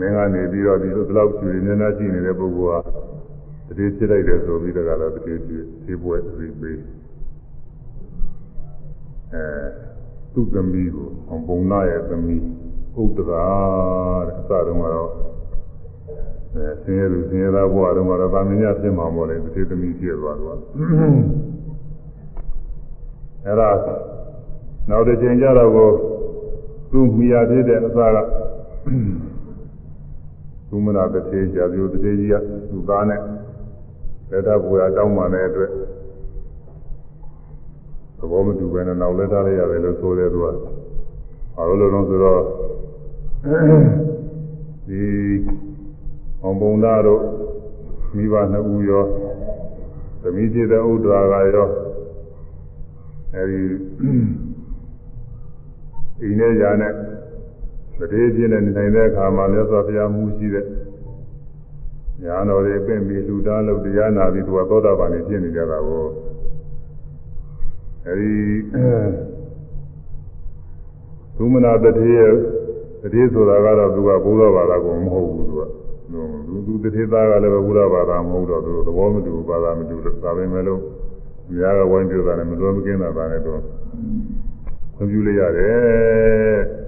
[0.00, 2.90] မင်းကနေပြီးတော့ဒီလိုဘလောက်ကျွေနေနေရှိနေတဲ့ပုဂ္ဂိုလ်ဟာ
[3.66, 6.80] တတိဖြစ်လိုက်တယ်ဆိုပြီးတော့လည်းတတိဖြစ်သေးပွဲပြီးပြီး
[9.34, 9.44] အဲ
[10.32, 12.42] သူ့သမီးကိုအောင်ပုံနာရဲ့သမီး
[13.00, 13.46] ဥဒ္ဒရာ
[14.26, 15.10] တဲ့အစတုန်းကတော့
[16.54, 20.58] အဲဆင်းရဲလူဆင်းရဲသားဘဝတုန်းကတော့ဗာမင်းညဖြစ်မှာမို့လေတတိသမီးဖြစ်သွားတော့
[23.46, 23.70] အဲ့ဒါ
[24.88, 25.88] နောက်တစ်ချိန်ကျတော့ကို
[26.90, 28.18] သူ့မိယာဖြစ်တဲ့အစက
[30.68, 32.34] သူမနာတစ်သေးကြာပြီးတစ်သေးကြီးက
[32.70, 33.20] သူ့သားနဲ့
[34.30, 35.70] လက်ထပ်ဘူရာတောင်းပန်တဲ့အတွက်
[38.18, 40.46] သဘောမတူပဲနဲ့နောက်လက်ထားလိုက်ရတယ်လို့ဆိုတယ်သူက
[41.56, 42.42] ဘာလို့လဲတော့ဆိုတော့
[44.88, 45.02] ဒီ
[46.42, 47.22] အောင်ပုံသားတို့
[48.16, 49.04] မိဘနှစ်ဦးရော
[50.22, 51.68] သမီးဖြစ်တဲ့ဥဒ္ဒရာကရော
[53.34, 53.60] အဲဒီ
[56.22, 56.92] အိနေရာနဲ့
[57.98, 60.66] တတိပြည့်နဲ့နေနိုင်တဲ့အခါမှာမြတ်စွာဘုရားမူရှိတဲ့
[62.22, 66.04] ညာတော်တွေပြင်ပြီးလူသားလို့တရားနာပြီးသူကသောတာပန်နေဖြစ်နေကြတာကို
[68.06, 68.32] အဲဒီ
[71.36, 72.20] သုမနာတတိယ
[73.02, 75.62] တတိဆိုတာကတော့သူကဘုရားဘာသာကိုမဟုတ်ဘူးသူက
[76.46, 80.80] သူသူတတိသားကလည်းဘုရားဘာသာမဟုတ်တော့သူသဘောမတူဘာသာမတူဒါပဲမဲ့လို့
[81.48, 83.60] အများကဝိုင်းပြတာနဲ့မလွယ်မကင်းတာပါနဲ့တော့
[84.94, 86.87] ခွင့်ပြုလိုက်ရတယ်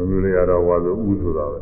[0.00, 1.58] ခွင့်ပြုလိုက်ရတော့ဝါဆိုဥဆိုတာပဲ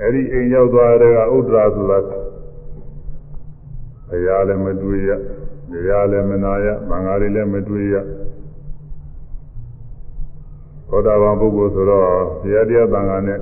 [0.00, 5.10] အဲ့ဒီအိမ်ရောက်သွားတဲ့ကဥဒ္ဒရာဆိုတာဘုရားလည်းမတွေ့ရ
[5.72, 7.94] တရားလည်းမနာရမင်္ဂလာလည်းမတွေ့ရ
[10.88, 12.04] သောတာပန်ပုဂ္ဂိုလ်ဆိုတော့
[12.42, 13.40] တရားတရားသံဃာနဲ့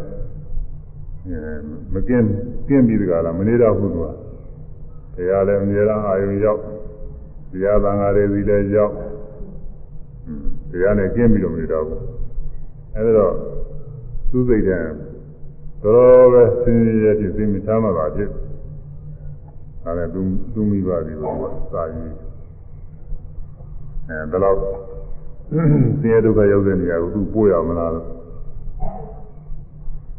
[1.94, 2.26] မကင်း
[2.68, 4.06] ကင်းပြီးတကလားမနေတော့ဘူးသူက
[5.16, 6.60] တရားလည်းအများအားအာယုံရောက်
[7.52, 8.94] တရားသံဃာတွေစီလည်းရောက်
[10.74, 12.00] တရားနဲ့ကင်းပြီးတော့မနေတော့ဘူး
[12.96, 13.34] အဲဒါတော့
[14.30, 14.78] သူ့စိတ်ထဲ
[15.84, 18.28] တော်ပဲဆင်းရဲဖြစ်သိမချမ်းသာပါဖြစ်
[19.82, 20.20] ဒါနဲ့သူ
[20.54, 21.34] သူမိပါပြီဘော
[21.72, 22.12] စာကြီး
[24.08, 24.56] အဲဒါတော့
[26.00, 28.06] ဆင်းရဲဒုက္ခရောက်တဲ့နေရာကိုသူပို့ရမလားလို့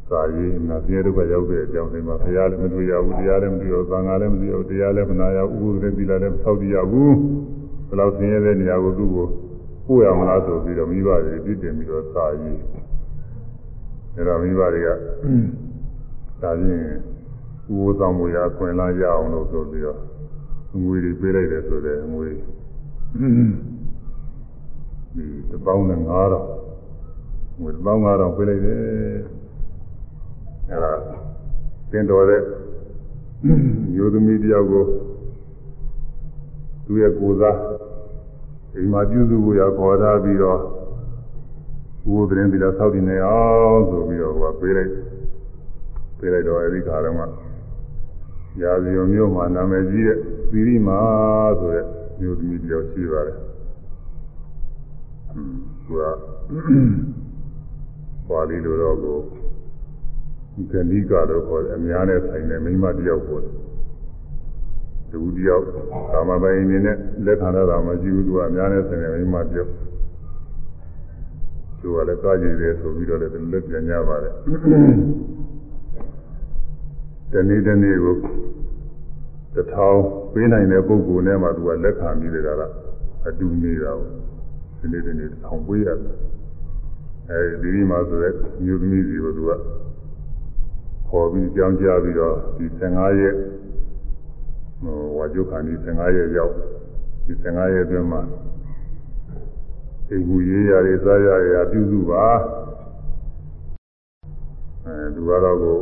[0.10, 7.14] စာရေးနာဆင်းရဲဒုက္ခရောက်တဲ့အကြောင်းတွေမှာဘုရားလည်းမတွေ့ရဘူးတရားလည်းမတွေ့ရဘူးသံဃာလည်းမတွေ့ရဘူးတရားလည်းမနာရဘူးဥပဒေသီလလည်းမဆောက်တည်ရဘူး
[7.88, 9.28] ဘယ်လောက်ဆင်းရဲတဲ့နေရာကိုသူ့ကို
[9.86, 12.60] ပို့ရမလားဆိုပြီးတော့မိဘတွေပြစ်တင်ပြီးတော့စာရေး
[14.16, 14.90] အဲတော့မိဘတွေက
[16.42, 16.88] ဒါချင်း
[17.74, 20.00] ဥပဒေဆောင်မူရာခွင်လာရအောင်လို့ဆိုပြီးတော့
[20.82, 22.28] ငွေတွေပေးလိုက်တယ်ဆိုတဲ့ငွေ
[25.16, 28.80] ဒီတစ်ပေါင်းနဲ့9000ငွေတစ်ပေါင်း9000ပေးလိုက်တယ်
[30.70, 30.92] အဲဒါ
[31.92, 32.42] သင်တော်တဲ့
[33.94, 34.84] မျိုးသမီးတယောက်ကို
[36.86, 37.58] သူရဲ့ကိုယ်စား
[38.76, 40.60] အိမ်မှာပြုစုဖို့ရခေါ်ထားပြီးတော့
[42.06, 43.42] ဘုရားသတင်းပြီးတော့သောက်တည်နေအော
[43.72, 44.92] င်ဆိုပြီးတော့ဟိုကပေးလိုက်
[46.20, 47.26] ပေးလိုက်တော့အဲဒီခါတော့မှ
[48.62, 50.18] ရာဇယုံမျိုးမှာနာမည်ကြီးတဲ့
[50.52, 51.00] သီရိမာ
[51.60, 51.86] ဆိုတဲ့
[52.20, 53.38] မျိုးသမီးတယောက်ရှိပါတယ်
[55.86, 56.02] သူက
[58.30, 59.18] ပါဠိလိုတော့ကို
[60.72, 63.44] ဂဏိကလို့ခေါ်တယ်အများနဲ့ဆိုင်တဲ့မိန်းမတယောက်ပေါ့
[65.16, 65.66] တူတယောက်
[66.12, 69.72] ကာမပိုင်အနေနဲ့လက်ခံရတာမရှိဘူးသူကအများနဲ့ဆိုင်တဲ့မိန်းမတယောက်
[71.80, 74.34] သူကလည်းကားကြည့်တယ်ဆိုပြီးတော့လည်းလက်ပြန်ကြပါတယ်
[77.32, 78.16] တနေ့တနေ့ကို
[79.56, 80.00] တထောင်
[80.34, 82.50] ပေးနိုင်တဲ့ပုဂ္ဂိုလ်နဲ့မှသူကလက်ခံပြီးတယ်က
[83.28, 84.10] အတူနေတာကို
[84.80, 86.18] ဒီနေ့ဒီနေ့တထောင်ပေးရတယ်
[87.30, 88.34] အဲဒီဒီမှာဆိုတဲ့
[88.64, 89.52] မြို့သမီးစီကိုသူက
[91.10, 93.55] ခေါ်ပြီးကြောင်းကြပြီးတော့ဒီ15ရက်ဟို
[94.84, 96.54] ဝါကျုခန္ဒီ15ရက်ရောက်
[97.26, 98.22] ဒီ15ရက်အတွင်းမှာ
[100.10, 102.26] အိမ်မူရေးရတွေစားရရပြုစုပါ
[104.86, 105.78] အဲသူကတော့ကို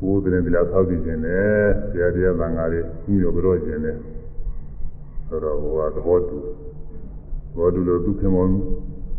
[0.00, 1.50] ဘိုးတဲ့ဒီလားသောက်ကြည့်ခြင်းနဲ့
[1.90, 2.84] ဆရာတရားသံဃာတွေဥ
[3.18, 3.96] ညောကြောခြင်းနဲ့
[5.28, 6.38] ဆိုတော့ဟိုကသဘောတူ
[7.56, 8.46] ဘောတူလို့ဒုက္ခမော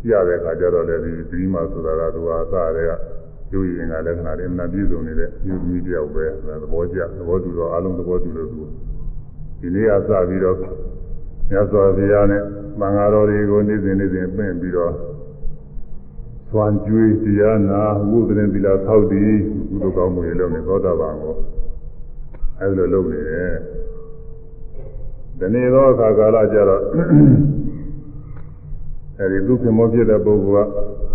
[0.02, 2.92] ပြတဲ့အခါကျတော့လည်းဒီသီမာဆိုတာကသူဟာအစတွေက
[3.52, 6.24] ရုပ်ရည်ငါလက္ခဏာတွေအမှန်ပြည့်စုံနေတဲ့မြို့သမီးတယောက်ပဲ
[6.62, 8.60] သဘောကျသဘောတူတော့အလုံးသဘောတူလို့သူ
[9.60, 10.56] ဒီနေ့ကစပြီးတော့
[11.50, 12.42] မြတ်စွာဘုရားနဲ့
[12.80, 14.92] မင်္ဂလာတော်တွေကိုနေ့စဉ်နေ့စဉ်ပင့်ပြီးတော့
[16.50, 19.32] သွန်ကျွေးတရားနာဝုဒ္ဒရင်သီလဆောက်တည်
[19.68, 21.34] ကုသိုလ်ကောင်းမှုတွေလုပ်နေသောတာပန်ကို
[22.60, 23.54] အဲဒီလိုလုပ်နေတယ်
[25.38, 26.82] ဒီနေ့တော့အခါကာလကျတော့
[29.18, 31.07] အဲဒီဒုက္ခမောဖြစ်တဲ့ပုဂ္ဂိုလ်က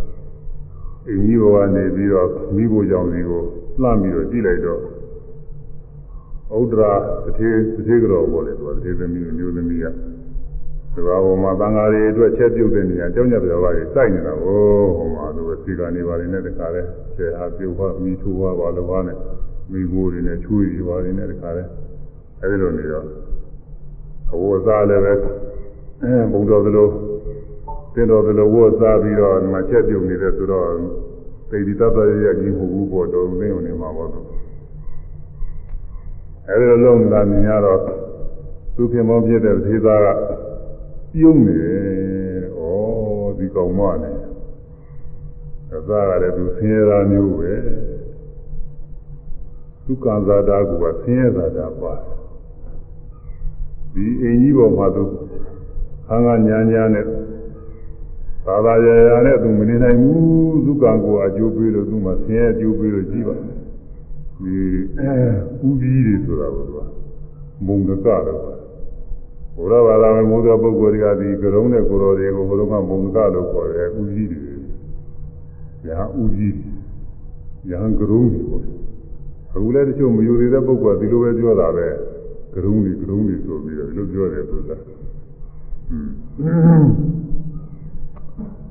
[1.08, 3.44] အင်းကြီးဘဝနေပြီးတော့မိဖို့ကြောင့်ဒီကို
[3.82, 4.82] လှမ်းပြီးတော့ကြည့်လိုက်တော့
[6.58, 6.92] ဥဒ္ဒရာ
[7.24, 9.86] တစ်ထေတစ်ထေကြောပေါ်လေသူကတစ်ထေသမီးမျိုးသမီးက
[10.94, 14.60] ဒီဘာဝမှာတန်ဃာတွေအတွက်ချက်ပြုတ်တဲ့နေရာကျောင်းညပြဘာတွေစိုက်နေတာကို
[14.98, 16.82] ဟိုမှာသူကစီကနေပါနေနဲ့တခါလဲ
[17.16, 19.18] ဆယ်ဟာပြုတ်ပါမိထိုးပါပါလောပါနဲ့
[19.72, 21.64] မိဘိုးတွေနဲ့ချွေးတွေပါနေနဲ့တခါလဲ
[22.42, 23.06] အဲဒီလိုနေတော့
[24.34, 25.14] အဝတ်စားလည်းပဲ
[26.02, 26.90] အဲဘုံတော်သလို
[27.94, 30.68] တင်တော်သလိုဝတ်စားပြီးတော့ဒီမှာချက်ပြုတ်နေတယ်ဆိုတော့
[31.50, 34.20] သိတိတတ်တရရကြီးမှုဘူးပေါ်တော်သိုံနေမှာပေါ့သူ
[36.48, 37.80] အဲဒီလိုလုံးလာမြင်ရတော့
[38.76, 40.08] သူခင်မောဖြစ်တဲ့သေသားက
[41.14, 42.62] ပြုံးနေတယ်ဩ
[43.38, 44.18] ဒီကောင်မနဲ့
[45.76, 47.54] အသားကလည်းသူဆင်းရဲသားမျိုးပဲ
[49.86, 51.94] ဒုက္ခဇာတာကဆင်းရဲဇာတာပါ
[53.94, 55.04] ဒီအင်ကြီးပေါ်မှာသူ
[56.08, 57.06] ခန်းကညာညာနဲ့
[58.46, 64.56] သာသာရရနဲ့သူမနေနိုင်ဘူးဒုက္ခကိုအကျိုးပေးလို့သူမှဆင်းရဲအကျိုးပေးလို့ကြည့်ပါဒီ
[65.68, 66.58] ဥပြီးတွေဆိုတာက
[67.66, 68.42] မုံကကတော့
[69.56, 74.54] ဘုရားဘာသာဝင်မိုးသောပုဂ္ဂိုလ်တွေကဒီကရုံးတဲ့ကိုယ်တော်တွေကိုဘုရားကမုံကလို့ခေါ်တယ်ဥကြီးတွေ
[75.86, 76.56] ညာဥကြီး
[77.68, 78.64] ညာကရုံးတွေပေါ့
[79.54, 81.88] အခုလည်းတချို့မယူသေးတဲ့ပုဂ္ဂိုလ်ကဒီလိုပဲပြောတာပဲ
[82.54, 84.78] ကရုံးတွေကရုံးတွေဆိုပြီးတော့ဒီလိုပြောတယ်ဆိုတာ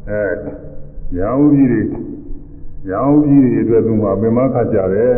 [0.08, 0.22] အဲ
[1.16, 1.82] ညာဥကြီးတွေ
[2.88, 5.14] ညာဥကြီးတွေအတွက်သူမှပင်မခတ်ကြတယ်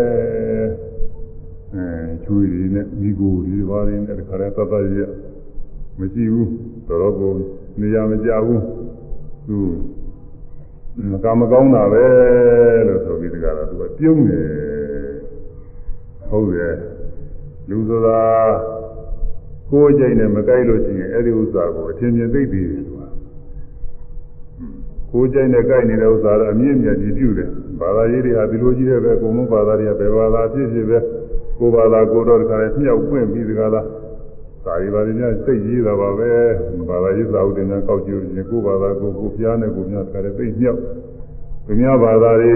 [1.74, 1.86] အဲ
[2.24, 5.01] ချွေတွေနဲ့မိကိုတွေဘာတွေနဲ့တခါတည်းသတ်သတ်ရ
[5.98, 6.51] မရှိဘူး
[6.89, 7.32] တော်တော်ကို
[7.81, 8.62] နေရာမကြဘူး
[9.47, 9.59] သူ
[11.11, 12.05] မကမကောင်းတာပဲ
[12.89, 14.48] လို့ဆိုပြီးတကယ်တော့သူကပြုံးတယ်
[16.31, 16.77] ဟုတ်တယ်
[17.69, 18.20] လူဆိုတာ
[19.70, 22.94] ကိုယ်ကြိုက်နဲ့မကြိုက်လို့ရှိရင်အဲ့ဒီဥစ္စာကိုအထင်မြင်သိသိတယ်သူ
[25.15, 27.49] ကကိုယ်ကြိုက်နဲ့ကြိုက်နေတဲ့ဥစ္စာတော့အမြင့်မြတ်ကြီးပြုတယ်
[27.81, 30.99] ဘာသာရေးတွေဟာဒီလိုကြီးတဲ့ပဲအကုန်လုံးဘာသာတွေကဘယ်ဘာသာဖြစ်ဖြစ်ပဲ
[31.59, 33.86] ကိုယ်ဘာသာကိုယ်တော့တခါလဲမြောက်ပွင့်ပြီးတခါလား
[34.65, 36.31] သာရီပါရင်းများစိတ်ကြီးတာပါပဲ
[36.89, 40.81] ဘာသာရေးစာအုပ်တွေနဲ့ကောက်ကြည့်လို့ရှင်ကိုယ်ဘာသာကိုကိုပြားနဲ့ကိုများတခါလဲသိမြောက်
[41.66, 42.53] သူများဘာသာတွေ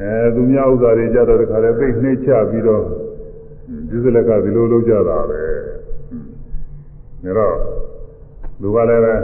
[0.00, 2.82] အဲသူများဥစ္စာတွေကြတော့တခါလဲသိနှိမ့်ချပြီးတော့
[3.90, 5.42] ဒီစလက်ကဒီလိုလုပ်ကြတာပဲ
[7.24, 7.56] ဒါတော့
[8.62, 9.14] လူကလည်းပဲ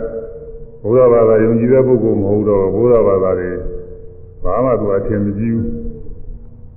[0.83, 3.51] ဘုရားဘာသာယုံကြည်တဲ့ပုဂ္ဂိုလ်မဟုတ်တော့ဘုရားဘာသာတွေ
[4.45, 5.67] ဘာမှသူအထင်မကြီးဘူး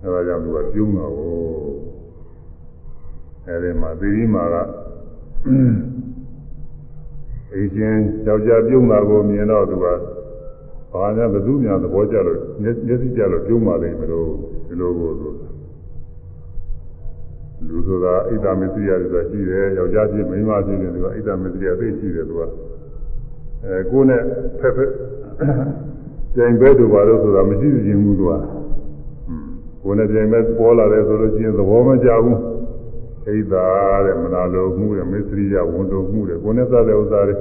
[0.03, 1.11] အဲဒါကြောင့်သူကပြုံးတော့
[3.47, 4.55] အဲဒီမှာသီရိမာက
[7.53, 9.85] အေးချင်းယောက်ျားပြုံးတာကိုမြင်တော့သူက
[10.93, 14.27] ဘာညာဘယ်သူများသဘောကျလို့မျက်စိကျလို့ပြုံးပါလိမ့်မလို့
[14.67, 15.29] ဒီလိုကိုသူ
[17.67, 22.41] လူဆိုတာဣဒ္ဓမစ္စရိယဆိုတာရှိတယ်ယောက်ျားဖြစ်မိန်းမဖြစ်တယ်သူကဣဒ္ဓမစ္စရိယသိရှိတယ်သူက
[23.63, 24.21] အဲကိုယ်နဲ့
[24.59, 24.91] ဖက်ဖက်
[26.35, 28.33] ကြိမ်ပဲတို့ပါလို့ဆိုတာမရှိခြင်းဘူးသူက
[29.83, 32.37] ကိုယ်နဲ့ကြိမ်ပဲပေါ်လာတယ်ဆိုလို့ရှိရင်သဘောမကျဘူး
[33.25, 33.65] ဣဒ္ဓာ
[34.05, 37.35] တဲ့မနာလိုမှုတဲ့မစ္စရိယဝန်တုံမှုတဲ့ကိုယ်နဲ့စားတဲ့ဥစ္စာတွေ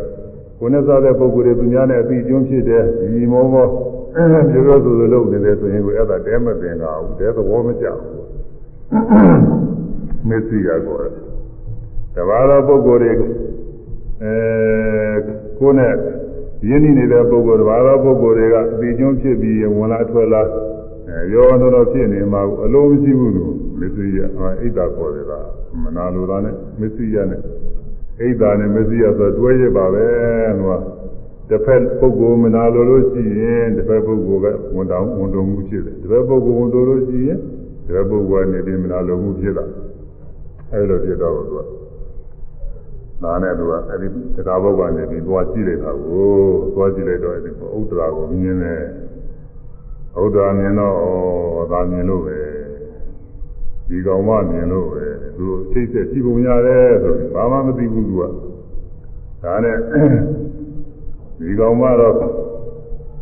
[0.58, 3.66] ကိုယ်နဲ့စားတဲ့ပုဂ္ဂိုလ်တွေသူများနဲ့အတိအကျုံးဖြစ်တယ်ဒီမောမော
[4.14, 8.14] ပြောပြောဆိုဆိုလုပ်နေတယ်ဆိုရင်ကိုအဲ့ဒါတဲမပင်ကဘူးတဲသဘောမကျဘူး
[10.28, 10.98] မစ္စရိယကို
[12.14, 13.28] တဘာသောပုဂ္ဂိုလ်တွေ
[14.22, 14.32] အဲ
[15.60, 15.94] ကိုယ်နဲ့
[16.68, 20.42] ရင်းနှီးနေတဲ့ပုဂ္ဂိုလ်တဘာသောပုဂ္ဂိုလ်တွေကအတိအကျုံးဖြစ်ပြီးဝင်လာထွက်လာ
[21.08, 23.44] အဲရောတော်တော်ဖြစ်နေမှာအလုံးမရှိဘူးသူ
[23.78, 24.20] မစ္စရိယ
[24.60, 25.32] အိတ်တာခေါ်တယ်က
[25.82, 27.40] မနာလိုတာနဲ့မစ္စရိယနဲ့
[28.20, 30.04] အိတ်တာနဲ့မစ္စရိယဆိုတွဲရပါပဲ
[30.60, 30.80] ဟိုက
[31.48, 37.38] တစ်ဖက်ပုဂ္ဂိုလ်မနာလိုလို့ရှိရင်တစ်ဖက်ပုဂ္ဂိုလ်ကဝန်တောင်းဝန်တော်မှုဖြစ်တယ်တစ်ဖက်ပုဂ္ဂိုလ်ဝန်တော်လို့ရှိရင်
[37.86, 39.64] တစ်ဖက်ပုဂ္ဂိုလ်ကနေပြီးမနာလိုမှုဖြစ်တာ
[40.72, 41.60] အဲလိုဖြစ်တော့သူက
[43.22, 46.28] နာနဲ့သူကအဲဒီတရားဘုတ်ကနေပြီးသွားကြည့်လိုက်တာကို
[46.74, 48.82] သွားကြည့်လိုက်တော့အဲဒီဥဒ္ဒရာကိုမြင်တယ်
[50.22, 50.94] ဥဒ္ဒရာမြင်တော့
[51.58, 52.38] ဩဒါမြင်လို့ပဲ
[53.88, 55.04] ဒီကောင်မမြင်လို့ပဲ
[55.36, 58.22] သူချိတ်ဆက်ကြည့်ပုံရတယ်ဆိုပြီးဘာမှမသိဘူးသူက
[59.42, 59.76] ဒါနဲ့
[61.38, 62.14] ဒီကောင်မတော့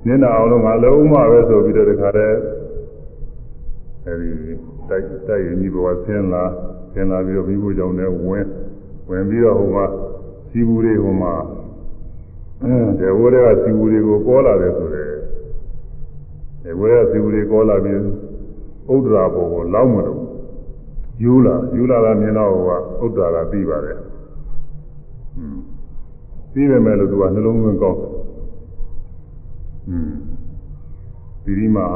[0.07, 2.39] နင်းနာအောင်လို့ငါလုံးမပဲဆိုပြီးတော့တခါတည်း
[4.05, 4.31] အဲဒီ
[4.89, 6.45] တိုက်တိုက်ရင်ကြီးဘဝဆင်းလာ
[6.93, 8.47] ဆင်းလာပြီးတော့မိဖို့ကြောင့်လည်းဝင်
[9.09, 9.85] ဝင်ပြီးတော့ဟိုမှာ
[10.51, 11.33] စီဘူးတွေဟိုမှာ
[12.99, 15.11] ဒေဝတွေကစီဘူးတွေကိုကောလာတယ်ဆိုတယ်
[16.63, 17.99] ဒေဝတွေကစီဘူးတွေကောလာပြီး
[18.93, 20.21] ဥဒ္ဒရာပေါ်ကိုလောက်မလို့
[21.23, 22.51] ယူလာယူလာတာမြင်တော့
[23.01, 23.99] ဟိုကဥဒ္ဒရာကပြီးပါတယ်
[26.53, 28.01] ပြီးပဲမဲ့လို့သူကနှလုံးသွင်းကောင်း
[31.45, 31.87] ဒီဒီမှာ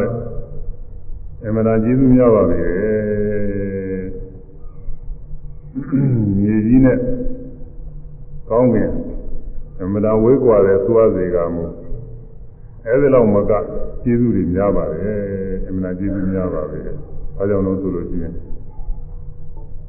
[0.00, 0.10] တဲ့
[1.46, 2.62] အမှန်တရားကျေးဇူးများပါပဲ
[5.74, 6.98] မြေကြီးနဲ့
[8.48, 8.90] ကောင်းကင်
[9.80, 11.64] အမှန်တရားဝေးကွာတဲ့သွားစေကမူ
[12.86, 13.52] အဲဒီလောက်မက
[14.02, 15.18] ကျေးဇူးတွေများပါတယ်
[15.68, 16.80] အမှန်တရားကျေးဇူးများပါပဲ။
[17.38, 18.34] အဲကြောင့်လို့ဆိုလို့ရှိရင်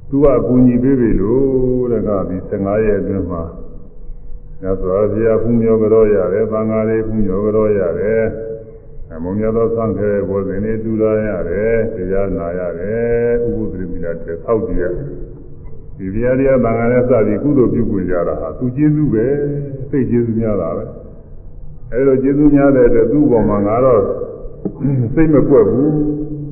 [0.10, 3.44] သူကအကူညီပေးပြီလို့တဲ့ကဒီ15ရက်အတွင်းမှာ
[4.62, 8.22] ညသောဘုရားဖူးမြော်ကြောရတယ်၊သံဃာတွေဖူးမြော်ကြောရတယ်။
[9.12, 15.08] အမုံမြတ်သောသံဃာရဲ့ဘောဇင်တွေတူလာရတယ်၊တရားနာရတယ်၊ဥပုသ္တရိမိလာတဲ့ဆောက်ကြည့်ရတယ်။
[15.98, 19.26] ဒီဘုရားတရားသံဃာနဲ့စပြီးကုသိုလ်ပြုပွင့်ကြတာဟာသူကျေးဇူးပဲ။
[19.90, 20.84] စိတ်ကျေးဇူးများတာပဲ။
[21.92, 24.02] အဲလိုကျေးဇူးများတဲ့အတွက်သူ့ဘောမှာငါတော့
[25.14, 25.90] စိတ်မကွက်ဘူး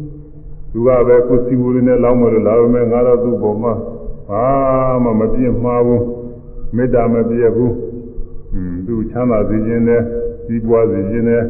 [0.72, 3.74] ။သူကပဲကိုယ်စီဝူရင်းနဲ့လောင်းမလို့လာပါမယ်ငါတော့သူ့ဘောမှာ
[4.30, 4.46] ဘာ
[5.04, 6.02] မှမပြင်းမှားဘူး။
[6.76, 7.72] မေတ္တာမပြည့်ဘူး။
[8.54, 10.02] อืมသူချမ်းသာစေခြင်းနဲ့
[10.48, 11.44] ကြီးပွားစေခြင်းနဲ့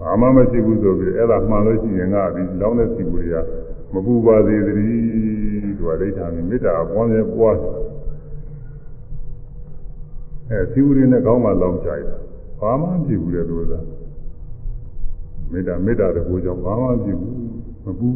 [0.00, 3.36] ဘာမှမရှိဘူးဆိုပြီးအဲ့ဒါမှန်လို့ရှိရင်ငါဒီလောင်းတဲ့စီကိုတွေက
[3.92, 5.27] မပူပါစေသတည်း
[5.78, 7.56] သူကဒိဋ္ဌာန်မေတ္တာပွားမြဲပွား
[10.50, 12.16] အဲစီဝရီနဲ့ကောင်းမှလောင်းကြရတာ
[12.60, 13.72] ဘာမှမဖြစ်ဘူးလေသူက
[15.50, 17.36] မေတ္တာမေတ္တာတကူကြောင့်ဘာမှမဖြစ်ဘူး
[17.84, 18.08] မပူ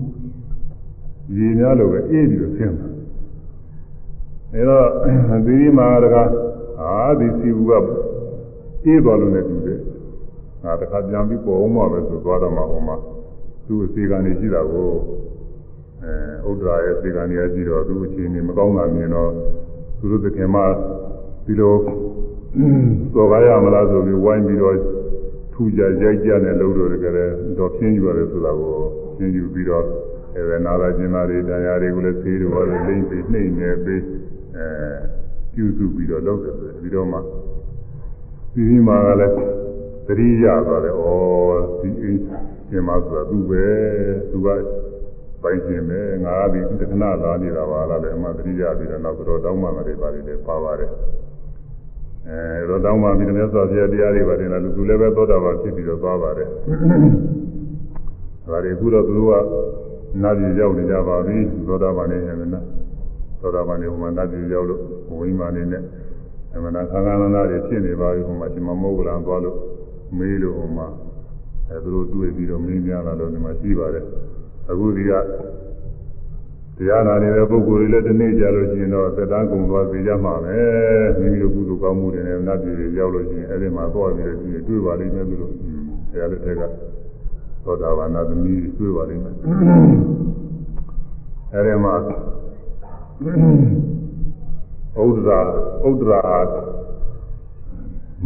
[1.37, 2.89] ရေများလို့ပဲအေးပြီးတော့ဆင်းတာ
[4.53, 4.87] အဲတော့
[5.47, 6.17] သီရိမာရက
[6.81, 7.73] အာဒီစီဘူးက
[8.85, 9.81] အေးသွားလို့လည်းတူတယ်
[10.63, 12.97] ငါတခါပြန်ပြီးပေါ်အောင်မှပဲဆိုသွားတော့မှဟိုမှာ
[13.67, 14.91] သူ့အစီကနေရှိတာကို
[16.05, 19.31] အဲဥဒ္ဒရာရဲ့အစီကနေရကြည့်တော့သူ့အခြေအနေမကောင်းတာမြင်တော့
[19.99, 20.57] သူတို့တခင်မ
[21.45, 21.75] ဒီလို
[23.15, 24.77] စော်ကားရမလားဆိုပြီးဝိုင်းပြီးတော့
[25.53, 27.13] ထူကြရိုက်ကြနဲ့လို့တော့တကယ်
[27.59, 28.75] တော့ဖြင်းယူရတယ်ဆိုတာကို
[29.17, 29.85] ဖြင်းယူပြီးတော့
[30.37, 34.03] အဲနာရကျင်မာတွေတရားတွေကိုလည်းသေးတော့လိမ့်ပြီးနှိမ့်နေပြီး
[34.57, 34.67] အဲ
[35.55, 37.19] ပြုစုပြီးတော့လုပ်တယ်ဆိုပြီးတော့မှ
[38.55, 39.35] ဒီဒီမှာကလည်း
[40.07, 41.05] သတိရသွားတယ်ဩ
[41.81, 42.19] ဒီအိမ်
[42.69, 43.65] ရှင်မဆိုတာသူပဲ
[44.31, 44.49] သူက
[45.43, 50.91] ပိုင်ရှင်ပဲငါကဒီတခဏလာနေတာပါလားလေအမှသတိရပြီးတော့နောက်တော့တောင်းမှလည်းပါလိမ့်တယ်ပါပါတယ်
[52.29, 56.49] အဲတော့တောင်းမှပြီးတော့မြတ်စွာဘုရားတရားတွေပါတယ်လားလူသူလည်းပဲသောတာပန်ဖြစ်ပြီးတော့သွားပါတယ်
[58.47, 59.35] ဒါတွေအခုတော့သူတို့က
[60.23, 61.37] နာပြည်ရောက်နေကြပါပြီ
[61.67, 62.65] သောတာပန်နေတယ်နော်
[63.41, 64.81] သောတာပန်နေဟိုမှာနတ်ပြည်ရောက်လို့
[65.19, 65.83] ဝိမာန်နေနဲ့
[66.55, 69.57] အမှန်တရားခန္ဓာနာနာတွေဖြစ်နေပါပြီဟိုမှာရှင်မမောဂလံသွားလို့
[70.19, 70.87] မေးလို့ဟိုမှာ
[71.69, 74.05] အဲသူတို့တွေ့ပြီးတော့မင်းများလာတော့ဒီမှာရှိပါတယ်
[74.71, 75.13] အခုဒီက
[76.77, 80.59] တရားနာနေတဲ့ပုဂ္ဂိုလ်တွေလည်းဒီနေ့ကြလို့ရှိရင်တော့သက်တမ်းကုန်သွားစေကြမှာပဲ
[81.19, 85.53] မိမိတို့ကုသိုလ်ကောင်းမှုတွေနဲ့နတ်ပြည်တွေရောက်လို့ရှိရင်အဲဒီမှာသွားပြီးတော့ကြည့်တွေ့ပါလိမ့်မယ်သူတို့
[86.11, 86.63] တရားလက်ထက်က
[87.65, 89.35] သောတာပန်နာသမီးတွေ့ပါလိမ့်မယ်
[91.55, 91.95] အဲဒီမှာ
[95.03, 95.41] ဥဒ္ဒရာ
[95.89, 96.39] ဥဒ္ဒရာ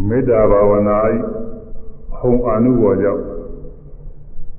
[0.09, 1.15] မေတ္တာဘာဝနာဤ
[2.19, 3.23] ဟုံအာနုဘောကြောင့်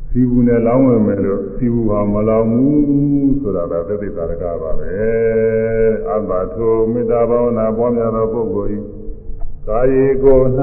[0.10, 4.90] စီဘူးနဲ့လောင်းဝင်မယ်လို့စီဘူးဟာမလောင်ဘူးဆိုတာကသက်သေသာရကပါပဲ
[6.12, 8.80] အဘထိုမေတ္တာဘာဝနာပွားများသောပုဂ္ဂိုလ်ဤ
[9.68, 10.40] ကာယေကို၌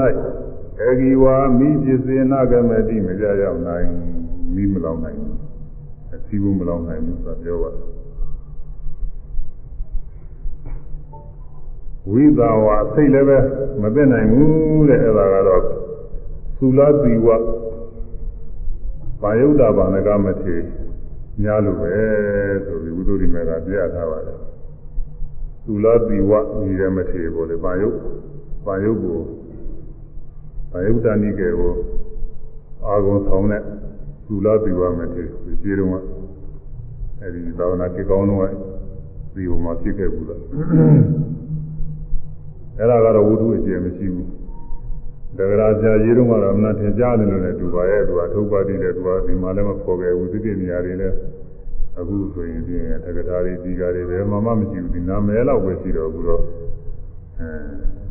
[0.81, 3.89] အေဂီဝါမိပစ္စေနာကမတိမကြရောက်နိုင်
[4.55, 5.45] မိမလောင်နိုင်ဘူး
[6.27, 7.87] စီဘူးမလောင်နိုင်ဘူးဆိုတာပြောပါတယ်
[12.11, 13.39] ဝိသာဝစိတ်လည်းပဲ
[13.83, 15.63] မသိနိုင်ဘူးတဲ့အဲ့ဒါကတော့
[16.59, 17.29] သုလသီဝ
[19.25, 20.57] ဘာယုဒ္ဓဘာနကမထေ
[21.43, 21.95] များလို့ပဲ
[22.67, 24.39] ဆိုပြီးဝိသုရိမေကပြရထားပါတယ်
[25.65, 27.89] သုလသီဝညီရမထေပေါ်လေဘာယု
[28.67, 29.19] ဘာယုကို
[30.73, 31.73] ဘာယုတဏိကေကို
[32.85, 33.63] အာဂုံဆောင်တဲ့
[34.27, 35.97] သုလသီဝမထေဒီခြေတုံးက
[37.21, 38.51] အဲဒီသာဝနာကေကောင်းတော့
[39.35, 40.41] ဒီဟိုမှာဖြစ်ခဲ့ဘူးလား
[42.79, 44.29] အဲ့ဒါကတော့ဝုဒ္ဓအကျယ်မရှိဘူး
[45.39, 51.15] တဂရာဇာရေးတော့ကတော့အမှန်ထင်ရှားတယ်လို့လည်းသူပါရဲ့သူကထုတ်ပါတည်တယ်သူကဒီမှာလည်းမဖော်ခဲ့ဘူးသိတဲ့နေရာတွေလည်း
[51.99, 56.43] အခုဆိုရင်ပြင်တက္ကရာတွေဒီကာတွေပဲမမမရှိဘူးဒီနာမည်လောက်ပဲရှိတော့ဘူးတော့
[57.39, 57.49] အဲ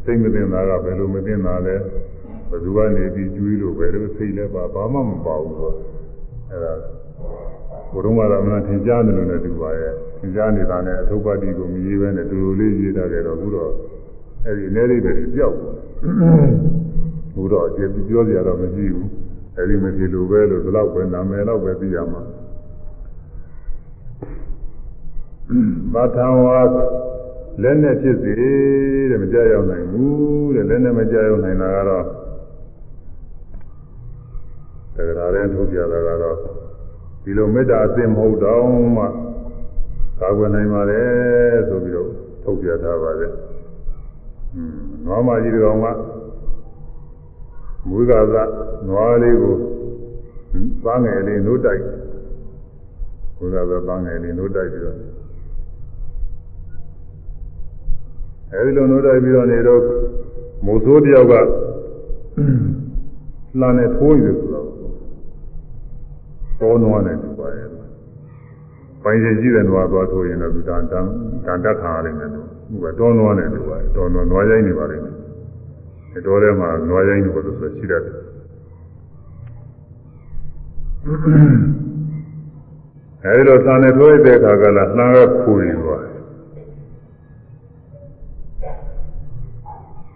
[0.04, 1.76] စိတ်မသိတာကဘယ်လိုမသိတာလဲ
[2.50, 5.76] ဘယ်သူကနေပြီးကျွေးလို့ပဲလို့စိတ်လည်းပါဘာမှမပါဘူးတော့
[6.50, 6.74] အဲ့ဒါ
[7.91, 13.72] ဘုရုံးကတော့အမှန်ထင်ရှားတယ်လို့လည်းသူပါရဲ့သင်ကြားနေတာနဲ့အထုပ်ပါတိကိုမရေးဘဲနဲ့တူတူလေးရေးထားတယ်တော့ဘူးတော့
[14.45, 15.74] အဲ့ဒီအနေလေးတွေပြောက်ဘူး
[17.53, 19.10] တော့ကျေပြောစရာတော့မရှိဘူး
[19.55, 22.22] အဲ့ဒီမဖြစ်လို့ပဲလို့ဒီလောက်ပဲနာမည်တော့ပဲသိရမှာ
[25.93, 26.60] ဘာထံဝါ
[27.61, 28.34] လက်နဲ့ဖြစ်စေ
[29.10, 32.05] တဲ့မကြောက်ရောက်နိုင်ဘူးတဲ့လက်နဲ့မကြောက်ရောက်နိုင်တာကတော့
[34.95, 36.38] တက္ကရာတဲ့ထုတ်ပြတာကတော့
[37.23, 38.64] ဒီလိုမေတ္တာအစစ်မဟုတ်တော့
[38.97, 39.05] မှ
[40.19, 41.03] ကာကွယ်နိုင်ပါလေ
[41.68, 42.10] ဆိုပြီးတော့
[42.43, 43.31] ထုတ်ပြထားပါတယ်။
[44.55, 45.88] อืมနွားမကြီးကောင်က
[47.89, 48.35] မွေးကာသ
[48.88, 49.55] နွားလေးကို
[50.84, 51.84] ပန်းငယ်လေးနှုတ်တိုက်
[53.38, 54.97] မွေးကာသပန်းငယ်လေးနှုတ်တိုက်ပြီးတော့
[58.51, 59.81] အဲဒီလိုနှုတ်တိုက်ပြီးတော့နေတော့
[60.65, 61.34] မိုးစိုးတယောက်က
[63.60, 64.68] လှမ်းနဲ့ထိုးရည်ဆိုတော့
[66.60, 67.68] တောနွားနဲ့တူပါရဲ့
[69.03, 71.05] ပိုင်ရှင်ရှိတဲ့နွားသွားထိုးရင်တော့သူတန်တန်
[71.45, 75.12] တန်တက်ခါရလိမ့်မယ်လို့သူကတောနွားနဲ့တူပါရဲ့တောနွားနွားရိုင်းနေပါလိမ့်မယ်
[76.14, 78.15] ဒီတောထဲမှာနွားရိုင်းနေလို့ဆိုရှိတတ်တယ်
[83.23, 86.14] အဲဒီတော့သံနဲ့ထိုးရတဲ့အခါကလည်းနှာကခူနေသွားတယ်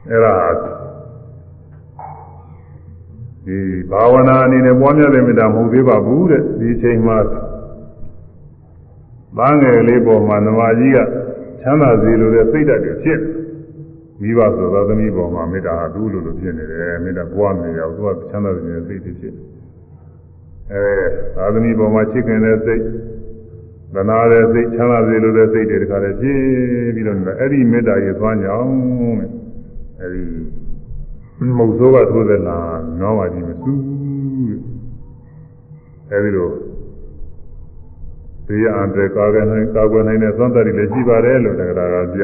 [0.09, 0.35] အဲ့ဒါ
[3.45, 3.57] ဒီ
[3.91, 7.17] ဘာဝနာအနေနဲ့ပွားများတဲ့မေတ္တာမဟုတ်သေးပါဘူးတဲ့ဒီအချိန်မှာ
[9.37, 10.97] ဘာငယ်လေးပေါ်မှာနမကြီးက
[11.61, 13.19] ချမ်းသာစေလိုတဲ့စိတ်ဓာတ်တွေဖြစ်
[14.21, 19.33] မိဘဆိုသောသမီးပေါ်မှာမေတ္တာဟာသူ့လိုလိုဖြစ်နေတယ်မေတ္တာပွားနေရောသူကချမ်းသာစေတဲ့စိတ်တွေဖြစ်
[20.71, 20.83] အဲ
[21.35, 22.81] သာသမီပေါ်မှာချစ်ခင်တဲ့စိတ်
[23.93, 26.39] သနာတဲ့စိတ်ချမ်းသာစေလိုတဲ့စိတ်တွေတခါတည်းဖြစ်
[26.95, 28.73] ပြီးတော့အဲ့ဒီမေတ္တာရဲ့သွားကြောင်း
[29.19, 29.29] တဲ့
[30.01, 30.23] အဲဒီ
[31.57, 32.57] မုတ်ဆိုးကထိုးတဲ့လာ
[32.99, 33.81] နောပါကြီးမစူး
[36.11, 36.49] အဲဒီလို
[38.47, 42.23] တရားအတဲ့ကာကွယ်နိုင်ကာကွယ်နိုင်တဲ့သွမ်းတတ်တွေလည်းရှိပါတယ်လို့တရားကပြ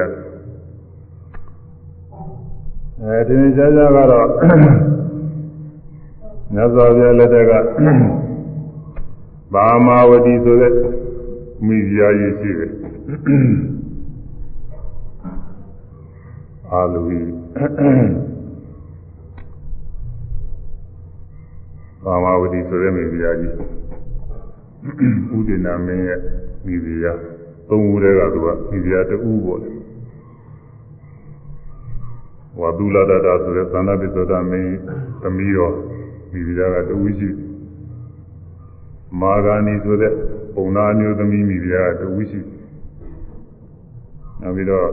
[3.02, 4.28] အဲဒီနေ့ကြာကြာကတော့
[6.54, 7.52] မြတ်စွာဘုရားလက်ထက်က
[9.54, 10.74] ဘာမာဝတိဆိုတဲ့
[11.66, 12.72] မိဖုရားကြီးရှိတယ်
[16.72, 17.28] အာလူကြီး
[22.06, 23.54] ကာမဝတိဆိုတဲ့မိဖုရားကြီး
[25.38, 26.20] ဥဒိနာမင်းရဲ့
[26.66, 27.20] မိဖုရား
[27.70, 29.16] သုံးဦးတည်းကသူကမိဖုရားတူ
[29.46, 29.72] ပေါ့လေ
[32.60, 34.76] ဝါဒုလာဒတာဆိုတဲ့သန္တာပိသောတာမင်း
[35.22, 35.76] သမီးတော်
[36.32, 37.30] မိဖုရားကတူရှိ
[39.20, 40.14] မာဂာနီဆိုတဲ့
[40.56, 42.40] ပုံနာမျိုးသမီးမိဖုရားကတူရှိ
[44.42, 44.88] နောက်ပြီးတော့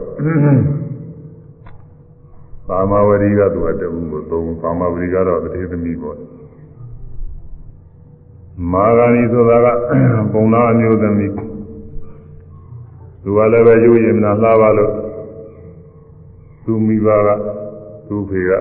[2.67, 6.17] ကာမဝရီကသူကတူကိုသုံးကာမဝရီကတော့တတိသမီးပေါ့
[8.71, 9.67] မာဂာနီဆိုတာက
[10.33, 11.31] ပုံနာအမျိုးသမီး
[13.23, 14.91] သူကလည်းပဲရုပ်ရည်မနာလှပါလို့
[16.65, 17.29] သူမိဘက
[18.07, 18.51] သူဖေက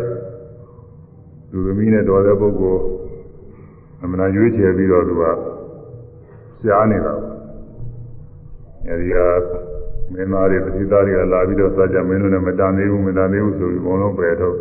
[1.51, 2.83] သူသမီးနဲ့တော်တဲ့ပုဂ္ဂိုလ်
[4.03, 5.23] အမှန်ရွေးချယ်ပြီးတော့သူက
[6.63, 7.15] ရှားနေတာ
[8.87, 9.17] အဲဒီက
[10.13, 14.57] မင်းသားတွေပတိသားတွေကလာပြီးတော့စကြမင်းတို့နဲ့မတန်သေးဘူးမတန်သေးဘူးဆိုပြီးဘုံလုံးပယ်ထုတ်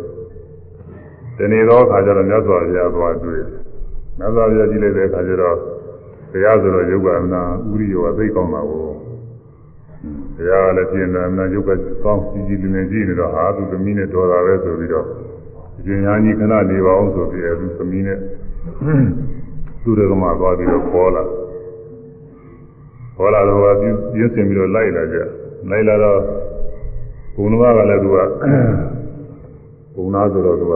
[1.36, 3.48] ဒီနေ့တော့ခါကျတော့မြတ်စွာဘုရားသွားတွေ့တယ်
[4.18, 5.56] မြတ်စွာဘုရားကြည့်လိုက်တဲ့အခါကျတော့
[6.32, 7.42] ဘုရားဆိုတော့ယုတ်ကအနာ
[7.72, 8.84] ဥရိယောကသိကောင်းတာကို
[10.36, 11.70] ဘုရားကလည်းပြင်တယ်အနာယုတ်က
[12.04, 15.06] ကောင်းကြည်ကြည်လင်လင်ကြည့်နေတော့ဟာသူသမီးနဲ့တော်တာပဲဆိုပြီးတော့
[15.78, 18.18] အရှင်ညာကြီးခဏနေပါအောင်ဆိုပြီးအဲသူသမီးနဲ့
[19.82, 21.22] သူရကမှသွားပြီးတော့ခေါ်လာ
[23.16, 23.96] ခေါ်လာတော့ပြင်း
[24.34, 25.18] စင်ပြီးတော့လိုက်လာကြ
[25.70, 26.18] လိုက်လာတော့
[27.34, 28.18] ဘုံတော်ကလည်းသူက
[29.94, 30.74] ဘုံသားဆိုတော့သူက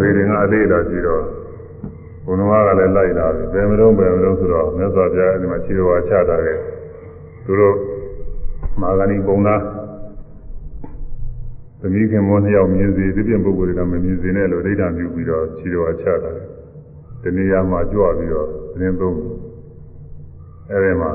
[0.00, 1.22] ဘေရင်ကအသေးတာရှိတော့
[2.24, 6.54] ဘုံတော်ကလည်းလိုက်လာတယ်ဘယ်မလို့ဘယ်မလို့ဆိုတော့မြတ်စွာဘုရားအဲဒီမှာခြေတော်ချတာလေ
[7.44, 7.76] သူတို့
[8.80, 9.60] မာဂဏီပုံသား
[11.80, 16.32] သမီးခင်မောနှစ်ယောက်မြင်စေဒီပြင်ပုဂ္ဂိုလ်တွေကမမြင်စေနဲ့လို့ဒိဋ္ဌာပြုပြီးတော့ခြေတော်ချတာ
[17.22, 19.18] တနေရာမှာကြွပြီးတော့သတင်းသုံး
[20.70, 21.10] အဲဒီမှာ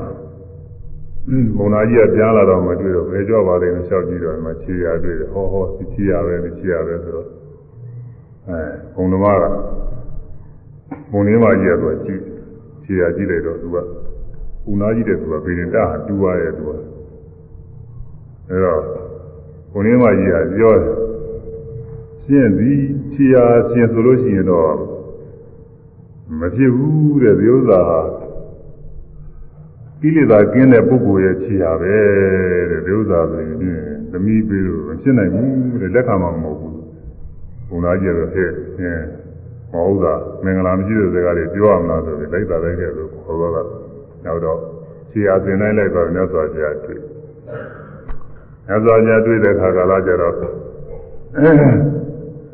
[1.56, 7.28] ဘုံနာကြီးကပြန်လာတော့မတွေ့တော့ဘယ်ကြွပါလဲမလျှောက်ကြည့်တော့မှခြေရတွေ့တယ်ဟောဟောခြေရပဲခြေရပဲဆိုတော့
[8.48, 8.60] အဲ
[8.94, 9.44] ဘုံတော်က
[11.12, 12.20] ဘုံလေးမကြီးကတော့ကြည့်
[12.84, 13.76] ခြေရကြည့်လိုက်တော့သူက
[14.70, 16.91] ဦးနာကြီးတဲ့သူကဗေဒင်တာတူရရဲ့သူက
[18.52, 18.82] အဲတော့
[19.72, 20.94] ဘုန်းကြီးမကြီးကပြောတယ်
[22.24, 22.80] ရှင်းသည်
[23.12, 24.72] ခြေရာရှင်းဆိုလို့ရှိရင်တော့
[26.38, 27.82] မဖြစ်ဘူးတဲ့ဒီဥစ္စာ
[30.00, 31.96] ကိလေသာကင်းတဲ့ပုဂ္ဂိုလ်ရဲ့ခြေရာပဲ
[32.70, 33.56] တဲ့ဒီဥစ္စာဆိုရင်
[34.10, 36.76] သမီးပေးလို့မဖြစ်နိုင်ဘူးတဲ့လက်ခံမှာမဟုတ်ဘူး
[37.68, 39.04] ဘုရားကြီးကတော့ဟဲ့ရှင်း
[39.72, 40.14] မဟုတ်တာ
[40.44, 43.62] မင်္ဂလာမရှိတဲ့စကားတွေပြောရမလားဆိုပြီးလိုက်တာလိုက်ခဲ့လို့ခေါ်တော့တာ
[44.24, 44.58] နောက်တော့
[45.10, 47.00] ခြေရာသင်တိုင်းလိုက်ပါမြတ်စွာဘုရားတွေ့
[48.66, 50.34] မြတ်စွာဘုရားတွေ့တဲ့အခါကလာကြတော့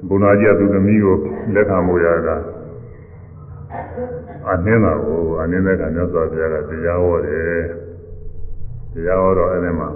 [0.09, 1.17] ဘုရားကြီးကသူသမီးကို
[1.55, 2.37] လက်ခံမို့ရတာ
[4.49, 7.63] အနှင်းတာကိုအနှင်းတဲ့ကမြတ်စွာဘုရားကတရားဟောတယ်
[8.95, 9.89] တရားဟောတော့အဲ့ဒီမှာ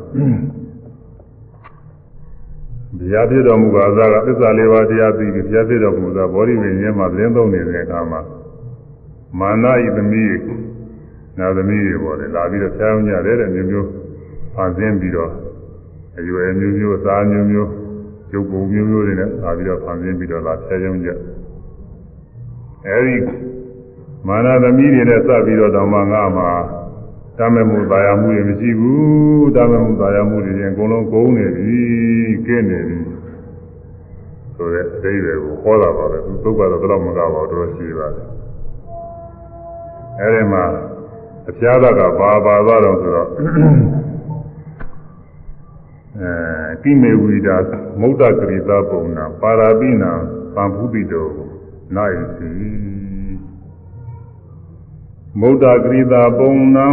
[2.98, 8.20] တရားပြတော်မူပါသားကသစ္စာလေးပါးတရားသိပြီးတရားပြတော်မူသားဘောဓိဝိညာဉ်မှာသတင်းသုံးနေတဲ့အခါမှာ
[9.38, 10.36] မာနဤသမီး
[11.38, 13.88] နာသမီးတွေပေါ်တယ်လာပြီးတော့ဖျားအောင်ကြတယ်တဲ့မျိုးမျိုး
[14.54, 15.32] ဖန်ဆင်းပြီးတော့
[16.18, 17.70] အရွယ်မျိုးမျိုးအစားမျိုးမျိုး
[18.32, 21.10] ရုပ်ပုံမျိုးမျိုးတွေနဲ့လာပြီးတော့ဖန်ဆင်းပြီးတော့လာဖျားအောင်ကြ
[22.86, 23.16] အဲဒီ
[24.26, 26.50] မာနသမီးတွေနဲ့စပ်ပြီးတော့တောင်မှငါမှာ
[27.38, 31.78] တမ်းမဲ့မှုသာယာမှုတွေမရှိဘူးတမ်းမဲ့မှုသာယာမှုတွေရင်အကုန်လုံးကုန်နေပြီ
[32.46, 32.98] ကဲနေပြီ
[34.56, 38.28] ဆိုတဲ့အသေးပဲကိုဟောတာပါပဲသူသုတ်ကတော့ဘယ်တော့မကပါဘူးတော်တော်ရှိပါတယ်
[40.20, 40.64] အဲဒီမှာ
[41.48, 44.01] အပြားကဘာပါသွားတော့ဆိုတော့အဲ
[46.82, 47.56] တိမေဝိဒာ
[48.00, 50.12] မௌဒ္ဒကရိသပုံနာပါရာပိနာ
[50.54, 51.28] သံဖုတိတော
[51.96, 52.50] နိုင်စီ
[55.40, 56.88] မௌဒ္ဒကရိသပုံနာ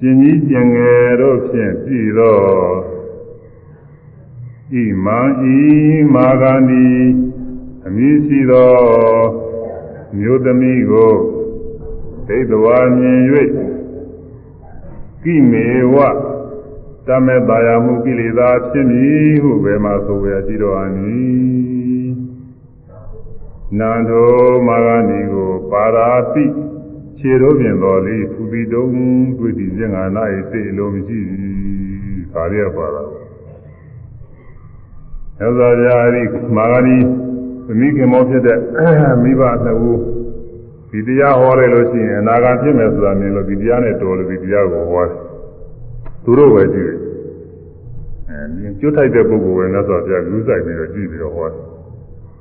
[0.00, 2.38] ကျင်ကြီးကျင်ငယ်တို့ဖြင့်ပြည်သော
[4.72, 4.74] ဣ
[5.04, 5.20] မံ
[5.54, 5.58] ဤ
[6.14, 6.86] မာဂန္ဒီ
[7.86, 8.72] အမည်ရှိသော
[10.18, 11.14] မြို့သမီးကို
[12.26, 13.20] ဒိဋ္ဌဝါမြင်၍
[15.22, 15.96] ကိမေဝ
[17.06, 21.20] တမေတာယာမှုကိလေသာဖြစ်မည်ဟုဘယ်မှာဆိုရရှိတော်အနီ
[23.78, 24.30] နန္ဒော
[24.66, 26.44] မာဂဏီကိုပါရာတိ
[27.18, 28.92] ခြေတော်ပြင်တော်လေးဖူပြီးတုံး
[29.38, 33.08] တွေ့ဒီစဉ်ငါနာ၏စိတ်အလိုမရှိဘူးခါရပါလား
[35.38, 36.22] သောသောဗျာဒီ
[36.56, 36.98] မာဂဏီ
[37.66, 38.58] သမီးခင်မောဖြစ်တဲ့
[39.22, 40.00] မိဘနှစ်ဦး
[40.90, 45.21] ဒီတရားဟောရလို့ရှိရင်အနာဂတ်ဖြစ်မယ်ဆိုတာမြင်လို့ဒီတရားနဲ့တော်လို့ဒီတရားကိုဟောတယ်
[46.24, 46.98] သူတို့ပဲကြည့်တယ်
[48.28, 51.72] အဲကျွတ်ထိုက်တဲ့ပုဂ္ဂိုလ်ပဲငါဆိုပြလူဆိုင်ပြီးတော့ကြည့်ပြီးတော့ဟောတယ်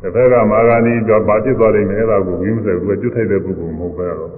[0.02, 4.32] တစ်ဖက်ကမာဂဏီကပါဖြစ်သွားလိမ့်မယ်အဲ့ဒါကိုဝိမဆိုင်ဘူးကျွတ်ထိုက်တဲ့ပုဂ္ဂိုလ်မဟုတ်ပဲတော့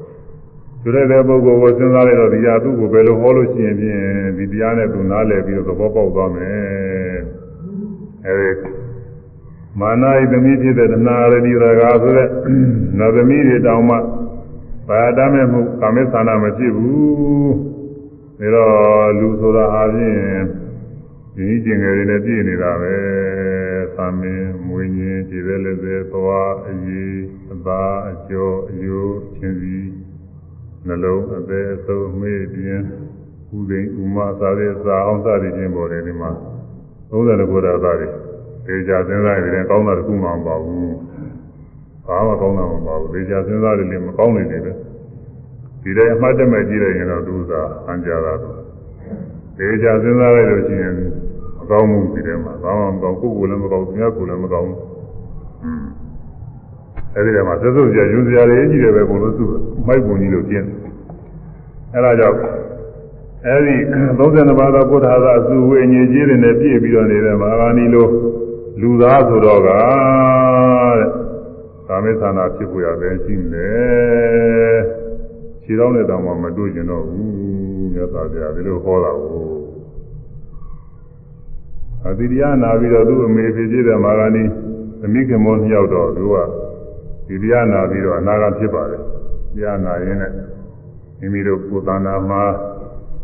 [0.82, 4.02] ကျွတ်ထိုက်တဲ့ပုဂ္ဂိုလ်ကိုစဉ်းစားလိုက်တော့ဒီဟာသူ့ကိုဘယ်လိုဟောလို့ရှိရင်ဖြင့်
[4.38, 7.18] ဒီတရားနဲ့သူနားလည်ပြီးတော့သဘောပေါက်သွားမယ်
[8.26, 8.70] အဲဒီ
[9.80, 12.30] မာနဤသမီးဖြစ်တဲ့တဏှာရတိရဂါဆိုတဲ့
[12.98, 13.96] နတ်သမီးတွေတောင်မှ
[14.88, 17.73] ဘာတမ်းမဲ့မှုကာမေသနာမဖြစ်ဘူး
[18.44, 20.18] ဒါတော့လူဆိုတာအားဖြင့်
[21.36, 22.96] ဒီကျင်ငယ်တွေနဲ့ပြည့်နေတာပဲ
[23.96, 27.20] သာမင်မွေညင်းခြေသက်လက်သက်သွားအရေး
[27.54, 29.78] အသာအကျော်အယိုးချင်းစီ
[30.88, 32.84] နှလုံးအသက်အဆုံးမေ့ပြင်း
[33.58, 36.32] ဥဒိဥမစားတဲ့စာအောင်စသည်ချင်းပေါ်တယ်ဒီမှာ
[37.12, 38.08] 30ခုတာသားတွေ
[38.66, 40.96] ဒေချာစဉ်းစားရင်ကောင်းတာတခုမှမပါဘူး
[42.08, 44.72] ဘာမှကောင်းတာမပါဘူးဒေချာစဉ်းစားတယ်လည်းမကောင်းနေတယ်ပဲ
[45.84, 48.58] ဒီတိုင်းအမှတ်တမဲ့ကြည့်လိုက်ရင်တော့သူသာအံကြတာတော့
[49.58, 50.94] ဒေချာစဉ်းစားလိုက်လို့ရှိရင်
[51.58, 54.80] မကောင်းဘူးဒီထဲမှာဘာမှမကောင်းကိုယ်ကိုယ်လည်းမကောင်းသူများကိုယ်လည်းမကောင်းဘူး
[55.64, 55.84] อืม
[57.16, 59.44] အဲဒီထဲမှာသက်သုစရာယူစရာတွေကြီးတယ်ပဲဘုံလို့စု
[59.88, 60.68] မိုက်ပုံကြီးလို့ကျင်း
[61.94, 62.38] အဲဒါကြောင့်
[63.48, 63.76] အဲဒီ
[64.18, 68.08] 32ပါးသောဘုရားသာအစုဝေညည်ကြီးတွေနဲ့ပြည့်ပြီးတော့နေတဲ့မဟာဂဏီလို
[68.82, 71.06] လူသားဆိုတော့ကတဲ့
[71.88, 74.78] ကာမေသနာဖြစ်ပေါ်ရပဲရှိတယ်
[75.64, 77.28] ခြေတော်နဲ့တောင်မှမတွေ့ကျင်တော့ဘူး
[77.94, 79.44] မြတ်စွာဘုရားဒီလိုဟောတာကို
[82.08, 84.44] အတိတရားနာပြီးတော့သူ့အမေဖြစ်ဖြစ်တဲ့မဟာဂဏီ
[85.02, 86.36] သမီးခင်မောနှစ်ယောက်တော့သူက
[87.28, 89.02] ဒီတရားနာပြီးတော့အနာဂတ်ဖြစ်ပါတယ်
[89.56, 90.32] တရားနာရင်းနဲ့
[91.20, 92.44] မိမိတို့ကိုယ်တဏ္ဍာမှာ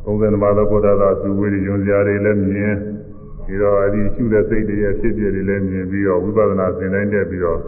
[0.06, 2.76] 30ပါးသောဘုရားသာသူဝေးရုံစရာတွေလည်းမြင်
[3.45, 7.60] ပြီးတော့အဒီရှုတဲ့စိတ်တွေရဲ့ဖြစ်ပြတွေလည်းမြင်ပြီးတော့ဝိပဿနာသင်တိုင်းတက်ပြီးတော့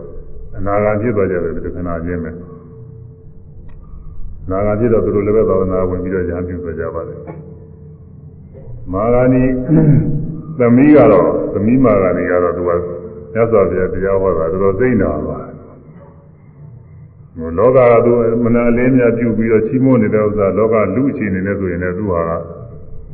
[0.57, 2.31] အနာဂတ်ဖြစ်သွားကြတယ်ဒီခဏချင်းပဲ
[4.49, 7.19] နာဂတ်ဖြစ်တော့သူတို့လည်းပဲသာသနာဝင်ပြီးတော့ဉာဏ်ပြုသွားကြပါတယ်
[8.93, 9.43] မာဂာနီ
[10.57, 12.72] သသမီးကတော့သမီးမာကနေကတော့သူက
[13.34, 15.38] မြတ်စွာဘုရားတရားဟောတာတော်တော်သိနေတာပါ
[17.57, 18.11] လောကကသူ
[18.43, 22.22] မနာအလင်းများပြုပြီးတော့ချီးမွမ်းနေတဲ့ဥစ္စာလောကလူအခြေအနေနဲ့ဆိုရင်လည်းသူဟာ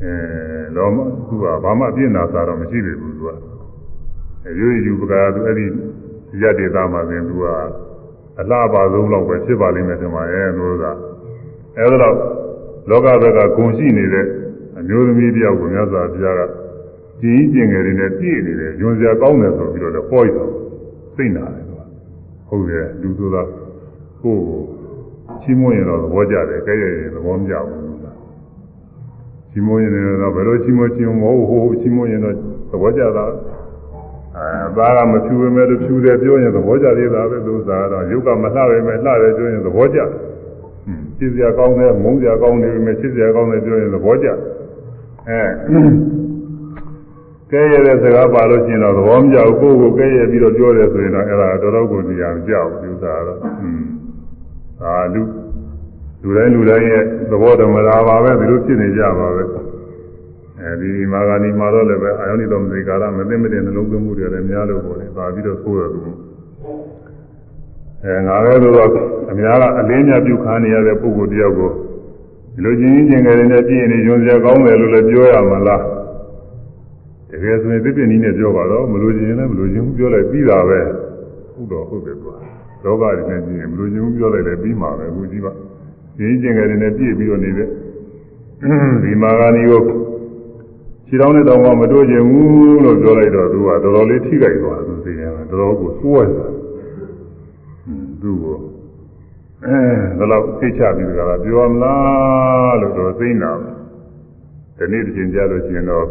[0.03, 0.13] အဲ
[0.75, 0.97] လောမ
[1.27, 3.29] သူကဘာမှပြည့်နာစားတော့မရှိပြီဘူးသူက
[4.59, 5.65] ရိုးယူပကာသူအဲ့ဒီ
[6.41, 7.45] ရတ္တိသားမှာပြင်သူက
[8.39, 10.85] အလှပါဆုံးတော့ပဲဖြစ်ပါလိမ့်မယ်ထင်ပါရဲ့လို့က
[11.77, 12.15] အဲ့ဒါတော့
[12.89, 14.25] လောကဘက်ကဂုံရှိနေတဲ့
[14.79, 16.41] အမျိုးသမီးတယောက်ကိုမြတ်စွာဘုရားက
[17.21, 20.51] ကြည်ကျင်ငယ်တွေနဲ့ပြည့်နေတယ်ညွန်စရာကောင်းတယ်ဆိုပြီးတော့လည်းပေါ်ရတော့
[21.17, 21.81] သိနာတယ်သူက
[22.47, 23.41] ဟုတ်တယ်လူဆိုတာ
[24.21, 24.61] ကိုယ်ကို
[25.41, 27.83] ချီးမွမ်းရင်တော့သဘောကျတယ်ကြဲ့ရဲ့သဘောမကျဘူး
[29.51, 29.91] ချီးမွမ်းရင်
[30.21, 32.35] တော့ဘယ်လိုချီးမွမ်းချင်မဟုတ်ဟိုချီးမွမ်းရင်တော့
[32.71, 33.25] သဘောကျတာ
[34.35, 40.09] အဲသားကမဖြူပဲမဲ့လို့ဖြူတယ်ပြောရင်သဘောကျသေးတာပဲသူစားတော့ရုပ်ကမလှပဲမဲ့လှတယ်ပြောရင်သဘောကျတယ်
[41.18, 45.41] ချစ်စရာကောင်းတယ်မုန်းစရာကောင်းတယ်ပဲချစ်စရာကောင်းတယ်ပြောရင်သဘောကျအဲ
[47.52, 53.81] ကဲရတဲ့စကားပါလို့ရှိရင်တော့သဘောမကျဘူးကိုယ့်ကိုကဲရပြီးတော့ပြောတယ်ဆိုရင်တော့အဲ့ဒါတော်တော်ကိုနေရာမကျဘူးဒီဥစ္စာတော့อืม
[54.81, 55.22] ဒါလူ
[56.22, 59.44] လူတိုင်းလူတိုင်းရဲ့သဘောဓမ္မတာပါပဲဒီလိုဖြစ်နေကြပါပဲ
[60.61, 65.99] အဲဒီမာဂာနီမှာတော့လည်းပဲအာယောနိတော်မသိကာရမသိမတဲ့နှလုံးသွင်းမှုတွေလည်းများလို့ပေါ့လေပါပြီးတော့ဆိုးရသူ
[68.03, 68.90] အဲငါလည်းတော့
[69.32, 71.72] အများကအလင်းများပြုခါနေရတဲ့ပုဂ္ဂိုလ်တယောက်ကို
[72.53, 75.82] ဒီလိုချင်းချင်းငယ်တွေနဲ့ကြည့်ရင်ညွန်စရာကောင်းတယ်လို့လည်းပြောရမှာလား
[77.30, 80.80] တကယ်ဆိုရင်သစ်ပင်ကြီးနဲ့ပြောပါတော့မလို့ချင်းလည်းမလို့ချင်းပြောလိုက်ပြီးတာပဲ
[81.53, 82.36] ဟုတ်တော့ဟုတ်တယ်ကွာ
[82.84, 85.52] လောကကြီးနဲ့ကြည့်ရင်မလို့ချင်းပြောလိုက်လည်းပြီးမှာပဲအခုကြည့်ပါ
[86.18, 87.68] ချင်းချင်းငယ်တွေနဲ့ပြည့်ပြီးတော့နေတဲ့
[89.03, 89.82] ဒီမာဂာနီကို
[91.07, 96.48] ခြေတော်နဲ့တော့မတို့ချင်ဘူးလို့ပြောလိုက်တော့သူကတော်တော်လေးထိကြိုက်သွားသူသိတယ်တော်တော်ကိုစိုးရတာ
[98.22, 98.57] သူ့ကို
[99.65, 99.80] အဲ
[100.19, 103.52] ဒါတော့သိချပြီးကြတာပြောမလားလို့တော့သိနေတာ
[104.77, 106.06] ဒီနေ့တစ်ချိန်ကြားလို့ရှိရင်တော့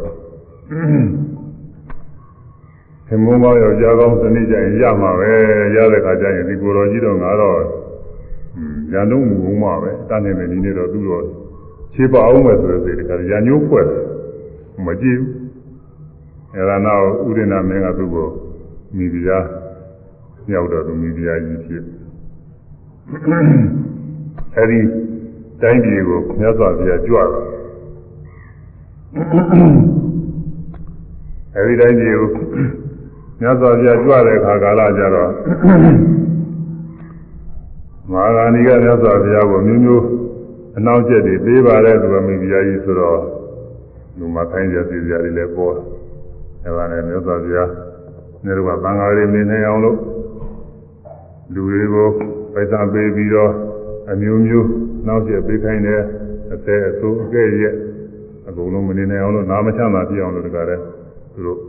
[3.08, 5.30] ခင်မုန်းမောင်ယောက်ျားကောင်းဒီနေ့ကျရင်ရမှာပဲ
[5.74, 7.58] ရတဲ့ခါကျရင်ဒီကိုတော်ကြီးတော့ငါတော့
[8.92, 11.24] ရန်တော့မူအောင်ပါပဲတန်းနေမယ်ဒီနေ့တော့သူ့တော့
[11.94, 13.86] ခြေပအောင်မယ်ဆိုတဲ့စိတ်ကရန်ညိုးဖွဲ့
[14.86, 15.32] မကြည့်ဘူး
[16.54, 18.28] အဲဒါနောက်ဥဒိနာမင်းကသူ့ကို
[18.96, 19.46] မိဖုရား
[20.48, 21.82] မြောက်တော့သူမိဖုရားကြီးဖြစ်
[24.56, 24.80] အဲဒီ
[25.62, 27.30] တိုင်းပြည်ကိုမြတ်စွာဘုရားကြွတော့
[31.56, 32.28] အဲဒီတိုင်းပြည်ကို
[33.40, 35.30] မြတ်စွာဘုရားကြွတဲ့အခါကာလကျတော့
[38.10, 40.04] မဟာဂာဏီကမြတ်စွာဘုရားကိုမျိုးမျိုး
[40.76, 43.18] အနောက်ကျက်တွေပေးပါတဲ့သူကမိဖုရားကြီးဆိုတော့
[44.18, 45.76] လူမခိုင်းကြစီကြတွေလည်းပေါ်
[46.64, 47.70] အဲဒါနဲ့မြတ်စွာဘုရား
[48.44, 49.98] နေတော့ဗံဃာတွေနေနေအောင်လို့
[51.54, 52.08] လူတွေကို
[52.52, 53.52] ပိုက်ဆံပေးပြီးတော့
[54.10, 54.68] အမျိုးမျိုး
[55.06, 56.02] နောက်ကျပေးခိုင်းတယ်
[56.52, 57.74] အသေးအဆိုးအကဲ့ရဲ့
[58.48, 60.78] အကုန်လုံးမနေနိုင်အောင်လို့နာမချမ်းသာပြအောင်လို့တကားတဲ့
[61.32, 61.60] သူတို့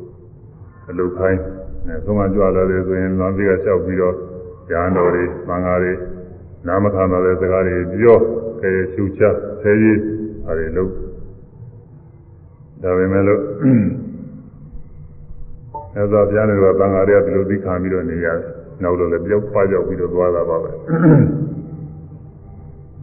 [0.90, 1.42] အလုပ်ခိုင်း
[1.86, 4.16] အဲသုံးမကြွလာတယ်ဆိုရင်လမ်းပြေကလျှောက်ပြီးတော့
[4.72, 5.94] ရဟန်းတော်တွေဗံဃာတွေ
[6.68, 8.18] နာမခံတော်တဲ့စကားတွေပြော
[8.62, 9.22] ကဲချူချ
[9.62, 10.00] ဆဲကြီး
[10.48, 10.92] အဲဒီလို့
[12.82, 13.42] ဒါပေမဲ့လို့
[15.96, 20.72] အဲသာပြားနေတော့ဗံဃာတွေကဒီလိုသိခံပြီးတော့နေရတယ် နောက်တော့လည်းပြောက်ပါကြောက်ပြီးတော့သွားတာပါပဲ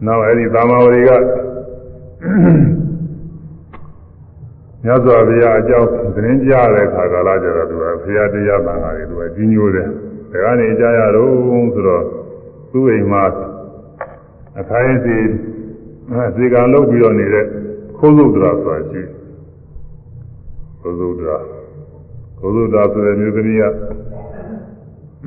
[0.05, 1.11] နောက်အဲဒီသာမဝရီက
[4.83, 9.87] မြတ်စွာဘုရားအကြောင်းသတင်းကြားတဲ့ခါကာလကျတော့သူကဘုရားတရားသံဃာတွေသူကကြီးညိုတယ်
[10.31, 11.31] ဒါကနေကြားရတော့
[11.73, 12.03] ဆိုတော့
[12.71, 13.23] သူ့အိမ်မှာ
[14.59, 15.15] အခိုင်းစီ
[16.35, 17.45] ဇေကံလုပ်ပြီးတော့နေတဲ့
[17.97, 19.01] ခိုးစုဒရာဆိုတာရှိ
[20.81, 21.37] ခိုးစုဒရာ
[22.39, 23.63] ခိုးစုဒရာဆိုတဲ့မျိုးသမီးက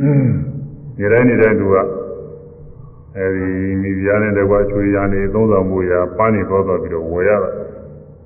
[0.01, 1.77] နေတိုင်းနေတိုင်းသူက
[3.17, 3.49] အဲဒီ
[3.83, 7.51] မိဖုရားနဲ့တကွာချွေရနေသုံးဆောင်မှုရာပန်းနေတော့တော့ပြီးတော့ဝယ်ရတာ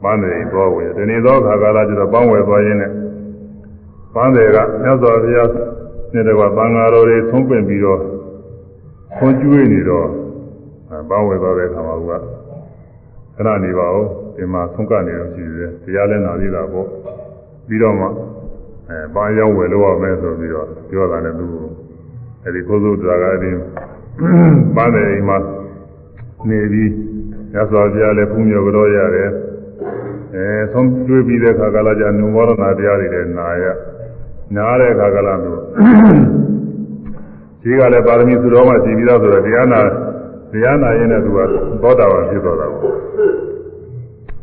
[0.03, 2.93] ပန်းတယ်တော့ဝယ်ဒီနေ့တော့ခါကာလကျတော့ပန်းဝယ်သွားရင်းနဲ့
[4.15, 5.49] ပန်းတယ်ကမြတ်စွာဘုရား
[6.15, 8.01] နဲ့တကွာသံဃာတော်တွေသုံးပင်ပြီးတော့
[9.17, 10.09] ခွန်ကျွေးနေတော့
[11.09, 12.11] ပန်းဝယ်သွားတဲ့အခါမှာက
[13.37, 16.87] ခဏနေပါဦးဒီမှာဆုံးကနေလို့ရှိတယ်တရားလဲနာသေးတာပေါ့
[17.67, 18.07] ပြီးတော့မှ
[18.93, 21.47] အဲပန်းရောက်ဝယ်လို့ရမယ်ဆိုပြီးတော့ပြောတာနဲ့သူ
[22.45, 23.51] အဲဒီကိုစုတရာကအဲဒီ
[24.77, 25.39] ပန်းတယ်အိမ်မှာ
[26.49, 26.91] နေပြီး
[27.55, 29.31] ရသော်ပြလည်းဖူးမြော်ကြောရတယ်
[30.35, 33.65] အဲဆုံးတွေးပြီးတဲ့အခါကလာကြနုမောရဏတရားတွေလည်းနာရ
[34.57, 35.63] နားတဲ့အခါကလာမျိုး
[37.63, 39.81] ကြီးကလည်းပါရမီသူတော်မှရှိပြီးသားဆိုတော့တရားနာ
[40.53, 41.39] တရားနာရင်လည်းသူက
[41.83, 42.97] သောတာပန်ဖြစ်သွားတာပေါ့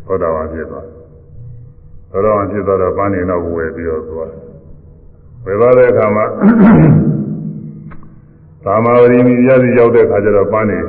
[0.05, 0.85] သောတာပန်ဖြစ်သွား
[2.11, 4.31] သောတာပန်ဖြစ်သွားတော့ပန်းနေတော့ဝယ်ပြီးတော့သွား
[5.45, 6.25] ဝယ်သွားတဲ့အခါမှာ
[8.63, 10.79] သာမာဝရီမိရစီရောက်တဲ့အခါကျတော့ပန်းနေ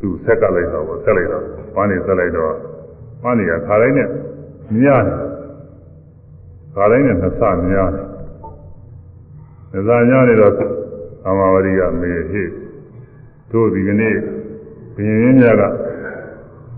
[0.00, 1.44] သူဆက်ကလိုက်တော့ဆက်လိုက်တော့
[1.74, 2.54] ပန်းနေဆက်လိုက်တော့
[3.22, 4.08] ပန်းနေကခါတိုင်းနဲ့
[4.78, 5.18] မြားတယ်
[6.74, 8.06] ခါတိုင်းနဲ့နှစ်ဆများတယ်
[9.72, 10.52] နှစ်ဆများနေတော့
[11.26, 12.42] အမဝရီကမေဟိ
[13.50, 14.16] တို့ဒီကနေ့
[14.96, 15.62] ဘင်းရင်းများက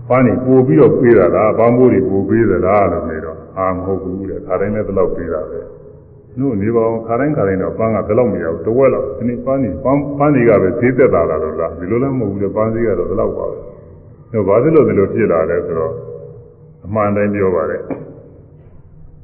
[0.09, 5.59] ပန်းနေပို့ပြီးတော့ပေးတာလားပန်းမိုးတွေပို့ပေးသလားလို့နေတော့အာမဟုတ်ဘူးတဲ့ခါတိုင်းလည်းဒီလောက်ပေးတာပဲ
[6.39, 13.57] တို့နေပါအောင်ခါတိုင်းခါတိုင်းတော့ပန်းကဒီလောက်မရဘူးတဝက်လောက်ဒီနေ့ပန်းနေပန်းပန်းတွေကပဲဈေးသက်တာလားလို့လားဒီလိုလည်းမဟုတ်ဘူးလေပန်းဈေးကတော့ဒီလောက်ပါပဲ
[14.33, 15.93] တို့ဘာဖြစ်လို့ဒီလိုဖြစ်လာလဲဆိုတော့
[16.85, 17.81] အမှန်တိုင်းပြောပါတယ်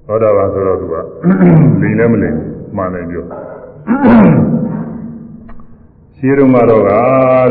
[0.07, 0.95] သောတာပန်ဆိုတော့သူက
[1.81, 2.37] လိမ်လည်းမလိမ်
[2.77, 3.23] မှန်တယ်ပြော
[6.17, 6.91] ရှင်းတော့ကတော့က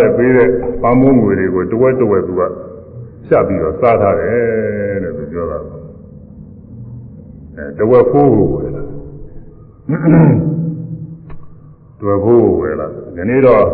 [0.01, 0.49] တဲ့ပေးတဲ့
[0.83, 2.43] ပန်းမိုးငွေတွေကိုတဝက်တဝက်သူက
[3.27, 5.59] ဖြတ်ပြီးတော့စားထားတယ်တဲ့သူပြောတာ
[7.57, 8.83] အဲတဝက်ဖိုးကိုဝယ်လာ
[11.99, 12.87] တဝက်ဖိုးကိုဝယ်လာ
[13.17, 13.65] ဒီနေ့တော့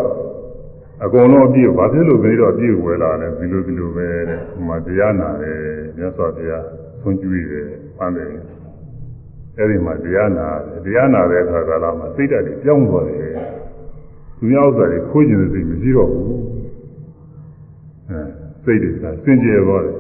[1.05, 5.59] အကုန်လုံးအပြည့်ဘာဖြစ်လို့ဒီတော့အပြည့်ဝယ်လာလဲဒီလိုဒီလိုပဲတဲ့ဟိုမှာတရားနာတယ်
[5.97, 6.65] မြတ်စွာဘုရား
[7.01, 7.69] ဆွံ့ကျွေးတယ်
[7.99, 8.31] ပန်းတယ်
[9.57, 10.47] အဲ့ဒီမှာတရားနာ
[10.85, 13.33] တရားနာတဲ့အခါကလာမှာစိတ်ဓာတ်တွေပြောင်းသွားတယ်
[14.39, 16.58] သူများဥစ္စာတွေခိုးကျင်တဲ့စိတ်မရှိတော့ဘူးအဲ
[18.69, 19.97] စိတ်တွေကစင်ကြယ်သွားတယ်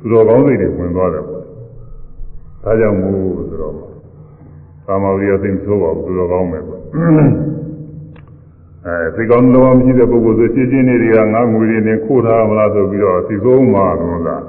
[0.00, 1.42] သူတော်ကောင်းစိတ်တွေဝင်သွားတယ်ပေါ့
[2.64, 3.14] ဒါကြောင့်မို့
[3.48, 3.74] ဆိုတော့
[4.86, 6.80] ကာမဝိရစိတ်ဆိုးပါဘူးသူတော်ကောင်းပဲပေါ့
[8.86, 14.42] အဲစိတ်ကောင်းလုံးဝမရှိတဲ့ပုဂ္ဂိုလ်ဆိုရှင်းရှင်းလေးတွေကငါငွေတွေနဲ့ခိုးထားမလားဆိုပြီးတော့စိတ်ဆိုးမှတော့လား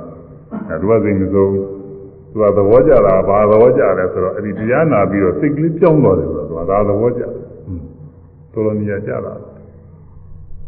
[0.69, 7.31] အဲသူကစိတ်မဆိုးသူကသဘောကျတာဘာသဘောကျလဲဆိုတော့အဲ့ဒီတရားနာပြီးတော့စိတ်ကလေးပြောင်းသွားတယ်ဆိုတော့သူကဒါသဘောကျတယ်
[8.53, 9.33] တော်တော်နေရာကျတာ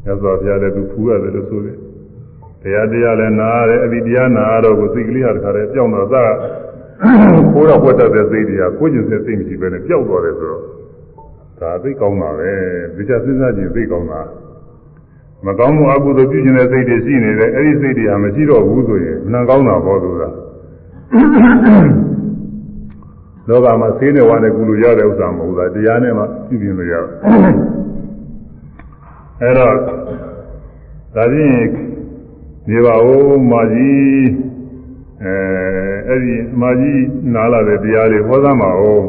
[0.04, 1.87] မြတ်စွာဘုရားလည်းသူဖူးရတယ်လို့ဆိုတယ်တ
[2.74, 6.24] ရားတရားလည်းနာရတယ်အဒီတရားနာတော့ကိုစိတ်ကလေးဟာတခါတည်းပြောင်းတော့သာ
[7.54, 10.64] ခိုးတော့ဝတ်တတ်တဲ့စိတ်တွေကကိုယ်ကျင်စိတ်မရှိဘဲနဲ့ပျောက်သွားတယ်ဆိုတော့
[11.60, 12.52] ဒါသိကောင်းတာပဲ
[12.96, 14.22] ဒီချက်စဉ်းစားကြည့်သိကောင်းတာ
[15.46, 20.22] မကောင်းမှုအကုသိုလ်ပြုခြင်းတဲ့စိတ်တွေရှိနေတယ်အဲ့ဒီစိတ်တွေဟာမရှိတော့ဘူးဆိုရင်မနှံကောင်းတာဘောသူက
[23.50, 26.94] လောကမှာဆေးနဲ့ဝါနဲ့ကုလို့ရတဲ့ဥစ္စာမဟုတ်ဘူးတရားနဲ့မှပြုပြင်လို့ရ
[29.42, 29.76] အဲ့တော့
[31.16, 31.87] ဒါချင်း
[32.70, 34.28] နေပါဦးမာကြီး
[35.24, 35.36] အဲ
[36.08, 37.04] အဲ့ဒီမာကြီး
[37.34, 39.06] နားလာတဲ့တရားလေးဟောသမှာအောင်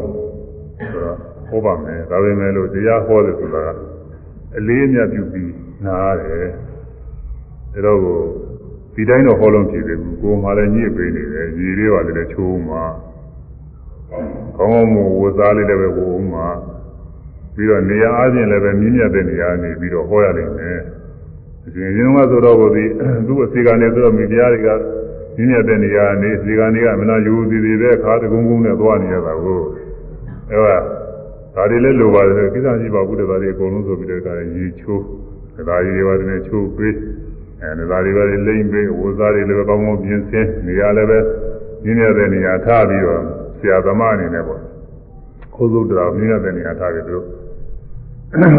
[0.79, 1.17] ဆိုတော့
[1.49, 3.63] ဟောပါမယ်ဒါပေမဲ့လို့တရားဟောတယ်ဆိုတာ
[4.59, 5.53] အလေးအမြတ်ပြုပြီး
[5.85, 6.49] နားရတယ်
[7.73, 8.19] ဒါတော့ကို
[8.95, 12.77] ဒီတိုင်းတော့ဟောလုံးဖြစ်ပြီကိုယ်မှလည်းညစ်ပေးနေတယ်ညီလေးပါလည်းချိုးမှ
[14.57, 16.41] ကောင်းကောင်းမဝစားလေးလည်းပဲဝုံမှ
[17.55, 20.83] ပြီးတော့နေရာအားဖြင့်လည်းပဲမြင့်မြတ်တဲ့နေရာနေပြီးတော့ဟောရလိမ့်မယ်အ
[21.74, 22.85] ရှင်ရင်ကဆိုတော့ကိုဒီ
[23.27, 24.69] သူ့အစီကနေဆိုတော့မိဖုရားတွေက
[25.36, 29.61] မြင့်မြတ်တဲ့နေရာနေစီကနေကမနာယူသေးသေးပဲခါတကုန်းကုန်းနဲ့သွားနေရတာကို
[30.51, 30.78] အဲဒါ
[31.55, 35.03] ဒါတွေလည်းလိုပါတယ်ကိစ္စရှိပါဘူးတဲ့ဒါတွေအကုန်လုံးဆိုပြီးတော့ဒါရေချိုး
[35.69, 36.95] ဒါကြီးတွေပါတယ်ချိုးပေး
[37.62, 41.19] အဲဒါတွေပဲလိမ့်ပေးဝစားတွေလည်းကောင်းကောင်းပြင်ဆင်နေရာလည်းပဲ
[41.85, 43.23] မြင့်မြတ်တဲ့နေရာထားပြီးတော့
[43.59, 44.61] ဆရာသမားအနေနဲ့ပေါ့
[45.55, 47.19] ခိုးစုတ်တော်မြင့်မြတ်တဲ့နေရာထားပြီးသူ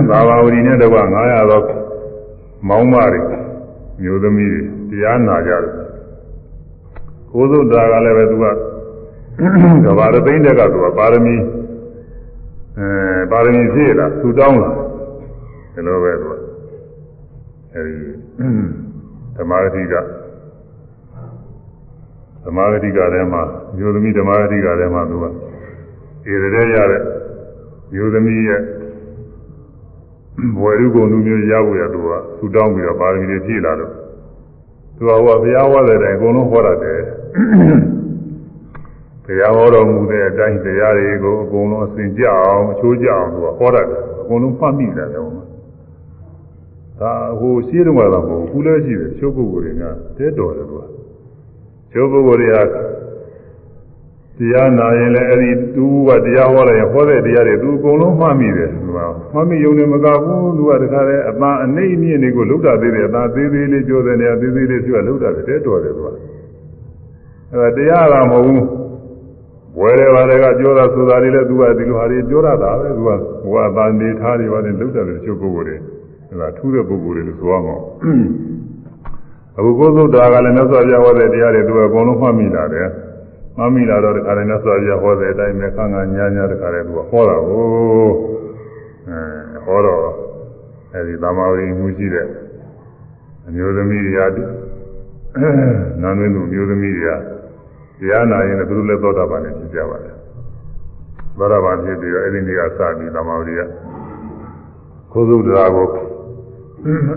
[0.09, 1.63] သာဝဝရီနဲ့တော့900တော့
[2.67, 3.19] မောင်းမတွေ
[4.01, 4.51] မျိုးသမီး
[4.89, 5.73] တွေတရားနာကြတယ်
[7.31, 8.45] ကိုသုဒ္ဓါကလည်းပဲသူက
[9.85, 11.35] ကဘာရသိန်းတက်ကသူကပါရမီ
[12.77, 12.87] အဲ
[13.31, 14.69] ပါရမီဖြည့်လာသူတောင်းလာ
[15.73, 16.33] ဒီလိုပဲသူက
[17.73, 17.93] အဲဒီ
[19.37, 19.95] ဓမ္မဂတိက
[22.43, 23.41] ဓမ္မဂတိကထဲမှာ
[23.77, 27.03] မျိုးသမီးဓမ္မဂတိကထဲမှာသူကဧရတဲ့ရတဲ့
[27.93, 28.78] မျိုးသမီးရဲ့ဘ
[30.61, 33.91] ဝရုပ်ကုန်လူမျိုးရဖို့ရသူကသူတောင်းပြီးတော့ပါရမီတွေဖြည့်လာတော့
[34.95, 36.99] သူကဟောဘုရားဟောတဲ့အတိုင်းအကုန်လုံးဟောရတယ်
[39.25, 43.85] ဘုရားဟောတော်မူတဲ့အတိုင်းတရားတွေကိုအကုန်လုံးအစဉ်ကြအောင်အချိုးကြအောင်သူကဟောရတယ်
[44.21, 45.31] အကုန်လုံးဖတ်မိတယ်တော့
[47.01, 49.83] ဒါဟိုရှင်းတော့မှာမဟုတ်ဘူးလည်းရှိတယ်ချိုးပုဂ္ဂိုလ်တွေက
[50.17, 50.83] တဲတော်တယ်သူက
[51.91, 52.98] ချိုးပုဂ္ဂိုလ်တွေက
[54.39, 58.99] တရားနာရင်လည်းအဲ့ဒီသူကတရားဟောလိုက်ရင်ဟောတဲ့တရားတွေသူအကုန်လုံးမှတ်မိတယ်သူက
[59.33, 66.15] မှတ်မိရုံနဲ့မကဘူးသူကတခါတည်းအပန်းအနေအမြင့်တွေကိုလှုပ်တာသေးတယ်အသာသေးသေးလေးပြောတဲ့နေရာသေးသေးလေးသူကလှုပ်တာတဲတော်တယ်သူကအဲ့
[67.61, 68.63] ဒါတရားကမဟုတ်ဘူး
[69.79, 73.11] ဝယ်တယ်ပါတယ်ကပြောတာဆိုတာတွေလည်းသူကဒီလိုဟာတွေပြောရတာပဲသူကဘ
[73.53, 75.75] ဝသာနေထားတွေပါတယ်လှုပ်တာတွေတချို့ပုဂ္ဂိုလ်တွေ
[76.29, 77.75] အဲ့ဒါထူးတဲ့ပုဂ္ဂိုလ်တွေလို့ဆိုရမှာ
[79.57, 82.87] အခုကိုယ်သုဒ္ဓါကလည်းမြတ်စွာဘုရားဟောတဲ့တရားတွေသူကအကုန်လုံးမှတ်မိလာတယ်
[83.59, 88.09] မမိလာတော့တခါတည်းမြတ်စွာဘုရားဟောတဲ့အတိုင်းပဲခန်းကညာညာတခါတည်းသူကဟောတာကို
[89.07, 90.01] အဲဟောတော့
[90.93, 92.25] အဲဒီသမာဝိမှုရှိတဲ့
[93.47, 94.39] အမျိုးသမီးတွေက
[96.01, 97.11] နာမည်သူမျိုးသမီးတွေက
[97.99, 100.15] တရားနာရင်လည်းသူတို့လည်းသောတာပန်နဲ့ဖြစ်ကြပါတယ်
[101.37, 103.61] သောတာပန်ဖြစ်ပြီးတော့အဲဒီနေ့ကစပြီးသမာဝိက
[105.11, 105.87] ခိုးစုတရားကို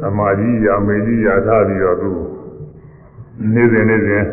[0.09, 2.11] အမာကြီးရာမေကြီးရာထားပြီးတော့သူ
[3.55, 4.25] နေ့စဉ်နေ့စဉ်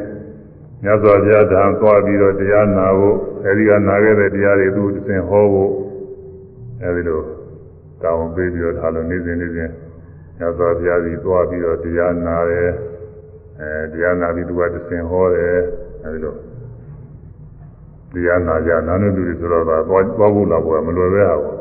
[0.83, 5.71] မြတ်စွာဘုရားဓမ္မသွားပြီးတော့တရားနာဖို့အဲဒီကနာခဲ့တဲ့တရားတွေသူသင်ဟောဖို့
[6.83, 7.21] အဲဒီလို
[8.01, 9.69] တောင်းပေးပြီးတော့ထားလို့နေ့စဉ်နေ့စဉ်
[10.37, 12.69] မြတ်စွာဘုရားကြီးသွားပြီးတော့တရားနာတယ်
[13.59, 15.57] အဲတရားနာပြီးသူကသင်ဟောတယ်
[16.03, 16.35] အဲဒီလို
[18.13, 21.55] တရားနာကြနာနေသူတွေဆိုတော့သွားသွားဖို့လာဖို့ကမလွယ်ပဲဟာပေါ့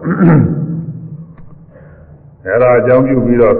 [2.46, 3.54] အဲဒါအကြောင်းပြုပြီးတော့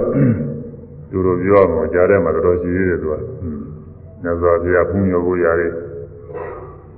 [1.09, 3.15] သူတို့ပြောအောင်ကြားထဲမှာတော်တော်ရှိသေးတယ်သူက
[4.23, 5.73] မြတ်စွာဘုရားဘုညောဖို့ရတယ်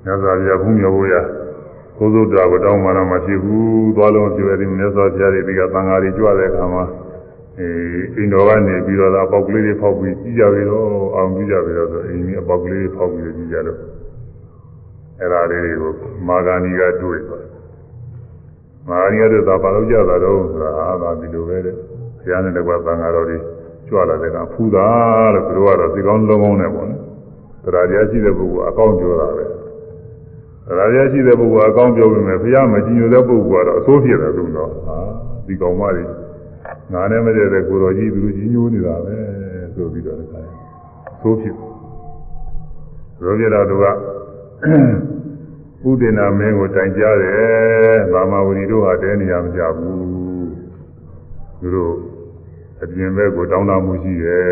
[0.03, 1.15] မြတ်စွာဘုရားဘုညောဖို့ရ
[1.97, 6.83] ကိုယ်စုတော်ကိုတောင်းမှတော့မဖြစ်ဘူးသွားလုံးပြောတယ်မြတ်စွာဘုရားတွေဒီကသံဃာတွေကြွတဲ့အခါမှာ
[7.59, 7.67] အဲ
[8.17, 13.79] အိမ်တော်ကနေပြီးတော့အပေါက်ကလေးတွေဖောက်ပြီးကြည့်ကြပြီတော့အောင်ကြည့်ကြပြီတော့ဆိုအိမ်ကြီးအပေါက်ကလေးတွေဖောက်ပြီးကြည့်ကြတော့
[15.19, 15.91] အဲ့ဒါလေးတွေကို
[16.27, 17.45] မာဂာနီကတွေ့သွား
[18.87, 23.37] မာဂာနီကတွေ့တာဘာလို့ကြတာတော့ဆိုတာဟာဒါဒီလိုပဲတဲ့ဘုရားနဲ့တကွာသံဃာတော်တွေ
[23.87, 24.87] ကြွလာတဲ့ကဖူးတာ
[25.33, 27.10] လို့သူတို့ကတော့ဒီကောင်းလုံးကောင်းနဲ့ပေါ့နော်
[27.63, 29.49] တရားတရားရှိတဲ့ပုဂ္ဂိုလ်အကောင်းပြောတာပဲတ
[30.69, 34.97] ရားတရားရှိတဲ့ပုဂ္ဂိုလ်အကောင်းပြောပြီးမယ်ဘုရားမကြည်ညိုတဲ့ပုဂ္ဂိုလ်ကတော့အဆိုးဖြစ်တယ်သူတော့ဟာ
[35.45, 36.03] ဒီကောင်မတွေ
[36.93, 39.15] ငါနဲ့မတည့်တဲ့ကိုတော်ကြီးသူတို့ကြီးညိုနေတာပဲ
[39.75, 40.31] ဆိုပြီးတော့လည်း
[41.21, 41.55] ဆိုးဖြစ်
[43.23, 43.85] ရောပြတာတို့က
[45.89, 49.97] ဥဒေနာမင်းကိုတိုင်ကြားတယ်ဘာမဝရီတို့ဟာတဲနေရမကြဘူး
[51.59, 51.95] သူတို့
[52.81, 54.45] အပြင်ဘက်ကိုတောင်းတမှုရှိတယ်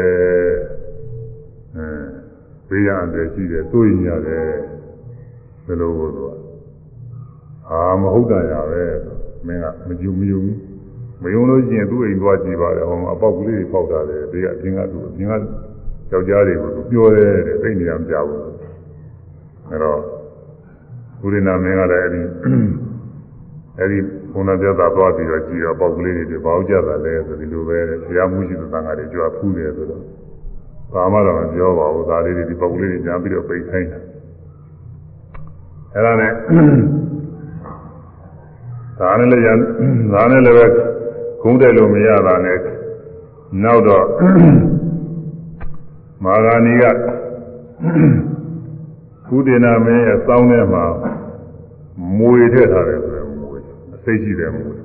[1.76, 2.09] အဲ
[2.70, 4.48] ဘေးရန်တယ်ရှိတယ်စိုးရင်ရတယ်
[5.66, 6.28] ဘယ်လိုလို့ဆို
[7.70, 8.84] အာမဟုတ်တာရပဲ
[9.46, 10.44] မင်းကမကြုံမယုံ
[11.24, 15.34] မယုံလို့ရှိရင်သူ့အိမ်သွားကြည့်ပါတယ်ဟောအပေါက်ကလေးတွေပေါက်တာတယ်ဘေးကအပြင်ကသူအပြင်က
[16.12, 18.42] ယောက်ျားတွေကိုသူပြောတယ်တဲ့သိနေရမကြဘူး
[19.70, 20.00] အဲတော့
[21.22, 22.22] ဘုရင်နာမင်းကလည်းအဲဒီ
[23.80, 23.98] အဲဒီ
[24.34, 30.04] ဘုန်းတော်ပြတာသွားပြီးတော့ကြည်တော့ပေါက်ကလေးတွေဘာလို့ကြတာလဲဆိုဒီလိုပဲဆရာမှုရှိတဲ့သံဃာတွေကြွားဖူးတယ်ဆိုတော့
[30.94, 34.00] ဘာမှတော့မပြောပါဘူးဒါလေးတွေဒီပေါက်ကလေးတွေညာပြီးတော့ပိတ်ခိုင်းတာ
[35.96, 36.32] အဲဒါနဲ့
[39.00, 39.44] ဒါနဲ့လည်း
[40.14, 40.66] ဒါနဲ့လည်းပဲ
[41.42, 42.58] ခုံးတယ်လို့မရတာနဲ့
[43.64, 44.06] နောက်တော့
[46.24, 46.84] မာဂာနီက
[49.28, 50.84] ကုဒေနာမင်းရဲ့စောင်းထဲမှာ
[52.18, 53.58] မွေထည့်ထားတယ်ဆိုရင်မွေ
[53.96, 54.76] အစိတ်ရှိတယ်မွေ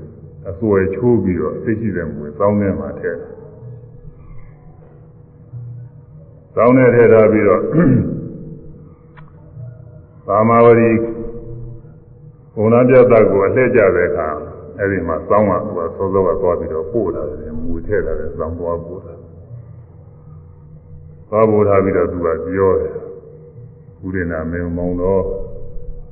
[0.50, 3.30] အစွဲချိုးပြီးတော့အစိတ်ရှိတယ်မွေစောင်းထဲမှာထည့်တယ်
[6.54, 7.62] စောင်းထဲထည့်ထားပြီးတော့
[10.26, 10.90] သာမဝရီ
[12.54, 14.28] ဘုံနာပြတ်ကိုအလှည့်ကြတဲ့အခါ
[14.78, 19.14] အဲ့ဒီမှာစောင်းကသူကစောစောကသွားပြီးတော့ပို့လာတယ်မွေထည့်လာတယ်စောင်းသွားပို့တာ
[21.28, 22.92] သွားပို့ထားပြီးတော့သူကပြောတယ်
[24.06, 25.22] ဥဒိနာမေမောင်တော်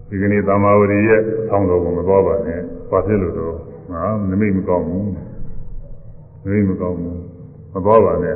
[0.09, 2.60] ဒီကနေ့သမာဝရီရဲ့ဆောင်းတော်ကိုမသွားပါနဲ့
[2.90, 3.56] ဘာဖြစ်လို့တော့
[3.93, 5.09] ငါနမိတ်မကောင်းဘူး
[6.43, 7.19] နမိတ်မကောင်းဘူး
[7.73, 8.35] မသွားပါနဲ့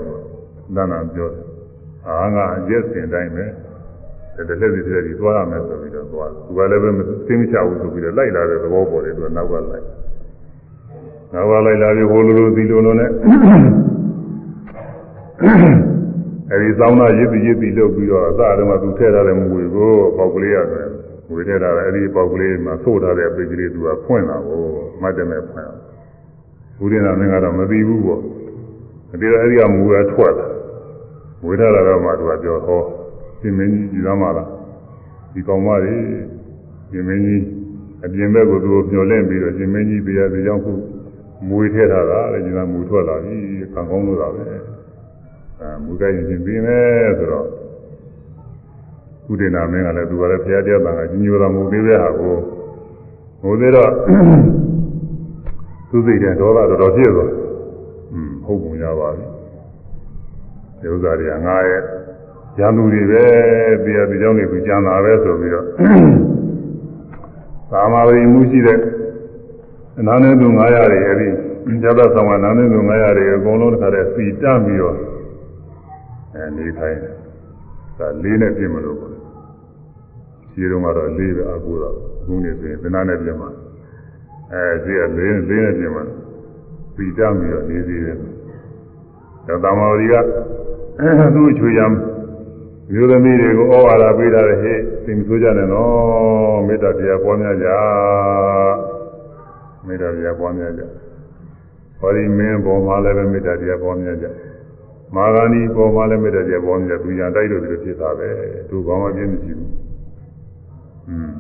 [0.77, 1.46] တဏ္ဍာပြောတယ်
[2.09, 3.45] အာငါအရက်စင်တိုင်းပဲ
[4.49, 6.91] တလက်စီတဲ့ကြီးသွားရမယ်ဆိုပြီးတော့သွားသူကလည်းပဲ
[7.27, 9.85] သိမချဘူးဆိုပြီးတော့လိုက်လာတဲ့သဘောပေါ်တယ်သူကနောက်ကလိုက်
[11.33, 13.11] နောက်ကလိုက်လာပြီးဟိုလိုလိုဒီလိုလိုနဲ့
[16.51, 20.89] အဲဒီသောင်းသားရစ်ပြီးရစ်ပြီးလုပ်ပြီးတော့အစတုန်းကသူထည့်ထားတဲ့မွေကိုပေါက်ကလေးရတယ်
[21.29, 24.63] မွေထည့်ထားတဲ့အဲဒီပေါက်ကလေးမှာသို့ထားတဲ့ပိတ်ကလေးသူကဖွင့်လာကို
[25.03, 25.71] မှတ်တယ်မဲ့ဖွင့်
[26.79, 28.21] ဘူးရင်တော်မင်းကတော့မသိဘူးပေါ့
[29.21, 30.56] ဒီတော့အဲဒီကမူရထွက်လာ
[31.47, 32.81] မွေထားတာတော့မှသူကပြောဟော
[33.41, 34.49] ရှင်မင်းကြီးကြည်သားမလား
[35.33, 36.03] ဒီကောင်မလေး
[36.91, 37.43] ရှင်မင်းကြီး
[38.05, 40.73] အပြင်ဘက်ကိုသူမျောလင့်ပြီးတော့ရှင်မင်းကြီးတရားစီကြောင့်ခု
[41.49, 43.37] မွေထည့်ထားတာလေညီမမူထွက်လာပြီ
[43.73, 47.47] ခံကောင်းလို့တာပဲအဲမူကြိုက်ရင်ပြင်မယ်ဆိုတော့
[49.27, 52.35] ကုဒေနာမင်းကလည်းသူကလည်းဖရာတရားတန်ကကြီးညိုတော်မူသေးတဲ့ဟာကို
[53.41, 53.91] ဟိုသေးတော့
[55.91, 57.31] သူစိတ်တဲ့ဒေါသတော်တော်ဖြစ်သွား
[58.13, 59.36] อืมဟုတ်ပုံရပါပြီ
[60.81, 61.83] ဒီဥစ္စာတွေကငါရဲ့
[62.59, 63.25] ရန်သူတွေပဲ
[63.85, 65.67] တရားဒီကြောင့်နေသူကြံတာပဲဆိုပြီးတော့
[67.71, 68.79] သာမာဝတိမှုရှိတဲ့
[69.99, 71.29] အနာနဲ့သူ900တွေအဲဒီ
[71.83, 74.97] ဇာတ်ဆောင်ကနာနဲ့သူ900တွေအကုန်လုံးတစ်ခါတည်းစီတတ်ပြီးတော့
[76.35, 76.99] အဲနေထိုင်
[77.99, 79.15] ဒါလေးနဲ့ပြင်မလို့ပေါ့
[80.53, 81.95] ခြေတုံးကတော့လေးပဲအကူတော့
[82.25, 83.51] ခုနေဆိုရင်သနာနဲ့ပြင်မှာ
[84.53, 86.05] အဲခြေကလေးလေးနဲ့ပြင်မှာ
[86.95, 88.19] စီတတ်ပြီးတော့နေသေးတယ်
[89.47, 90.15] ဒါသာမာဝတိက
[91.35, 91.87] သူ့ချွေရံ
[92.93, 97.69] မျိုးသမီးတွေကိုဩဝါဒပေးတာလေဟဲ့သိမဆိုးကြနဲ့နော်မေတ္တာတရားပွားများကြ
[99.87, 100.83] မေတ္တာတရားပွားများကြ
[102.01, 104.27] ဟောဒီမင်းပေါ်မှာလည်းပဲမေတ္တာတရားပွားများကြ
[105.15, 108.29] မာဂာနီပေါ်မှာလည်းမေတ္တာတရားပွားများကြသူရန်တိုက်လို့ဒီလိုဖြစ်တာပဲ
[108.69, 109.71] သူဘာမှပြင်းမရှိဘူး
[111.09, 111.31] อืม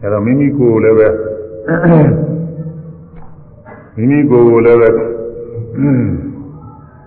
[0.00, 1.08] အဲ့တော့မိမိကိုယ်လည်းပဲ
[3.96, 4.88] မိမိကိုယ်ကိုလည်းပဲ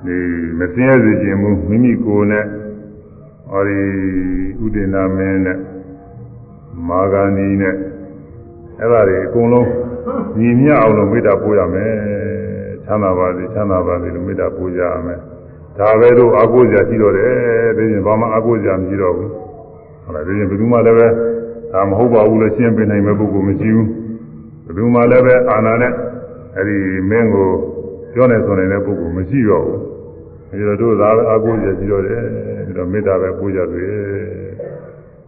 [0.05, 0.17] ဒီ
[0.59, 2.45] မစင်းရစေခြင်းမူမိမိကိုယ်နဲ့
[3.49, 3.81] ဟောဒီ
[4.63, 5.57] ဥဒိနာမင်းနဲ့
[6.87, 7.75] မာဂန္ဒီနဲ့
[8.79, 9.69] အဲ့ဒါတွေအကုန်လုံး
[10.39, 11.93] ညီမျှအောင်လို့မေတ္တာပို့ရမယ်
[12.85, 15.19] ချမ်းသာပါစေချမ်းသာပါစေလို့မေတ္တာပို့ကြရမယ်
[15.79, 17.31] ဒါပဲလို့အာကိုးကြရှိတော့တယ်
[17.77, 19.31] ဒါပြင်ဘာမှအာကိုးကြမရှိတော့ဘူး
[20.03, 21.07] ဟုတ်လားဒါပြင်ဘယ်သူမှလည်းပဲ
[21.73, 23.87] ဒါမဟုတ်ပါဘူးလို့ရှင်းပြနိုင်မဲ့ပုဂ္ဂိုလ်မရှိဘူး
[24.65, 25.93] ဘယ်သူမှလည်းပဲအာနာနဲ့
[26.55, 26.77] အဲ့ဒီ
[27.09, 27.49] မင်းကို
[28.13, 29.88] ပြောနေဆိုနေတဲ့ပုဂ္ဂိုလ်မရှိတော့ဘူးအဲ
[30.49, 32.21] ဒီတော့တို့သာပဲအာကိုးကြရှိတော့တယ်
[32.65, 33.89] ပြီးတော့မေတ္တာပဲပို့ကြတယ်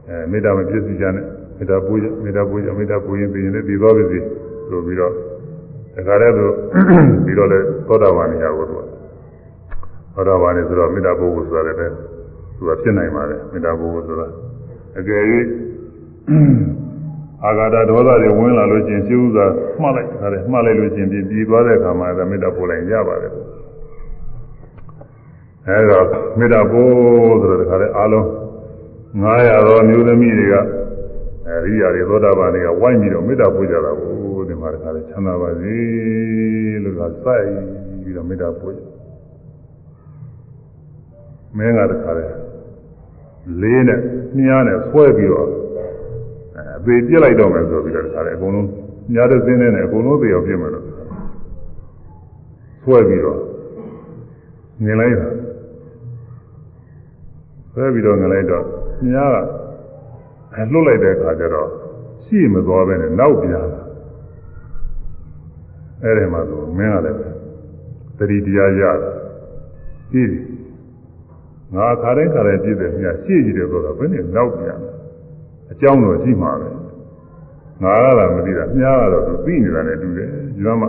[0.08, 1.26] အဲမေတ္တာမပြည့်စုံကြနဲ့
[1.58, 4.20] မေတ္တာပို့ကြမေတ္တာပို့ကြမေတ္တာပို့ရင်ပြီးရင်လည်းပြီးသွားပြီ
[4.70, 5.14] ဆိုပြီးတော့
[5.96, 6.46] တခါတည်းသူ
[7.26, 8.76] ပြီးတော့လေသောတာပန်နေရာကိုသူ
[10.14, 11.78] သောတာပန်နေဆိုတော့မေတ္တာပို့ဖို့ဆိုတာလည်း
[12.58, 14.28] သူကဖြစ်နိုင်ပါတယ်မေတ္တာပို့ဖို့ဆိုတာ
[15.00, 15.22] အကယ်၍
[17.46, 19.46] အာဂါတဒေါသတွေဝင်လာလို့ချင်းရှိဥစွာ
[19.82, 23.32] မှတ်လိုက်ခါတယ်မှတ်လိုက်လို့ချင်းပြီးပြီးသွားတဲ့အခါမှာဒါမေတ္တာပို့လိုက်ရပါတယ်
[25.68, 26.06] အဲတော့
[26.40, 28.26] မေတ္တာပို့ဆိုတော့တခါတည်းအားလုံး
[29.22, 30.56] 900သောမျိုးသမီးတွေက
[31.48, 34.14] အဲဒီຢာတွေသောတာပန်တွေကဝိုင်းပြီးတော့မေတ္တာပို့ကြတာကို
[34.48, 35.78] ဒီမှာတခါလေချမ်းသာပါစေ
[36.84, 37.46] လို့ကစိုက်
[38.04, 38.82] ပြီးတော့မေတ္တာပို့ကြ
[41.58, 42.26] မင်းကတခါလေ
[43.62, 44.00] လေးနဲ့
[44.38, 45.48] မြားနဲ့ဆွဲပြီးတော့
[46.78, 48.68] အသေးပြစ်လိုက်တော့မယ်ဆိုပြီးတော့တခါလေအကုန်လုံး
[49.14, 50.86] မြားတဲ့စင်းနဲ့အကုန်လုံးသေအောင်ပြစ်မယ်လို့
[52.84, 53.40] ဆွဲပြီးတော့
[54.86, 55.28] ငင်လိုက်တာ
[57.74, 58.66] ဆွဲပြီးတော့ငင်လိုက်တော့
[59.06, 59.38] မြားက
[60.56, 61.70] အဲလှုပ်လိုက်တဲ့အခါကျတော့
[62.26, 63.82] ရှိမသွားပဲနဲ့နောက်ပြန်လာ
[66.04, 67.18] အဲ့ဒီမှာဆိုမင်းကလည်း
[68.18, 69.12] သတိတရားရတာ
[70.12, 70.34] ကြည့်
[71.76, 74.78] ငါခါတိုင်းခါတိုင်းပြည့်တယ်မြတ်ရှေ့ကြည့်တယ်ဆိုတော့ဘယ်နဲ့နောက်ပြန်
[75.72, 76.70] အကြောင်းတော့ရှိမှာပဲ
[77.84, 80.88] ငါကလာမသိတာမြားကတော့သူသိနေတာနဲ့တူတယ်ဒီတော့မှ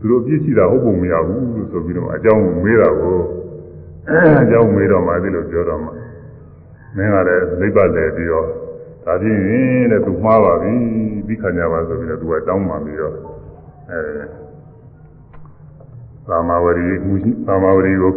[0.00, 3.16] သူတို့ပြည့်ရှိတာဟုတ်ပုံမရဘူးလို့ဆိုပြီးတော့အကြောင်းကိုမေးတာကို
[4.08, 5.90] အကြောင်းမေးတော့မှအဲ့လိုပြောတော့မှ
[6.96, 8.46] မင်းကလည်းလိပ်ပတ်တယ်ပြီးတော့
[9.04, 9.40] ဒါဖြင့်
[9.90, 10.72] တဲ့သူမှားပါပြီ
[11.26, 13.14] ပြီးခံကြပါဆိုပြီးတော့သူကတောင်းပန်ပြီးတော့
[13.90, 14.00] အဲ
[16.28, 16.88] သာမဝရီ
[17.46, 18.12] သာမဝရီကို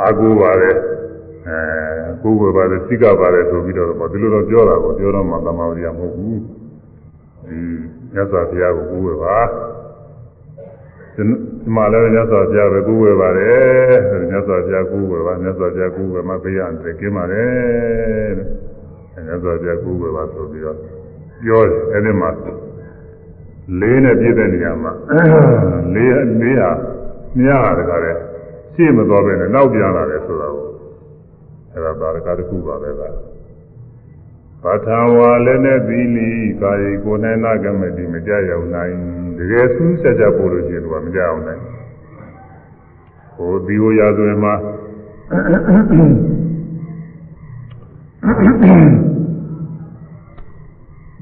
[0.00, 0.70] အာကိုပါလေ
[1.46, 1.60] အဲ
[2.22, 6.40] ကိုယ်ပါလေစိကပါလေဆိုပြီးတော့ဒီလိုတော့ပြောတာကိုပြောတော့မှသာမဝရီကမဟုတ်ဘူး
[7.46, 7.58] ဒီ
[8.12, 9.38] မြတ်စွာဘုရားကိုကိုယ်ပါ
[11.62, 18.32] ဒီမှာလည်းမြတ်စွာဘုရားပဲကိုယ်ဝယ်ပါတယ်မြတ်စွာဘုရားကိုယ်ဝယ်ပါမြတ်စွာဘုရားကိုယ်ဝယ်မှပေးရတဲ့ကင်းပါတယ်
[19.14, 20.76] တဲ့မြတ်စွာဘုရားကိုယ်ဝယ်ပါဆိုပြီးတော့
[21.42, 22.30] ပြောတယ်အဲ့ဒီမှာ
[23.80, 24.92] လေးနဲ့ပြည့်တဲ့နေရာမှာ
[25.94, 26.70] လေးလေးဟာ
[27.38, 28.12] မြားတကားလေ
[28.74, 30.66] ရှေ့မသွားပဲနဲ့နောက်ပြန်လာတယ်ဆိုတာကို
[31.72, 33.29] အဲ့ဒါဘာတကားတစ်ခုပါပဲလား
[34.64, 36.28] ပထဝါလည်းနဲ့သီလီ
[36.60, 38.94] ကာယကိုယ်၌နာကမတိမကြရောက်နိုင်
[39.36, 41.62] တကယ်ဆူးဆက်ကြပို့လို့ရှိရင်တော့မကြအောင်နိုင်
[43.36, 44.54] ဟိုဒီဟိုရာဇဝင်မှာ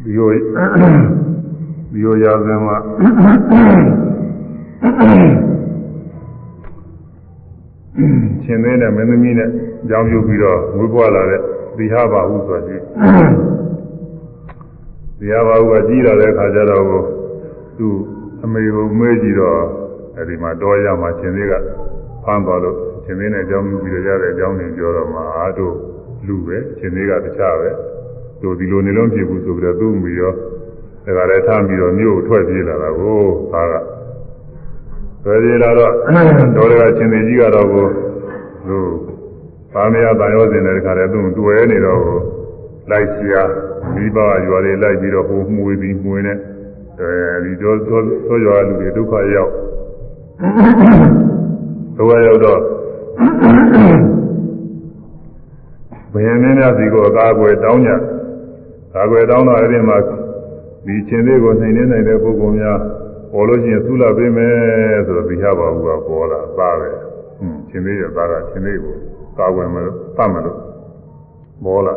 [0.02, 2.76] ဒီဟိုဒီဟိုရာဇဝင်မှာ
[8.44, 9.50] ရှင်သေးနဲ့မင်းသမီးနဲ့
[9.88, 11.42] ကြောင်းပြုပြီးတော့ဝေးပွားလာတဲ့
[11.78, 12.82] သီဟဘာဟုဆိုကြည့်
[15.18, 16.84] သီဟဘာဟုကကြီးလာတဲ့အခါကျတော့
[17.78, 17.88] သူ
[18.44, 19.58] အမေကိုမေးကြည့်တော့
[20.16, 21.52] အဲဒီမှာတော်ရမှာရှင်သေးက
[22.24, 25.74] ဖမ်းသွားလို့ရှင်သေးနဲ့ကြောင်းပြုပြီးတော့ရတဲ့အကြောင်းတွေပြောတော့မှအားတို့
[26.26, 27.70] လူပဲရှင်သေးကတခြားပဲ
[28.42, 30.32] တို့ဒီလိုနေလုံးဖြစ်ဘူးဆိုပြီးတော့သူ့မိရော
[31.16, 33.20] ဒါကြလည်းထားပြီးတော့မြို့ထွက်ပြေးလာတာကို
[33.52, 33.74] သားက
[35.22, 35.92] ထွက်ပြေးလာတော့
[36.56, 37.86] တော်ရကရှင်သေးကြီးကတော့ကို
[38.68, 38.78] သူ
[39.72, 42.02] သာမယတန်ရောစင်တဲ့ခါတည်းသူတွေ့နေတော့
[42.90, 43.42] လိုက်ရှာ
[43.94, 44.16] မိဘ
[44.46, 46.34] ရွာတွေလိုက်ပြီးတော့ဟိုမှုေးပြီးမှုေးနေ
[47.00, 47.10] အဲ
[47.44, 49.52] ဒီတော့သောရွာလူတွေဒုက္ခရောက်
[51.96, 52.60] ဒုက္ခရောက်တော့
[56.12, 57.90] ဘယင်းမင်းများစီကိုအကာအကွယ်တောင်းကြ
[58.94, 59.96] ကာကွယ်တောင်းတော့အဲ့ဒီမှာ
[60.86, 62.78] ဒီချင်းလေးကိုနှိမ်နေနိုင်တဲ့ပုဂ္ဂိုလ်များ
[63.32, 64.54] ပေါ်လို့ရှိရင်သုလပေးမယ်
[65.06, 66.88] ဆိုတော့ဒီဟပါဘူးကပေါ်လာသားပဲ
[67.38, 68.96] ဟွန်းချင်းလေးရဲ့သားကချင်းလေးကို
[69.38, 70.58] ကာကွယ်မလို့သတ်မလို့
[71.64, 71.94] မောလာ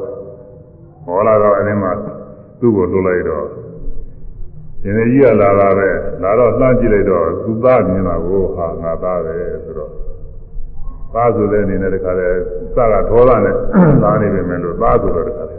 [1.06, 1.92] မောလာတော့အဲဒီမှာ
[2.60, 3.46] သူ့ကိုလွတ်လိုက်တော့
[4.82, 5.90] ရှင်ကြီးကလာတာပဲ
[6.24, 9.92] လာတော့လှမ်းကြည့်လိုက်တော့သူသားမြင်လာကိုဟာငါသားပဲဆိုတော့
[11.14, 12.28] သားဆိုတဲ့အနေနဲ့တခါလဲ
[12.76, 13.56] စကဒေါသနဲ့
[14.04, 15.56] သားနေပြီမယ်လို့သားဆိုတော့တခါလဲ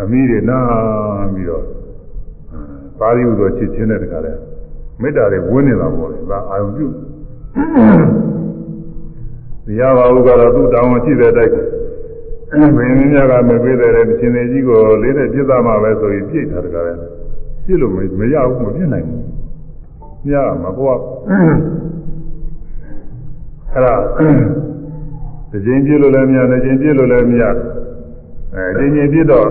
[0.00, 1.64] အမိတွေနားပြီးတော့
[2.98, 4.32] ပါရီဥသောချစ်ချင်းတဲ့တခါလဲ
[5.02, 6.92] မေတ္တာတွေဝင်းနေတာပေါ့လေဒါအာယုံပြုတ
[9.80, 11.54] ရားပါဟုကတော့သူ့တောင်းရှိတဲ့အတိုင်း
[12.76, 16.94] ဘင်းမြတ်ကမပေးတဲ့ရှင်သေးကြီးကိုလေးနဲ့ပြစ်သားမှာပဲဆိုရင်ပြိတ်တာတကားလဲ
[17.64, 19.22] ပြစ်လို့မရဘူးမပြစ်နိုင်ဘူး
[20.28, 20.30] ည
[20.62, 20.94] မကွာ
[23.72, 23.94] အဲ့ဒါ
[25.50, 27.44] တစ်ချိန်ပြည့်လို့လည်းမရတစ်ချိန်ပြည့်လို့လည်းမရ
[28.54, 29.46] အဲတစ်ချိန်ပြည့်တော့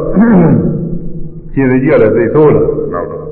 [1.53, 2.64] ခြေစကြီးကလည်းသိဆိုးလာ
[2.94, 3.26] နောက်တော့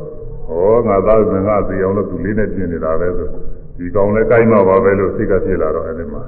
[0.81, 3.27] ဩငါသားကငါသိအောင်လို့သူလေးနဲ့ပြင်နေတာပဲဆို
[3.77, 6.23] ဒီကောင်လည်းကိုင်းမှာပါပဲလို့စိတ်ကဖြစ်လာတော့အဲဒီမှာ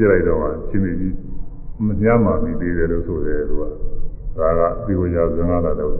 [0.00, 0.38] ပြည့်လိုက်တော့
[0.70, 1.14] ခြေစကြီး
[1.86, 3.62] မညမ်းမှပြီးသေးတယ်လို့ဆိုတယ်သူက
[4.38, 5.92] ဒါကဒီကိုရောက်စငါလာတော့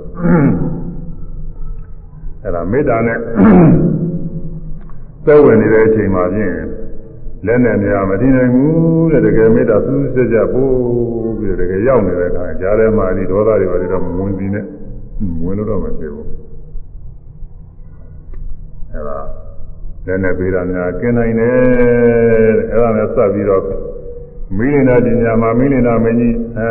[2.42, 3.18] အဲ့ဒါမေတ္တာနဲ့
[5.26, 6.54] သက်ဝင်နေတဲ့အချိန်မှာဖြင့်
[7.46, 10.72] လက်နဲ့များမတည်နိုင်ဘူးတဲ့တကယ်မေတ္တာစူးစက်ကြပို့
[11.38, 14.64] ပြီးတကယ်ရောက်နေတဲ့အခါကြားထဲမှာဒီဒေါသတွေပါတွေတော့မဝင်ပြီးနဲ့
[15.44, 16.28] ဝင်လို့တော့မဖြစ်ဘူး
[18.92, 19.18] အဲ့ဒါ
[20.06, 21.56] လက်နဲ့ပေးတာများกินနိုင်တယ်
[22.70, 23.62] အဲ့ဒါနဲ့စပ်ပြီးတော့
[24.56, 26.70] မိလိနာပညာမှာမိလိနာမင်းကြီးအဲ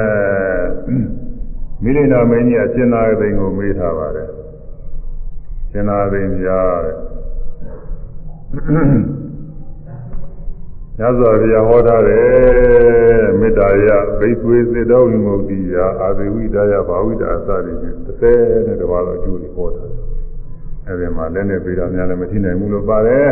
[1.83, 4.29] မိလိနာမင်းကြီးအရှင်သာသိန်ကိုမေးထားပါတယ်
[5.71, 6.95] ရှင်သာသိန်ကြားတဲ့
[10.99, 13.87] ညဇောဘုရားဟောထားတယ်မေတ္တာရ
[14.19, 20.03] ဘိသွေစေတောဝိမု ക്തി ယအာသေဝိဒါယဘာဝိဒါအစရည်ဖြင့်30နဲ့တပါးတော့အကျိုးတွေဟောထားတယ်
[20.87, 23.27] အဲဒီမှာလည်းနဲ့ပေတာများလည်းမထိနိုင်ဘူးလို့ပါတယ်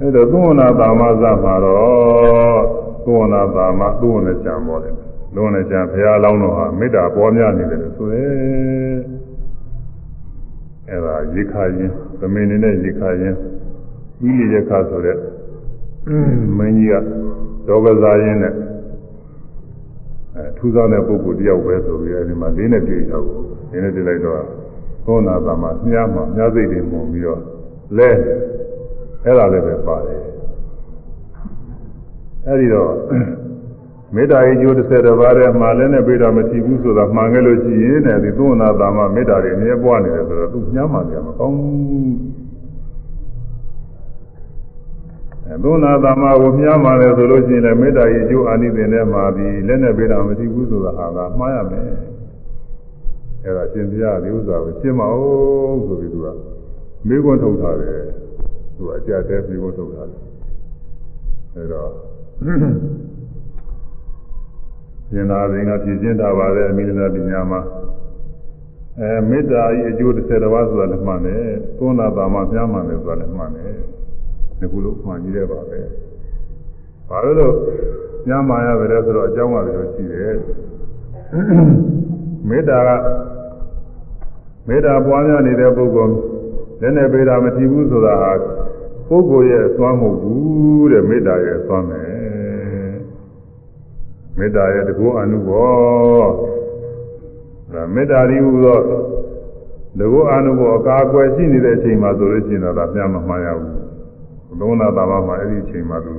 [0.00, 2.62] အဲဒါသုဝနာတာမဇမှာတော့
[3.04, 4.94] သုဝနာတာမသုဝနာချံပေါ်တယ်
[5.34, 8.24] သုဝနာချံဘုရားလောင်းတော်ဟာမေတ္တာပေါ်များနေတယ်လို့ဆိုရဲ
[10.88, 11.90] အဲဒါရေခါရင်
[12.20, 13.34] သမင်နေတဲ့ရေခါရင်
[14.20, 15.16] ပြီးလေရခဆိုတဲ့
[16.58, 16.94] မင်းကြီးက
[17.66, 18.54] ဒေါကစားရင်းနဲ့
[20.36, 23.24] အဲထူးဆန်းတဲ့ပုဂ္ဂိုလ်တယောက်ပဲဆိုပြီးအဲဒီမှာလေးနဲ့တွေ့တော့
[23.70, 24.42] လေးနဲ့တွေ့လိုက်တော့
[25.04, 27.40] သောနာသမမြားမှာမြားစိတ်တွေမှုန်ပြီးတော့
[27.98, 28.10] လဲ
[29.24, 30.22] အဲ့ဒါလည်းပဲပါတယ်
[32.46, 32.92] အဲဒီတော့
[34.14, 41.70] မေတ္တာရေးကျိုး30တပါးထဲမှာလည်းနဲ့ပြတာမထီဘူးဆိုတာမှန်ခဲ့လို့ရှိရင်တဲ့ဒီသောနာသမမေတ္တာတွေအမြဲပွားနေတယ်ဆိုတော့သူညှမ်းမှလည်းမကောင်းဘူး
[45.64, 51.84] သုနာသမကိုမြားမှလည်းဆိုလို့ရှိရင်လည်းမေတ္တာရေးကျိုးအာနိသင်ထဲမှာဒီလက်နဲ့ပြတာမထီဘူးဆိုတာဟာကမှားရမယ်
[53.44, 56.26] အဲ့ဒါရှင်ပြဒီဥစ္စာကိုရှင်းမအောင်ဆိုပြီးသူက
[57.08, 58.00] မေးခွန်းထုတ်ထားတယ်
[58.80, 60.22] သူကအကြတဲ့မေးခွန်းထုတ်ထားတယ်
[61.54, 61.90] အဲ့တော့
[65.10, 67.60] ရှင်သာသင်္ကပြည်ရှင်းတာပါလေအမိလနာပညာမှာ
[69.00, 71.44] အဲမေတ္တာဤအကျိုး30ပါးဆိုတာလည်းမှန်တယ်
[71.78, 73.72] သုံးနာတာမှပြားမှန်တယ်ဆိုတာလည်းမှန်တယ်
[74.58, 75.80] ဒီကုလို့မှန်ကြီးတယ်ပါပဲ
[77.08, 77.54] ဘာလို့လို့
[78.28, 80.36] ညမှာရပဲလဲဆိုတော့အကြောင်းကလည်းရှိတယ်
[82.48, 82.90] မေတ္တာက
[84.68, 86.14] မေတ္တာပွားများနေတဲ့ပုဂ္ဂိုလ်
[86.80, 88.32] လည်းနဲ့ပေတာမထီဘူးဆိုတာဟာ
[89.08, 92.02] ပုဂ္ဂိုလ်ရဲ့အစွမ်းမဟုတ်ဘူးတဲ့မေတ္တာရဲ့အစွမ်းပဲ
[94.38, 96.24] မေတ္တာရဲ့တကောအနုဘော
[97.72, 98.78] ဒါမေတ္တာဒီဟူသော
[99.98, 106.12] တကောအနုဘောအကာအကွယ်ရှိနေတဲ့အချိန်မှာဆိုလို့ရှိရင်တော့ဒါပြန်မမှန်ရဘူးသုံးနာတာမှာအဲ့ဒီအချိန်မှာသူ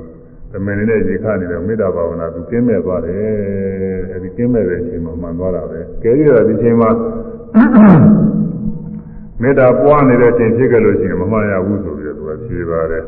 [0.51, 6.89] သမင်နေတဲ့ရေခနေတဲ့မေတ္တာဘာဝနာသူကင်းမဲ့သွားတယ်အဲဒီကင်းမဲ့တဲ့အချိန်မှာမှန်သွားတာပဲကဲရတာဒီချိန်မှာ
[9.41, 13.03] မေတ္တာပွားနေတဲ့အချိန်ဖြစ်ခဲ့လို့ရှိရင်မမှန်ရဘူးဆိုပြီးတော့သူကဖြေပါတယ်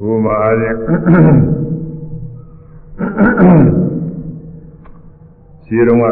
[0.00, 0.76] ဘုမာအားဖြင့်
[5.64, 6.04] ခြေတော်က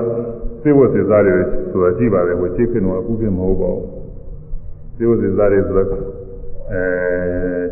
[0.62, 1.34] စေဝစေသားတွေ
[1.70, 3.86] ဆိုတာကြည့်ပါလေဟိုခြေခင်တော့အခုဖြစ်မဟုတ်ပါဘူး
[4.96, 5.88] စေဝစေသားတွေဆိုတော့
[6.72, 6.82] အဲ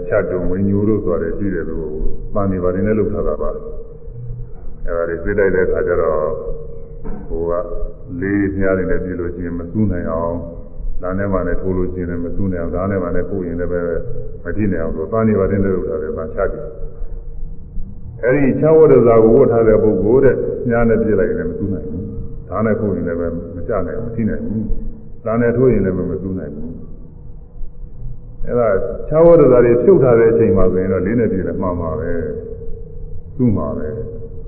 [0.09, 1.87] ချက်တုံဝင်းညူတို့ဆိုတာရှိတယ်လို့
[2.35, 3.51] ပန်းနေပါတယ်နဲ့လောက်ထားတာပါ
[4.87, 6.21] အဲဒါတွေသိတိုက်တဲ့အခါကျတော့
[7.29, 7.53] ဟိုက
[8.21, 10.37] လေးမြားတွေနဲ့ပြည်လို့ရှိရင်မစူးနိုင်အောင်
[11.03, 13.81] လမ်းထဲမှာလည်းထိုးလို့ရှိရင်မစူးနိုင်အောင်ဓာတ်ထဲမှာလည်းပို့ရင်လည်းပဲ
[14.45, 16.65] မထိနိုင်အောင်ဆိုပန်းနေပါတယ်နဲ့လောက်ထားတယ်ပန်းချက်တယ်
[18.25, 20.37] အဲဒီချဝတ္တဇာကိုဝတ်ထားတဲ့ပုဂ္ဂိုလ်တဲ့
[20.71, 22.05] ညာနဲ့ပြစ်လိုက်ရင်လည်းမစူးနိုင်ဘူး
[22.49, 23.19] ဓာတ်နဲ့ပို့ရင်လည်း
[23.57, 24.67] မချနိုင်ဘူးမထိနိုင်ဘူး
[25.27, 26.73] လမ်းနဲ့ထိုးရင်လည်းမစူးနိုင်ဘူး
[28.47, 28.69] အဲ့ဒါ
[29.09, 32.11] ခြားဝတ္တသာတွေဖြုတ်ထားတဲ့အချိန်မှာဆိုရင်တော့လေးနဲ့ပြည့်လည်းမှန်ပါပဲ
[33.37, 33.89] သူ့မှာပဲ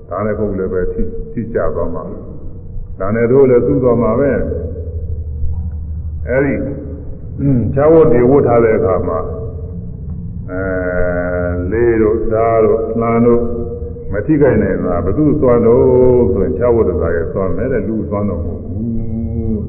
[0.09, 1.01] ဒါနဲ့ပုတ်လည်းပဲထိ
[1.33, 2.03] ထိကြသွားမှာ
[2.99, 4.31] ဒါနဲ့တို့လည်းသူ့သွားမှာပဲ
[6.29, 6.53] အဲ့ဒီ
[7.73, 9.19] ခြားဝတ်တွေဝတ်ထားတဲ့အခါမှာ
[10.51, 10.61] အဲ
[11.71, 13.41] လေးတို့ဓာတ်တို့နှမ်းတို့
[14.11, 15.83] မထိခိုက်နိုင်တာဘသူစွမ်းတော့
[16.33, 19.61] ဆိုရင်ခြားဝတ္တသာရဲ့စွမ်းမယ်တဲ့လူစွမ်းတော့မဟုတ်ဘူး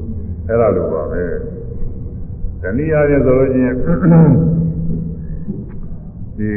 [0.47, 1.23] အဲ့ဒါလိုပါပဲ
[2.61, 3.75] တနည်းအားဖြင့်ဆိုလို့ရှိရင်
[6.37, 6.51] ဒီ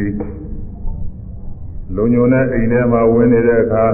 [1.97, 3.85] လုံညုံတဲ့အိမ်ထဲမှာဝင်နေတဲ့အခါ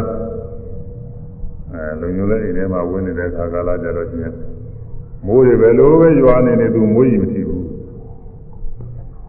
[1.72, 4.34] အဲလုံညုံတဲ့အိမ်ထဲမှာဝင်နေတဲ့အခါကာလကြတော့ချင်း
[5.24, 7.64] မိုးတွေပဲလို့ပဲရွာနေနေသူမိုးကြီးမထီဘူး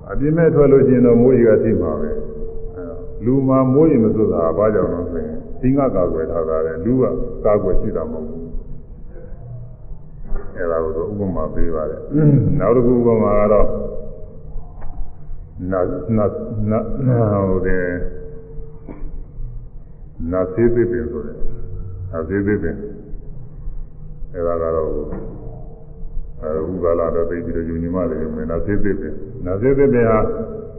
[0.09, 2.09] အပြင်းမဲ့ထွက်လို့ရှိရင်တော့မိုးကြီးကသိမှာပဲ
[3.25, 7.03] လူမှာမိုးကြီးမစိုးတာဘာကြောင့်လဲဆိုရင်သင်္ကကာကွယ်ထားတာလေလူက
[7.45, 8.47] ကာကွယ်ရှိတာမဟုတ်ဘူး
[10.55, 12.01] အဲဒါကိုဥပမာပေးပါတယ်
[12.59, 13.67] နောက်တစ်ခုဥပမာကတော့
[15.71, 15.85] နတ်
[16.17, 16.31] နတ်
[16.69, 16.83] နတ်
[17.47, 17.85] ဟိုတဲ့
[20.31, 21.37] နာသေးသေးပင်ဆိုတယ်
[22.11, 22.75] နာသေးသေးပင်
[24.33, 24.89] အဲဒါကတော့
[26.43, 29.13] အဲဥပါလာတော့သိပြီးတော့ယူညီမလေးမယ်နာသေးသေးပင်
[29.45, 30.19] နာသေးသေးပင်ဟာ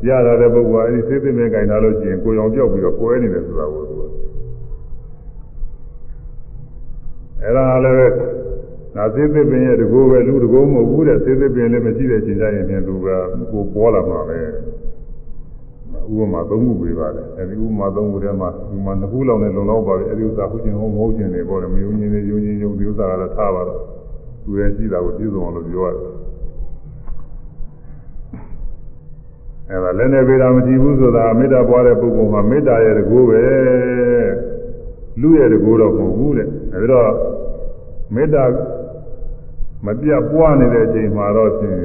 [0.07, 4.03] ရတာတဲ့ပုဂ္ဂိုလ်အဲဒီသေးသေးပင်ကင်ထားလို့ရှိရင်ကိုယ်အောင်ပြောက်ပြီးတော့ကွဲနေတယ်ဆိုတာကိုသူက
[7.43, 8.17] အဲဒါလည်း
[8.97, 13.07] နာသေးသေးပင်ရဲ့တကူပဲလူတကူမဟုတ်ဘူးတဲ့သေးသေးပင်လည်းမရှိတဲ့ချိန်ကျရင်ပြန်သူက
[13.51, 14.41] ကိုပေါ်လာမှာပဲ
[16.11, 23.81] ဥပမာ၃ခုပေးပါတယ်အဲဒီဥပမာ၃ခုထဲမှာဥပမာ၂ခုလောက်နဲ့လုံလောက်ပါပြီအဲဒီဥစ္စာဟုတ်ချင်းဟုတ်မဟုတ်ချင်းတွေပေါ့လေမယုံချင်းတွေယုံချင်းယုံဒီဥစ္စာကတော့ထားပါတော့
[24.49, 26.13] သူရဲ့ရှိတာကိုပြည့်စုံအောင်လို့ပြောရတယ်
[29.71, 33.43] အဲဒါလည်းနဲ့ပေတာမကြည့်ဘူးဆိုတာမေတ္တာပွားတဲ့ပုဂ္ဂိုလ်မှာမေတ္တာရဲ့တကူပဲ
[35.21, 37.11] လူရဲ့တကူတော့မဟုတ်ဘူးတဲ့အဲဒီတော့
[38.15, 38.45] မေတ္တာ
[39.87, 41.79] မပြတ်ပွားနေတဲ့အချိန်မှာတော့ဖြင့်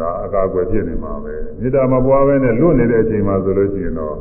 [0.00, 4.16] ဒါအကာအကွယ်ဖြစ်နေမှာပဲမေတ္တာမပွားဘဲနဲ့လွတ်နေတဲ့အချိန်မှာဆိုလို့ရှိရင်တော့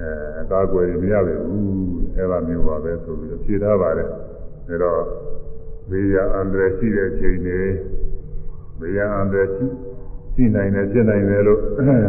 [0.00, 0.10] အဲ
[0.42, 1.68] အကာအကွယ်မရပါဘူး
[2.16, 5.00] အဲလိုမျိုးပါပဲဆိုပြီးဖြေထားပါတယ်ဒါတော့
[5.90, 7.60] ဘေးရအန္တရာယ်ရှိတဲ့အချိန်တွေ
[8.80, 9.66] ဘေးရအန္တရာယ်ရှိ
[10.34, 11.60] ရှိနိုင်တယ်ဖြစ်နိုင်တယ်လို့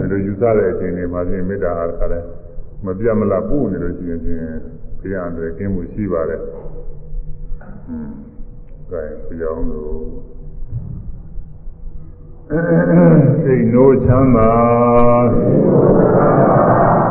[0.10, 2.20] လူယူဆတဲ့အချိန်တွေမှာပြင်မေတ္တာအားခါလဲ
[2.86, 4.40] မပြတ်မလားပို့နေလို့ရှိရင်ဖြင့်
[5.00, 6.42] ဘေးရအန္တရာယ်ကင်းမှုရှိပါတယ်
[7.90, 8.10] อืม
[8.92, 10.02] ကဲပြောင်းလို့
[13.44, 14.52] စိတ်နိုးချမ်းသာ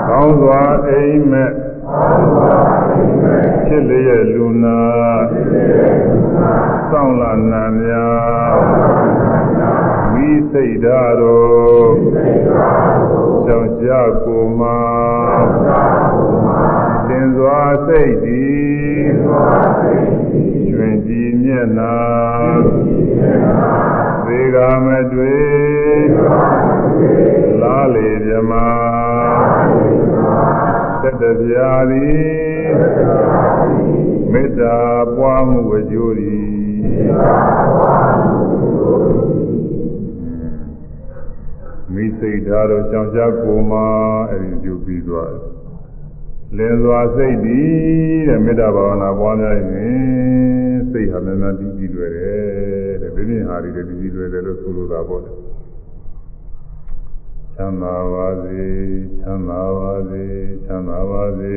[0.08, 1.52] ကောင်းစွာအိမ်မက်
[3.66, 4.80] ဖြစ်လျက်လူနာ
[6.90, 8.58] စောင့်လာနာများ
[10.12, 11.92] မိစိတ်ဓာတ်တော်
[13.46, 13.90] ကြောင့်ကြ
[14.24, 14.80] ကိုမှာ
[17.08, 19.04] တင်စွာစိတ်သည်
[20.68, 21.96] ကျွင်ကြည်မျက်နာ
[24.24, 26.04] သေကမတွေ့
[27.60, 28.52] လားလေမြမ
[31.02, 32.70] တတပြာသည်
[34.32, 34.76] မေတ္တာ
[35.16, 36.50] ပွားမှုအကျိုးသည်
[41.94, 43.86] မိစိတ်ဓာတ်တို့ရှောင်ရှားကိုမှာ
[44.30, 45.50] အဲဒီကျုပ်ပြီးသွားတယ်
[46.56, 47.60] လင်းစွာစိတ်ဒီ
[48.28, 49.68] တဲ့မေတ္တာဘာဝနာပွားများရင်
[50.90, 55.49] စိတ်ဟာမြန်မြန်တည်တည်လွယ်တယ်တဲ့ဒီနေ့ဟာဒီတည်တည်လွယ်တယ်လို့ဆိုလိုတာပေါ့လေချ
[57.64, 58.64] မ်းသာပါစေ
[59.20, 60.24] ချမ်းသာပါစေ
[60.64, 61.54] ချမ်းသာပါစေ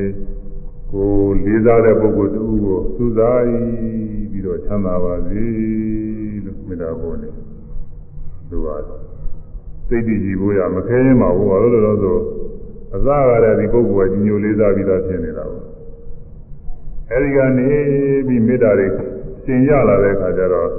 [0.92, 1.12] ကို
[1.46, 3.58] လေးစားတဲ့ပုဂ္ဂိုလ်တူကိုသုသာဤ
[4.32, 5.44] ပြီးတော့ချမ်းသာပါစေ
[6.46, 7.30] လို့မေတ္တာပို့နေ
[8.50, 8.68] သူက
[9.88, 12.18] စိတ်တည်ကြည်ဖို့ရမခဲရင်ပါဘူးဘာလို့လဲဆို
[12.96, 15.64] အစကားတဲ့ဒီပုဂ္ဂိုလ်ကကြီးညိုလေးစားပြီးသားဖြစ်နေတာပေါ့
[17.12, 17.70] အဲဒီကနေ
[18.28, 18.88] ပြီးမေတ္တာတွေ
[19.46, 20.70] သင်ရလာတဲ့အခါကျတော့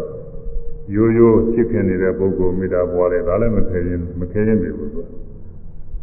[0.95, 5.03] ရိုးရိုးဖြစ်ခင်နေတဲ့ပုဂ္ဂိုလ်မေတ္တာပွားတယ်ဒါလည်းမခဲရင်မခဲရင်ပြီဘူးသူ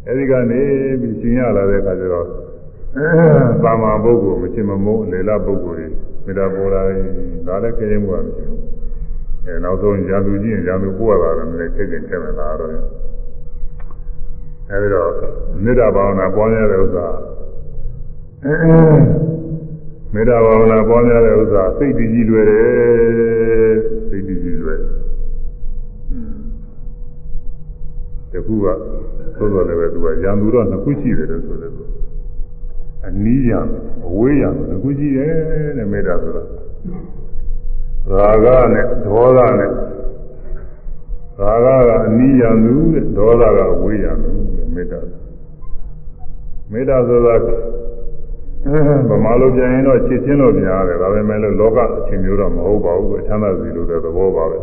[0.06, 0.62] အဲဒီကနေ
[1.00, 2.26] ပြီးသင်ရလာတဲ့အခါကျတော့
[3.62, 5.86] သာမန်ပုဂ္ဂိုလ်မချင်မမိုးလေလပုဂ္ဂိုလ်တွေ
[6.24, 7.06] မေတ္တာပေါ်လာရင်
[7.46, 8.60] ဒါလည်းခဲရင်မှုမရှိဘူး
[9.46, 12.70] အဲနောက်ဆုံးရာသူကြီးရင်ရာသူပို့ရတာလည်းနည်းခဲချင်းခဲမယ်ဒါတော့
[14.70, 15.08] အဲဒီတော့
[15.64, 17.06] မေတ္တာဘာဝနာပွားများတဲ့ဥစ္စာ
[20.14, 23.74] မေတ္တာဘာဝနာပွားများတဲ့ဥစ္စာစိတ်တည်ကြည်လွယ်တယ်
[24.08, 24.78] စိတ်တည်ကြည်လွယ်
[28.32, 28.66] တခုက
[29.42, 31.72] သို့တော်လည်းပဲသူကရံသူတော့နှစ်ခုရှိတယ်လို့ဆိုတယ်
[33.06, 33.60] အနီးရံ
[34.06, 35.32] အဝေးရံနှစ်ခုရှိတယ်
[35.76, 36.42] တဲ့မေတ္တာဆိုတာ
[38.44, 39.70] ရာဂနဲ့ဒေါသနဲ့
[41.38, 44.30] ရာဂကအနီးရံသူတဲ့ဒေါသကအဝေးရံသူ
[44.74, 45.00] မေတ္တာ
[46.72, 47.34] မေတ္တာဆိုတာ
[49.08, 54.56] ဗမာလိုပြန်ရင်တော့ချစ်ချင်းလို့ပြန်ရတယ်ဒါပေမဲ့လို့လောကအချင်းမျိုးတော့မဟုတ်ပါဘူးချမ်းသာစီလို့တဲ့သဘောပါပဲ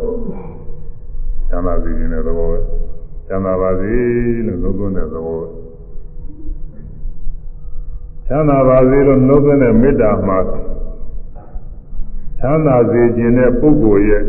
[1.49, 2.57] ချမ်းသာစီခြင်းတဲ့သဘောပဲ
[3.30, 3.93] ချမ်းသာပါစေ
[4.45, 5.47] လို့နှုတ်သွင်းတဲ့သဘောပဲ
[8.27, 10.38] ချမ်းသာပါစေလို့နှုတ်သွင်းတဲ့မေတ္တာမှာ
[12.39, 14.23] ချမ်းသာစေခြင်းတဲ့ပုဂ္ဂိုလ်ရဲ့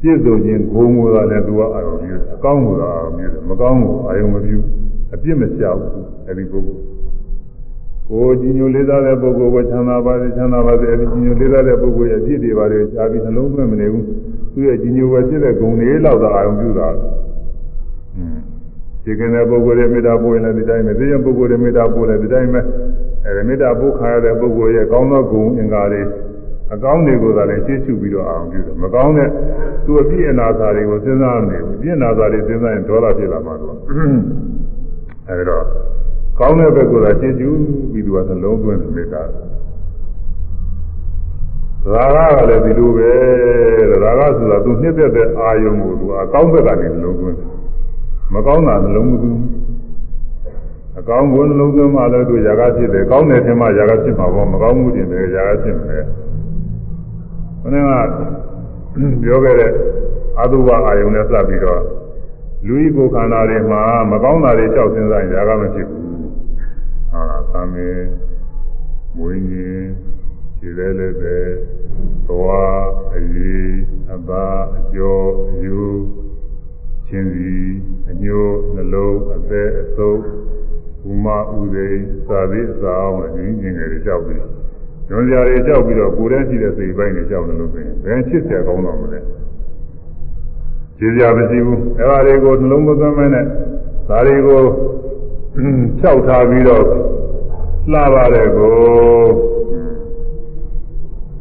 [0.00, 4.58] ပြည့်စုံခြင်းဂုဏ်ကိုလည်းသူကအာရုံပြုတယ်အကောင်းကိုအာရုံပြုတယ်မကောင်းကိုအာရုံမပြု
[5.14, 5.92] အပြစ်မရှာဘူး
[6.28, 6.82] အဲဒီပုဂ္ဂိုလ်
[8.08, 14.04] ကိုကြီးညိုလေးစားတဲ့ပုဂ္ဂိုလ်ကိုချမ်းသာပါစေချမ်းသာပါစေအဲဒီကြီးညိုလေးစားတဲ့ပုဂ္ဂိုလ်ရဲ့အပြစ်တွေပါလေရှားပြီးနှလုံးသွင်းမနေဘူး
[14.52, 16.88] သူရဲ့ကြီးညိုပဲဖြစ်တဲ့ဂုဏ်တွေလောက်သာအာရုံပြုတာ
[18.16, 18.38] อืม
[19.04, 22.60] ဒီကနေ့ပုဂ္ဂိုလ်ရဲ့မေတ္တာပို့ရင်လည်းဒီတိုင်းပဲဒီရင်ပုဂ္ဂိုလ်ရဲ့မေတ္တာပို့လည်းဒီတိုင်းပဲ
[23.24, 26.02] အဲဒီမေတ္တာပို့ခါရတဲ့ပုဂ္ဂိုလ်ရဲ့ကောင်းသောဂုဏ်အင်္ဂါတွေ
[26.74, 29.28] အကောင်းတွေကိုသာလည်းရှင်းရှုပြီးတော့အောင်ပြုတယ်မကောင်းတဲ့
[29.84, 33.76] သူအပြည့်အနာစာတွေကိုစဉ်းစားနေဘူးအပြည့်အနာစာတွေစဉ်းစားရင်ဒေါသဖြစ်လာမှာတော့
[35.28, 35.64] အဲဒီတော့
[36.38, 37.50] ကောင်းတဲ့ဘက်ကသာရှင်းရှု
[37.92, 39.22] ပြီးသူကနှလုံးသွင်းမေတ္တာ
[41.86, 43.10] ရာဂကလည်းဒီလိုပဲ
[44.02, 47.48] ရာဂဆိုတာသူနှစ်သက်တဲ့အာယုံကိုသူအကောင်းဘက်ကနေလုံးသွင်းတယ်
[48.34, 49.40] မကောင်းတာနှလုံးမသွင်း
[50.98, 56.02] အကောင်းကိုနှလုံးသွင်းမှလည်းသူရာဂဖြစ်တယ်ကောင်းတယ်ထင်မှရာဂဖြစ်မှာပေါ့မကောင်းမှုတင်တယ်ရာဂဖြစ်မယ်
[57.62, 57.76] ခဏ
[58.94, 59.72] ကပြောခဲ့တဲ့
[60.40, 61.82] အတုဝအာယုံနဲ့စပ်ပြီးတော့
[62.66, 67.88] လူဤကိုယ်ခန္ဓာတွေမှာမကောင်းတာတွေကြောက်စင်းစားရင်ရာဂမဖြစ်ဘူးဟုတ်လားသံမေ
[69.16, 70.17] မွေးငင်း
[70.60, 71.36] ခြေလဲလည်းပဲ
[72.26, 72.82] သွား
[73.14, 73.72] အရေး
[74.14, 74.46] အပါ
[74.78, 75.82] အကျော်အယူ
[77.08, 77.54] ချင်းစီ
[78.10, 80.20] အညိုးနှလုံးအသက်အဆုပ်
[81.10, 81.26] ဥမ
[81.58, 81.88] ဥဒိ
[82.26, 84.42] စာသည့်စာအောင်နဲ့ညီငယ်တွေကြောက်ပြီး
[85.08, 89.20] ညွန်ကြရတွေကြောက်ပြီးတော့ကိုယ်တန်းရှိတဲ့စိတ်ပိုင်းတွေကြောက်နေလို့ပြင်ဘယ်ချစ်ဆက်ကောင်းတော့မလဲ
[90.98, 93.44] ခြေကြမရှိဘူးအဲ့ဒါတွေကိုနှလုံးမသွင်းမနဲ့
[94.08, 94.62] ဒါတွေကို
[96.00, 96.84] ဖြောက်ထားပြီးတော့
[97.92, 98.76] လှပါတယ်ကို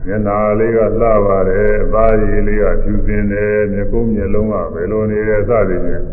[0.10, 6.04] မျက်နာလေးကလှပါတယ်အသားရည်လေးကဖြူစင်တယ်မျက်ကုံးမျက်လုံးကဘယ်လိုနေလဲစသည်ဖြင့်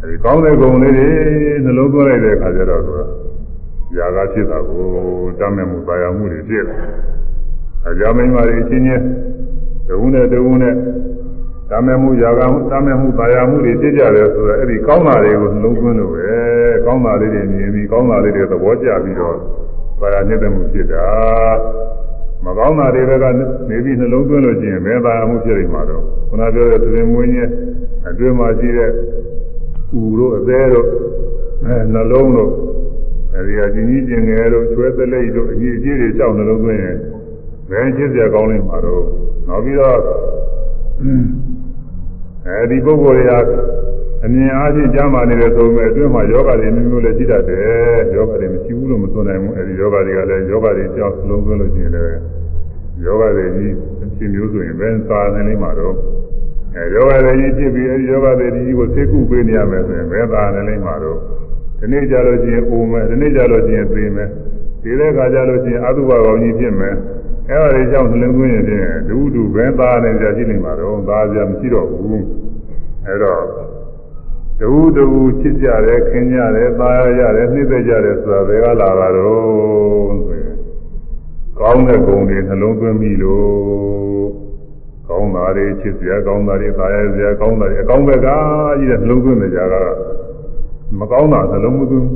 [0.00, 1.08] အဲဒီကောင်းတဲ့ဂုဏ်လေးတွေ
[1.64, 3.00] နှလုံးသွင်းလိုက်တဲ့အခါကျတော့သူက
[3.96, 4.86] ຢာကဖြစ်တာကို
[5.38, 6.78] တမ်းမဲ့မှုပါရမှုတွေဖြစ်တယ်
[7.86, 9.04] အကြမိန်မာတွေအချင်းချင်း
[9.88, 10.74] တဝုနဲ့တဝုနဲ့
[11.70, 16.28] တမ်းမဲ့မှုຢာကတမ်းမဲ့မှုပါရမှုတွေဖြစ်ကြတယ်ဆိုတော့အဲ့ဒီကောင်းတာတွေကိုနှလုံးသွင်းလို့ပဲ
[16.86, 19.36] ကောင်းတာလေးတွေမြင်ပြီးကောင်းတာလေးတွေသဘောကျပြီးတော့
[20.00, 21.04] ပါရနေတဲ့မှုဖြစ်တာ
[22.44, 23.24] မကောင်းတာတွေက
[23.68, 27.50] နေပြီးနှလုံးသွင်းလို့ရှိရင်ဘယ်သာမှုဖြစ်နေမှာတော့ခုနပြောတဲ့သင်မွေးခြင်း
[28.08, 28.92] အတွင်းမှာရှိတဲ့ဥ
[30.18, 30.88] တို့အသေးတို့
[31.64, 32.50] အဲနှလုံးတို့
[33.34, 36.96] အဲဒီအချင်းကြီးကျင်ငယ်တို့ချွဲသလိပ်တို့အကြီးအကြီးတွေကြောက်နှလုံးသွင်းရင်
[37.70, 39.02] ဘယ်ချစ်စရာကောင်းနေမှာတော့
[39.48, 39.98] နောက်ပြီးတော့
[42.46, 43.38] အဲဒီပုဂ္ဂိုလ်တွေဟာ
[44.24, 47.62] အမြင်အားဖြင့်ကြားမှနေတယ်ဆိုပေမဲ့အတွင်းမှာယောဂတွေမျိုးမျိုးလည်းရှိတတ်တယ်
[48.14, 52.18] ယောဂတွေမရှိဘူးလို့မဆိုနိုင်ဘူးအဲဒီယောဂတွေကလည်းယောဂတွေကြောက်လုံးသွင်းလို့ရှိရင်လည်း
[53.04, 53.72] ယောဂတွေကြီး
[54.02, 55.94] အဖြစ်မျိုးဆိုရင်ဘယ်သာနေလိမ့်မှာတော့
[56.74, 61.18] အဲယောဂတွေကြီးဖြစ်ပြီးအဲဒီယောဂတွေကြီးကိုသိကုပေးနေရမယ်ဆိုရင်ဘယ်သာနေလိမ့်မှာတော့
[61.78, 64.28] ဒီနေ့ကြလို့ရှိရင်အိုမယ်ဒီနေ့ကြလို့ရှိရင်သိမယ်
[64.82, 66.94] ဒီတဲ့ခါကြလို့ရှိရင်အတုဘကောင်းကြီးဖြစ်မယ်
[67.50, 72.24] အဲဒါတွေကြောင့်နှလုံးသွင်းရင်ဖြင့်ဒုဒုဘယ်သာနေကြရှိနေမှာတော့သာကြမရှိတော့ဘူး
[73.06, 73.42] အဲတော့
[74.60, 75.04] တူတူ
[75.40, 80.54] ချစ်ကြတယ်ခင်ကြတယ်သားရရတယ်နှိမ့်သက်ကြတယ်ဆိုတာဘယ်ကလာတာတော့ဆိုရင်
[81.58, 84.26] ကောင်းတဲ့ဂုဏ်တွေနှလုံးသွင်းပြီလို့
[85.08, 88.28] ကောင်းတာတွေချစ်စရာကောင်းတာတွေသားရစရာကောင်းတာတွေအကောင်းဘက်က
[88.78, 89.82] ကြီးတဲ့နှလုံးသွင်းတဲ့ကြတာ
[90.98, 92.08] မကောင်းတာနှလုံးမသွင်း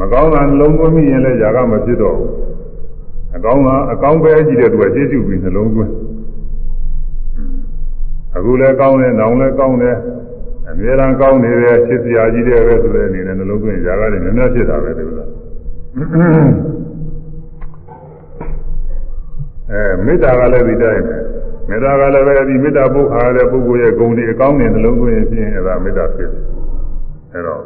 [0.00, 2.32] မကောင်းတာနှလုံးသွင်းမိရင်လည်းຢာကမဖြစ်တော့ဘူး
[3.36, 5.92] အကောင်းတာအကောင်းပဲကြီးတဲ့သူကရှင်းရှုပြီးနှလုံးသွင်း
[8.36, 9.96] အခုလည်းကောင်းတယ်နောင်လည်းကောင်းတယ်
[10.68, 15.26] အမြဲတမ်းကောင်းနေတဲ့ချစ်စရာကြီးတဲ့ပဲဆိုတဲ့အနေနဲ့နှလုံးသွင်းຢာကလည်းများများဖြစ်တာပဲဒီလို
[19.70, 21.16] အဲမေတ္တာကလည်းဒီတိုင်းပဲ
[21.68, 26.42] မေတ္တာကလည်းပဲဒီမေတ္တာပုဂ္ဂါတဲ့ပုဂ္ဂိုလ်ရဲ့ဂုဏ်တွေအကောင်းနဲ့နှလုံးသွင်းရင်ဖြင့်အဲဒါမေတ္တာဖြစ်တယ်
[27.32, 27.62] အဲတော့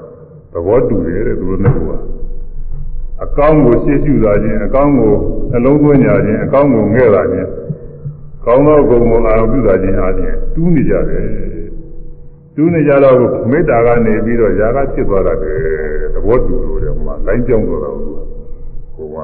[0.53, 1.93] သဘောတူတယ်တဲ့သူတို့နှစ်ခုက
[3.25, 5.15] အကောင်းကိုရှေ့ရှုတာချင်းအကောင်းကို
[5.51, 7.49] နှလုံးသွင်းကြခြင်းအကောင်းကိုငဲ့တာချင်း
[8.47, 11.48] ကောင်းသောဂုဏ်ကိုအာရုံပြုတာချင်းအားဖြင့်တူးနေကြတယ်
[12.60, 13.16] တူးနေကြတော့
[13.51, 15.59] မေတ္တာကနေပြီးတော့ຢာကဖြစ်သွားတာတယ်
[16.14, 17.97] သဘောတူလို့တယ်ဟိုမှာလိုင်းကြောင်းတော့တော့
[18.94, 19.16] ဟိုက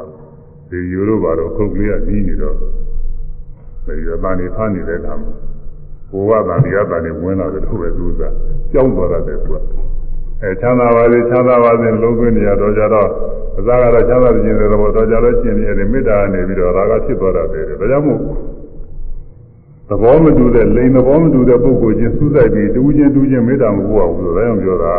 [0.71, 2.57] ဒီယူလို့ပါတော့ခုတ်ကလေးကနီးနေတော့
[3.87, 5.33] ဒီရတာနေဖားနေတဲ့အခါမှာ
[6.11, 8.23] ဘိုးကသာဒီကသာနေဝင်လာတယ်လို့ပဲသူက
[8.73, 9.57] ကြောင်းသွားတယ်သူက
[10.43, 13.09] အဲချမ်းသာပါစေချမ်းသာပါစေလုံးသွင်းနေရတော့ကြတော့
[13.59, 18.21] အစားကတော့ချမ်းသာခြင်းတဲ့ဘောတော့ကြလို့ရှိရင်ဒီမေတ္တာကနေပြီးတော့ရာဂဖြစ်သွားတာပဲဒါကြောင့်မို့
[19.90, 24.96] သဘောမတူတဲ့လိန်သဘောမတူတဲ့ပုဂ္ဂိုလ်ချင်းစူးစိုက်ပြီးတူးချင်းတူးချင်းမေတ္တာမပို့အောင်ဆိုတော့ဒါကြောင့်ပြောတာ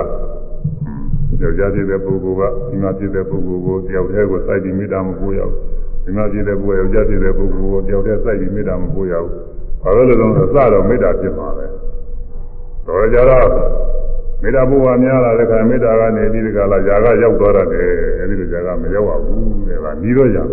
[1.41, 5.57] ယောက်ျားဖြစ်တဲ့ပုဂ္ဂိုလ်ကဒီမှာဖြစ်တဲ့ပုဂ္ဂိုလ်ကိုတယောက်တည်းကိုစိုက်ပြီးမေတ္တာမပို့ရဘူး
[6.05, 9.33] ဒီမှာဖြစ်တဲ့ပုဂ္ဂိုလ်ယောက်ျားဖြစ်တဲ့ပုဂ္ဂိုလ်ကိုတယောက်တည်းစိုက်ပြီးမေတ္တာမပို့ရဘူး
[9.83, 11.67] ဘာလို့လဲဆိုတော့အစတော့မေတ္တာဖြစ်မှာပဲ
[12.87, 13.47] တော့ကြတော့
[14.43, 17.89] မေတ္တာဘုရားများလာတဲ့ခါမေတ္တာကနေပြီးဒီကလာຢာကရောက်သွားတယ်
[18.21, 20.45] အဲဒီလိုຢာကမရောက်ပါဘူးတဲ့ကနီးတော့ຢာ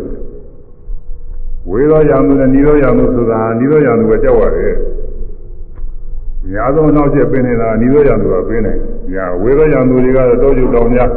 [1.70, 4.74] ဝေသောရံသူနဲ့နိရောရံသူဆိုတာနိရောရံသူပဲကြောက်ရတယ်။
[6.50, 8.72] များသောနောက်ချက်ပင်နေတာနိရောရံသူကပင်နေ။
[9.12, 11.10] ညာဝေသောရံသူတွေကတော့တောကျုပ်တော်များ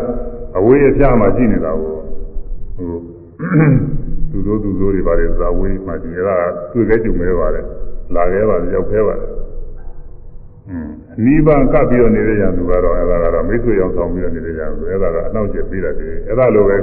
[0.57, 1.93] အဝေးအပြားမှာရှိနေတာကို
[2.77, 2.97] ဟို
[4.31, 6.19] သူတို့သူတို့တွေပါတယ်ဇာဝေးမှာဒီက
[6.73, 7.65] တွေ့ခဲ့ကြုံမဲပါတယ်။
[8.15, 9.29] လာခဲ့ပါတယ်ရောက်ခဲ့ပါတယ်။
[10.69, 10.91] အင်း
[11.25, 15.93] နိဗ္ဗာန်ကပ်ပြီးတော့နေတဲ့ရံသူကတော့အဲ့ဒါကတော့မိတ်ဆွေရောက်ဆောင်ပြီးတော့နေတဲ့ရံသူအဲ့ဒါကအနောက်ချက်ပြေးတယ်။
[16.27, 16.77] အဲ့ဒါလိုပဲ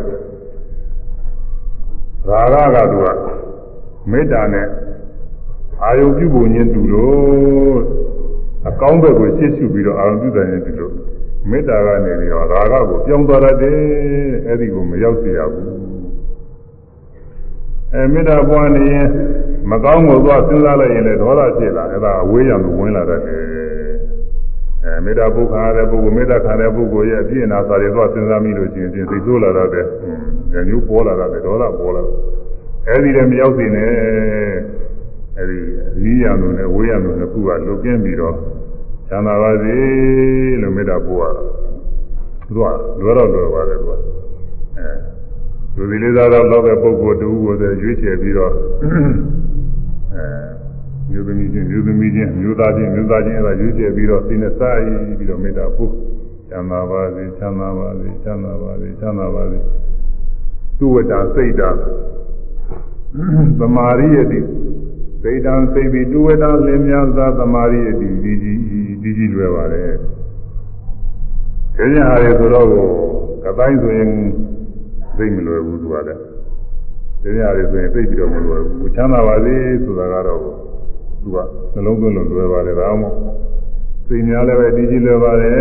[2.28, 3.08] ရာဂကသူက
[4.10, 4.66] မေတ္တာနဲ့
[5.82, 7.80] အာယုပြုပုံချင်းတူလို့
[8.68, 10.92] အကောင်းဘက်ကိုရှေ့ရှုပြီးတော့အာယုပြုတယ်တူလို့
[11.50, 13.78] မေတ္တာကနေပြီးတော့ရာဂကိုပြောင်းသွားတတ်တယ်
[14.46, 15.68] အဲ့ဒီကိုမရောက်စေရဘူး
[17.92, 19.08] အဲမေတ္တာပွားနေရင်
[19.70, 23.38] မကောင်းကိုသွားစဉ်းစားလိုက်ရင်လည်းဒေါသဖြစ်လာအဲ့ဒါအဝေးရံကိုဝင်လာတတ်တယ်
[24.84, 29.84] အဲမေတ္တာပုဂ္ဂါတဲ့ပုဂ္ဂိုလ်မေတ္တာခံတဲ့ပုဂ္ဂိုလ်ရဲ့အပြည့်အနာစာတွေသွားစဉ်းစားမိလို့ရှိရင်ပြင်စိတ်ဆိုးလာတဲ့
[30.52, 32.02] ဉာဏ်မျိုးပေါ်လာတဲ့ဒေါသပေါ်လာ
[32.88, 33.92] အဲဒီတည်းမရောက်စေနဲ့
[35.38, 35.58] အဲဒီ
[36.02, 38.36] နီးရံလို့နဲ့ဝေးရံလို့နှစ်ခုကလွတ်ကင်းပြီးတော့
[39.08, 39.76] ချမ်းသာပါစေ
[40.62, 41.42] လို့မေတ္တာပို့ရတာ
[42.48, 43.92] သူကလွယ်တော့လွယ်ပါတယ်သူက
[44.76, 44.88] အဲ
[45.76, 48.52] လူဒီလေးစားတော့လောက်တဲ့ပုဂ္ဂိုလ်တူကိုဆိုရွေးချယ်ပြီးတော့
[50.14, 50.24] အဲ
[51.10, 55.92] မျိုးသမီးချင်းမျိုးသမီးချင်းမျိုးသားချင်းမျိုးသားချင်းအဲ့ဒါရွေးချယ်ပြီးတော့စိနဲ့စားရည်ပြီးတော့မေတ္တာပို့
[56.48, 59.58] ချမ်းသာပါစေချမ်းသာပါစေချမ်းသာပါစေချမ်းသာပါစေ
[60.78, 61.70] သူဝတ္တစိတ်တာ
[63.58, 64.40] သမာရိယတိ
[65.22, 68.58] စိတ်တံစိတ်ပြီးသူဝတ္တလင်းများသာသမာရိယတိဒီကြီး
[69.02, 69.92] ဒီကြီးလွယ်ပါတယ်။
[71.76, 72.66] ကျင်းရဟာတွေဆိုတော့
[73.44, 74.10] ကတိုင်းဆိုရင်
[75.16, 76.20] သိမလွယ်ဘူးသူကလည်း
[77.22, 80.40] ကျင်းရဟာတွေဆိုရင်သိပြီးတော့မလွယ်ဘူးချမ်းသာပါစေဆိုတာကတော့
[81.22, 81.36] သူက
[81.74, 83.16] နှလုံးသွင်းလို့လွယ်ပါတယ်ဒါမှမဟုတ်
[84.06, 85.52] စိတ်များလည်းပဲဒီကြီးလွယ်ပါတယ်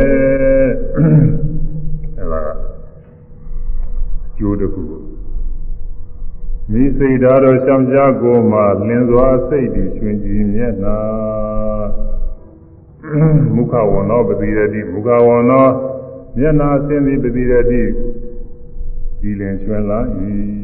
[2.18, 2.48] အဲဒါက
[4.28, 4.82] အကျိုးတစ်ခု
[6.72, 10.98] မိစိတ်ဓာတ်တော်ရှောင်ရှားကိုမှလင်းစွာစိတ်တည်ရှင်ကြည်မျက်နာ
[13.56, 15.65] မုခဝန္နောပတိရတိမုခဝန္နော
[16.38, 17.81] မျက်နာဆင်းသည်ပတိရတိ
[19.22, 19.99] ကြည်လင်ကျွမ်းလာ၏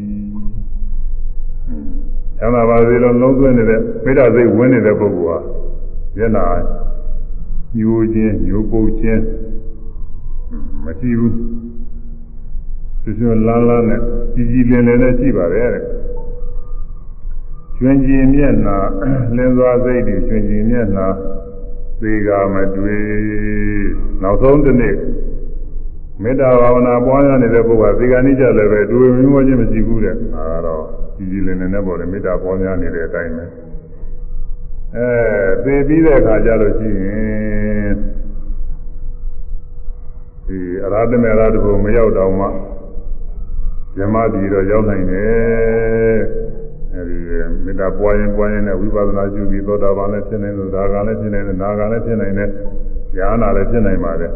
[2.38, 5.38] ချမ်းသာပါစေလို့လုံးသွင်းနေတဲ့မေတ္တာစိတ်ဝင်နေတဲ့ပုဂ္ဂိုလ်ဟာ
[6.17, 6.45] မျက်နာ
[7.77, 9.21] ညိုခြင်းညိုပုတ်ခြင်း
[10.84, 11.66] မရှိဘူး
[13.07, 14.01] ကျွကျွလန်းလန်းနဲ့
[14.34, 15.84] ကြည်ကြည်လင်လင်နဲ့ရှိပါတယ်တဲ့
[17.77, 18.77] ကျွင်ကြည်မျက်နာ
[19.35, 21.07] လင်းသွားစိတ်တွေကျွင်ကြည်မျက်နာ
[22.01, 23.03] သေကမတွေ့
[24.21, 24.95] နောက်ဆုံးတစ်နေ့
[26.21, 30.84] မေတ္တာဘာဝနာပွားရနေတဲ့ပုဂ္ဂိုလ်ကသေကနိကြလည်းပဲတွေ့မျိုးချင်းမရှိဘူးတဲ့ဒါကတော့
[31.15, 33.45] ကြည်ကြည်လင်လင်နဲ့ပေါ့လေမေတ္တာပွားများနေတဲ့အတိုင်းပဲ
[34.95, 35.07] အဲ
[35.63, 37.93] သေပြီးတဲ့အခါကျလို့ရှိရင်
[40.47, 42.47] ဒီအရာတမေရာတဘုံမရောက်တော့မှ
[43.98, 46.19] ဇမတိတော့ရောက်နိုင်တယ်
[46.94, 47.18] အဲဒီ
[47.64, 52.49] မေတ္တာပွားရင်ပွားရင်နဲ့ဝိပဿနာရှုပြီးသောတာပန်လည်းဖြစ်နိုင်တယ်ဒါကလည်းဖြစ်နိုင်တယ်နာကလည်းဖြစ်နိုင်တယ်
[53.18, 54.32] ဉာဏ်နာလည်းဖြစ်နိုင်ပါတယ်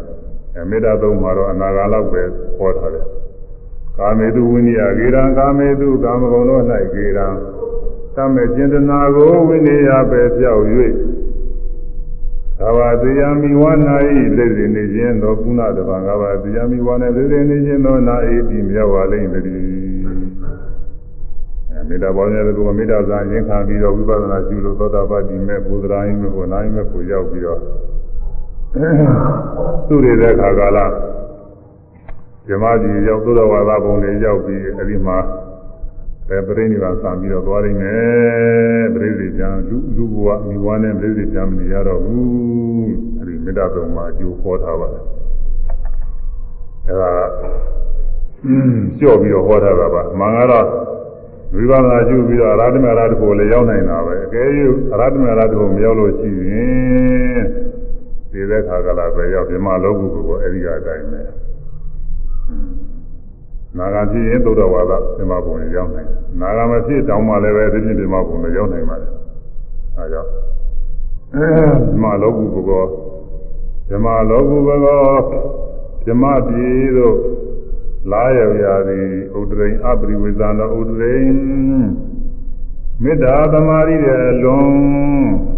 [0.56, 2.22] အဲမေတ္တာသုံးမှာတော့အနာဂါလောက်ပဲ
[2.58, 3.06] ဟောထားတယ်
[3.98, 6.62] ကာမေတုဝိနိယဂေရံကာမေတုကာမဂုဏ်တို့၌
[6.94, 7.26] ဂေရံ
[8.16, 10.62] သမေကျင်တနာကိုဝိနိယပဲပြောက်၍
[12.62, 19.46] ကဘာတရားမိဝနာဤသိစေနေခြင်းသောကုဏတပံကဘာတရားမိဝနာသိစေနေခြင်းသောနာဤပြီးမြောက်ပါလိမ့်တည်း
[21.70, 27.60] အဲမေတ္တာပေါ်နေတဲ့ကုမေတ္တာစာရင်ခံပြီးတော့ဝိပဿနာရှုလို့သောတာပတိမဲ့ဘုဒ္ဓရာယိမဲ့ကိုနာယိမဲ့ကိုရောက်ပြီးတော့
[29.88, 30.78] သူရတဲ့ခါကာလ
[32.46, 35.18] ဇမကြီးရောက်သုဒ္ဓဝါဒဘုံတွေရောက်ပြီးအဲဒီမှာ
[36.32, 45.04] ပဲပြိဋိဘာစံပြီးတော့သွားရင်းနဲ့ပြိဋိကျမ်းလူလူဘဝမိဝါနဲ့ပြိဋိကျမ်းမနေရတော့ဘူးအဲဒီမေတ္တာသုံးပါအကျိုးဟောထားပါတယ်
[46.88, 47.12] အဲဒါ
[48.98, 50.66] ကြော့ပြီးတော့ဟောထားတာပါမှန်ကတော့
[51.54, 54.48] ဝိပဿနာကျူပြီးတော့အရဟတမေရတ္တကိုလည်းရောက်နိုင်တာပဲအကယ်၍
[54.92, 57.42] အရဟတမေရတ္တကိုမရောက်လို့ရှိရင်
[58.32, 61.20] ဒီတဲ့ခါကလာပဲရောက်ပြမလောကုကိုအဲဒီကအတိုင်းပဲ
[63.78, 69.10] နာဂဖြစ်ရင်သုဒ္ဓဝါဒပြမဘုံရောက်နိုင်တယ်နာဂမဖြစ်တောင်းမှလည်းပဲဒီပြင်ပြမဘုံလည်းရောက်နိုင်ပါတယ်
[69.96, 70.30] အဲကြောင့်
[71.32, 72.84] ပြမလောကုကို
[73.88, 74.78] ပြမလောကုကို
[76.04, 77.16] ပြမပြည်တို့
[78.10, 79.06] လာရရာသည်
[79.40, 81.36] ဥဒရိန်အပရိဝေဇာနောဥဒရိန်
[83.02, 84.68] မေတ္တာသမာဓိရဲ့လွန်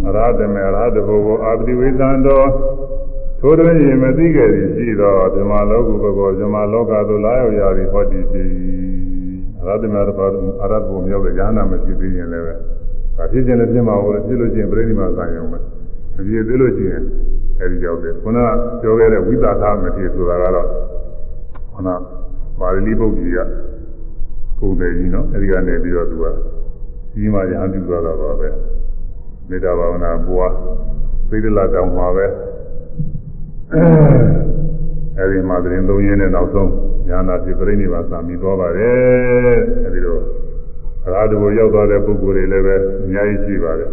[0.06, 2.48] အရဟတမေအရဟတဘုကိုအပရိဝေဇာတော်
[3.46, 8.48] ထိုတွင်ရင်မသိခဲ့သည်ရှိသောဓမ္မလောကုဘကောဓမ္မလောကသို့လာရောက်ရာသည်ဟောတည်ဖြစ်
[9.60, 12.54] အရဟတမေအရဟတအရဟတဘုမြောက်တဲ့ဉာဏ်နာမဖြစ်သေးရင်လည်းပဲ
[13.16, 17.02] ဒါဖြစ်ခြင်းလည်းဖြစ်မှာဟုတ်တယ်ဖြစ်လို့ရှိရင်ပြိဋိမာသံယုံပဲမဖြစ်သေးလို့ရှိရင်
[17.60, 18.48] အဲဒီကြောက်တယ်ခုနက
[18.82, 20.68] ပြောခဲ့တဲ့ဝိသကာမဖြစ်ဆိုတာကတော့
[21.72, 21.88] ခုန
[22.58, 23.38] ပါဠိပုဒ်ကြီးက
[24.58, 26.24] ပုံတယ်ကြီးနော်အဲဒီကနေပြီးတော့သူက
[27.14, 28.48] ကြီးမှရဟန်းပြုသွားတာပါပဲ
[29.48, 30.52] မေတ္တာဘာဝနာပွား
[31.28, 32.26] သိဒလတောင်မှာပဲ
[35.18, 36.70] အဲဒီမှာသတင်းသုံးရင်းနဲ့နောက်ဆုံး
[37.08, 40.22] ညာနာဖြစ်ပြိဋိဘာသာမိသွားပါတယ်အဲဒီတော့
[41.06, 42.74] အရာတူကိုရောက်သွားတဲ့ပုဂ္ဂိုလ်တွေလည်းပဲ
[43.04, 43.90] အများကြီးရှိပါတယ်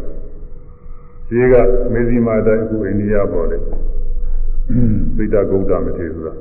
[1.27, 1.56] ရှိက
[1.93, 3.61] မေဇီမာတိုင်းအခုအိန္ဒိယပေါ်တယ်
[5.18, 6.34] သိတ္တဂௌတမထေရဆိုတာ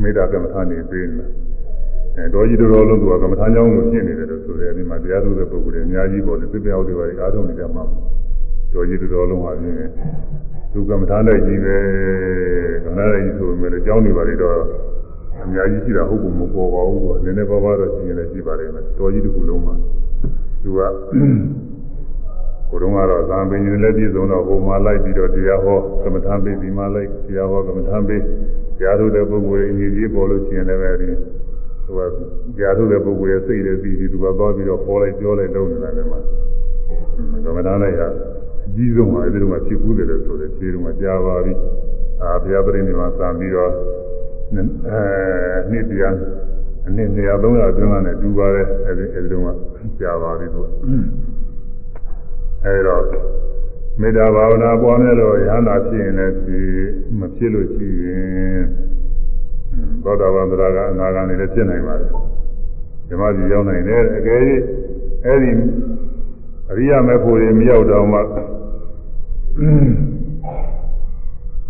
[0.00, 1.26] မေတ္တာကမ္မထာနေပေးနေတာ
[2.16, 7.84] အဲတော်ကြီးတော်လုံးသူကကမ္မထာကြောင်းလို့ဖြစ်နေတယ်လို့ဆိုတယ်ဒီမှာတရားထုတဲ့ပုဂ္ဂိုလ်တွေအများကြီးပေါ်တယ်သိပြောက်တွေပါအားထုတ်နေကြမှာ
[8.74, 9.90] တော်ကြီးတော်လုံးဟာပြင်းတယ်
[10.72, 11.76] သူကမ္မထာနဲ့ကြီးပဲ
[12.84, 14.58] ကမ္မထာနဲ့ကြီးဆိုပေမဲ့ကြောင်းနေပါလေတော့
[15.42, 19.74] အများကြီးရှိတာဟုတ်ဘူးမပေါ်ပါဘူးကွာနည်းနည်းပါးပါးတော့ရှိရင်လည်းရှိပါလိမ့်မယ်တော်ကြီးတစ်ခုလုံးမှာ
[20.62, 20.80] သူက
[22.70, 28.22] ကိုယ်တော်ကတော့သံပင်ကြီးလည်းပြည့်စုံတော့ဟိုမှာလိုက်ပြီးတော့တရားဟောကမ္မထာပေးဒီမှာလိုက်တရားဟောကမ္မထာပေး
[28.78, 31.08] တရားထုတ်တဲ့ပုဂ္ဂိုလ်ရဲ့အညီကြီးပေါ်လို့ရှိရင်လည်းပဲဒီ
[31.84, 32.00] ဟိုက
[32.56, 36.20] တရားထုတ်တဲ့ပုဂ္ဂိုလ်ရဲ့စိတ်လည်းပြီးပြီးသူကသွားပြီးတော့ဟောလိုက်ပြောလိုက်လုပ်နေတာလည်းမှာ
[37.44, 38.39] ကမ္မထာလိုက်ရအ
[38.80, 41.52] ကြီးဆုံးပါအဲဒီတော့မှဖြစ်ဘူးတယ်လို့ဆိုတယ်ခြေတော်မှာကြားပါပြီ
[42.22, 43.70] အာဘုရားပရိနိဗ္ဗာန်စံပြီးတော့
[44.48, 44.60] အဲ
[45.70, 46.14] နှစ်တရား
[46.86, 49.50] အနည်း200 300အတွင်းကနေတူပါတယ်အဲဒီအဲဒီတော့မှ
[50.00, 50.60] ကြားပါပြီသူ
[52.64, 53.02] အဲဒီတော့
[54.00, 56.70] မေတ္တာဘာဝနာပွားများလို့ရဟန္တာဖြစ်ရင်လည်းဖြစ်
[57.18, 58.62] မဖြစ်လို့ရှိရင်
[60.02, 62.08] သောတာပန်သရကအနာဂါနေလည်းဖြစ်နိုင်ပါတယ်
[63.08, 64.40] ဓမ္မကြီးရောက်နိုင်တယ်အကယ်၍
[65.24, 65.52] အဲ့ဒီ
[66.70, 68.20] အရိယာမေဖို့တွေမရောက်တော့မှ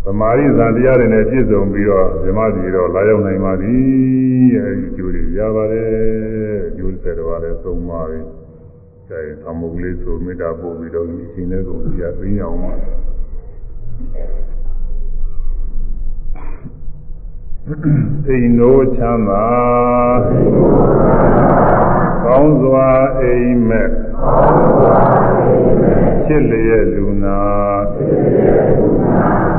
[0.03, 5.91] သမာဓိဇာတရားတွေနဲ့ပြည့်စုံပြီးတော့ဓမ္မကြီးတော့လာရောက်နိုင်ပါသည်အဲ့ဒီကျိုးတွေရပါတယ်
[6.77, 8.19] ကျိုးဆက်တော်လည်းသုံးပါပြီ
[9.09, 12.73] အဲသမုတ်လေးဆိုမေတ္တာပို့ပြီးတော့ဒီအချိန်လေးကိုပြသိအောင်ပါ
[18.27, 19.45] အိမ်တို့ချမ်းသာ
[22.23, 22.89] ကောင်းစွာ
[23.19, 26.00] အိမ်မက်ချစ်
[26.49, 27.41] လျက်လူနာ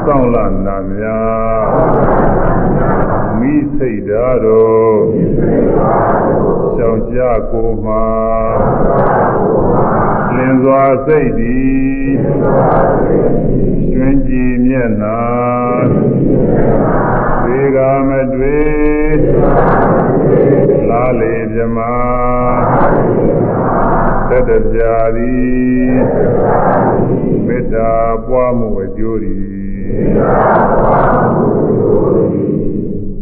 [0.04, 1.66] စောင့်လာနာများ
[3.38, 5.00] မိစိတ်ဓာတ်တော်
[6.74, 8.06] ရှောင်ရှားကိုမှာ
[10.34, 12.10] လင်းစွာစိတ်သည်
[13.92, 15.20] ကျွင်ကြည်မျက်နာ
[17.44, 17.78] သေက
[18.08, 19.16] မတွေ့
[20.88, 21.78] လားလေမြမ
[24.32, 26.00] သက်တပြာသည်
[27.46, 27.90] မေတ္တာ
[28.26, 29.38] ပွားမှုအကျိုးသည်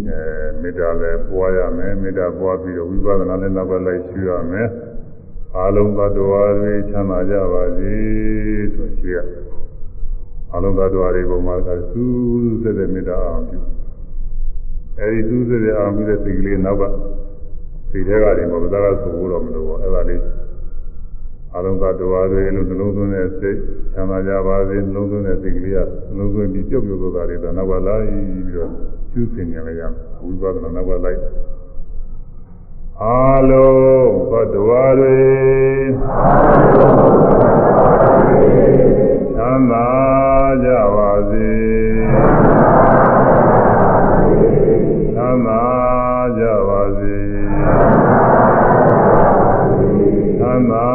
[0.09, 0.23] အဲ
[0.61, 4.69] မေတ္တာလည်းပွားရမယ်မေတ္တာပွားပြီးတော့ဝိပဿနာလည်းနောက်ကလိုက်ရှုရမယ်
[5.57, 7.95] အာလုံးသတ္တဝါတွေချမ်းသာကြပါစေ
[8.75, 9.19] ဆိုရှိရ
[10.53, 13.61] အာလုံးသတ္တဝါတွေပုံမှာကစူးစဲတဲ့မေတ္တာအောင်ပြု
[14.99, 16.83] အဲဒီစူးစဲတဲ့အောင်ပြုတဲ့စိတ်ကလေးနောက်က
[17.91, 20.21] စိတ်ထဲကနေမပဇာကဆိုလို့တော့မလို့ပေါ့အဲ့ဒါလေး
[21.57, 23.59] အလုံးသတ္တဝါတွေလို့နှလုံးသွင်းတဲ့စိတ်
[23.93, 25.79] ချမ်းသာကြပါစေနှလုံးသွင်းတဲ့စိတ်ကလေးက
[26.17, 28.71] နှလုံးသွင်းပြီးပြုတ်ပြုတ်သွားတာတွေတော့နောက်ကလိုက်ပြီးတော့
[29.13, 29.83] ကျူးစင်ကြရရ
[30.23, 31.21] ဝိပဿနာနောက်ကလိုက်
[33.03, 35.19] အာလုံးသတ္တဝါတွေ
[39.37, 39.89] ချမ်းသာ
[40.65, 41.51] ကြပါစေ
[45.15, 45.63] ချမ်းသာ
[46.39, 47.19] ကြပါစေ
[50.39, 50.90] ချမ်းသာ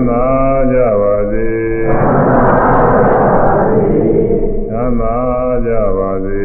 [0.00, 0.24] မ်းသာ
[0.72, 1.48] ကြပါစေ
[4.68, 5.16] ချမ်းသာ
[5.66, 6.44] ကြပါစေ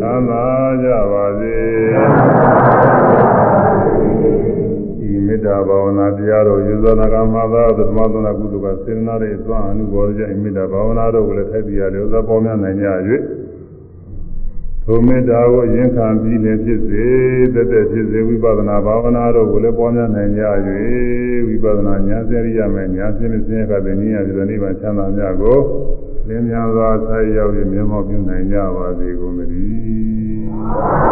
[0.00, 0.44] ချမ်းသာ
[0.82, 1.56] ကြပါစေ
[5.08, 12.86] ဤမေတ္တာဘာဝနာတရားတော်ယူဇနာကမသာသမသနာကုသကစေနာရဲ့သွားအနုဘောကြဤမေတ္တာဘာဝနာတော်ကိုလည်းထိုက်ပြရတယ်ဥစ္စာပေါများနိုင်ကြ၍
[14.86, 17.06] ထိုမေတ္တာကိုရင်ခံပြီးလည်းဖြစ်စေ
[17.54, 20.42] တသက်ဖြစ်စေဝိပဿနာဘာဝနာတို့ကိုလည်းပေါ်များနိုင်ကြ၍
[21.46, 25.58] ဝိပဿနာဉာဏ်စေရိယမဲ့ဉာဏ်စင်းစင်းကတည်းကဉာဏ်ပြည့်နိဗ္ဗာန်ချမ်းသာများကို
[26.28, 31.11] လင်းမြန်စွာဆက်ရောက်ပြီးမြတ်မောပြုနိုင်ကြပါစေကုန်သတည်း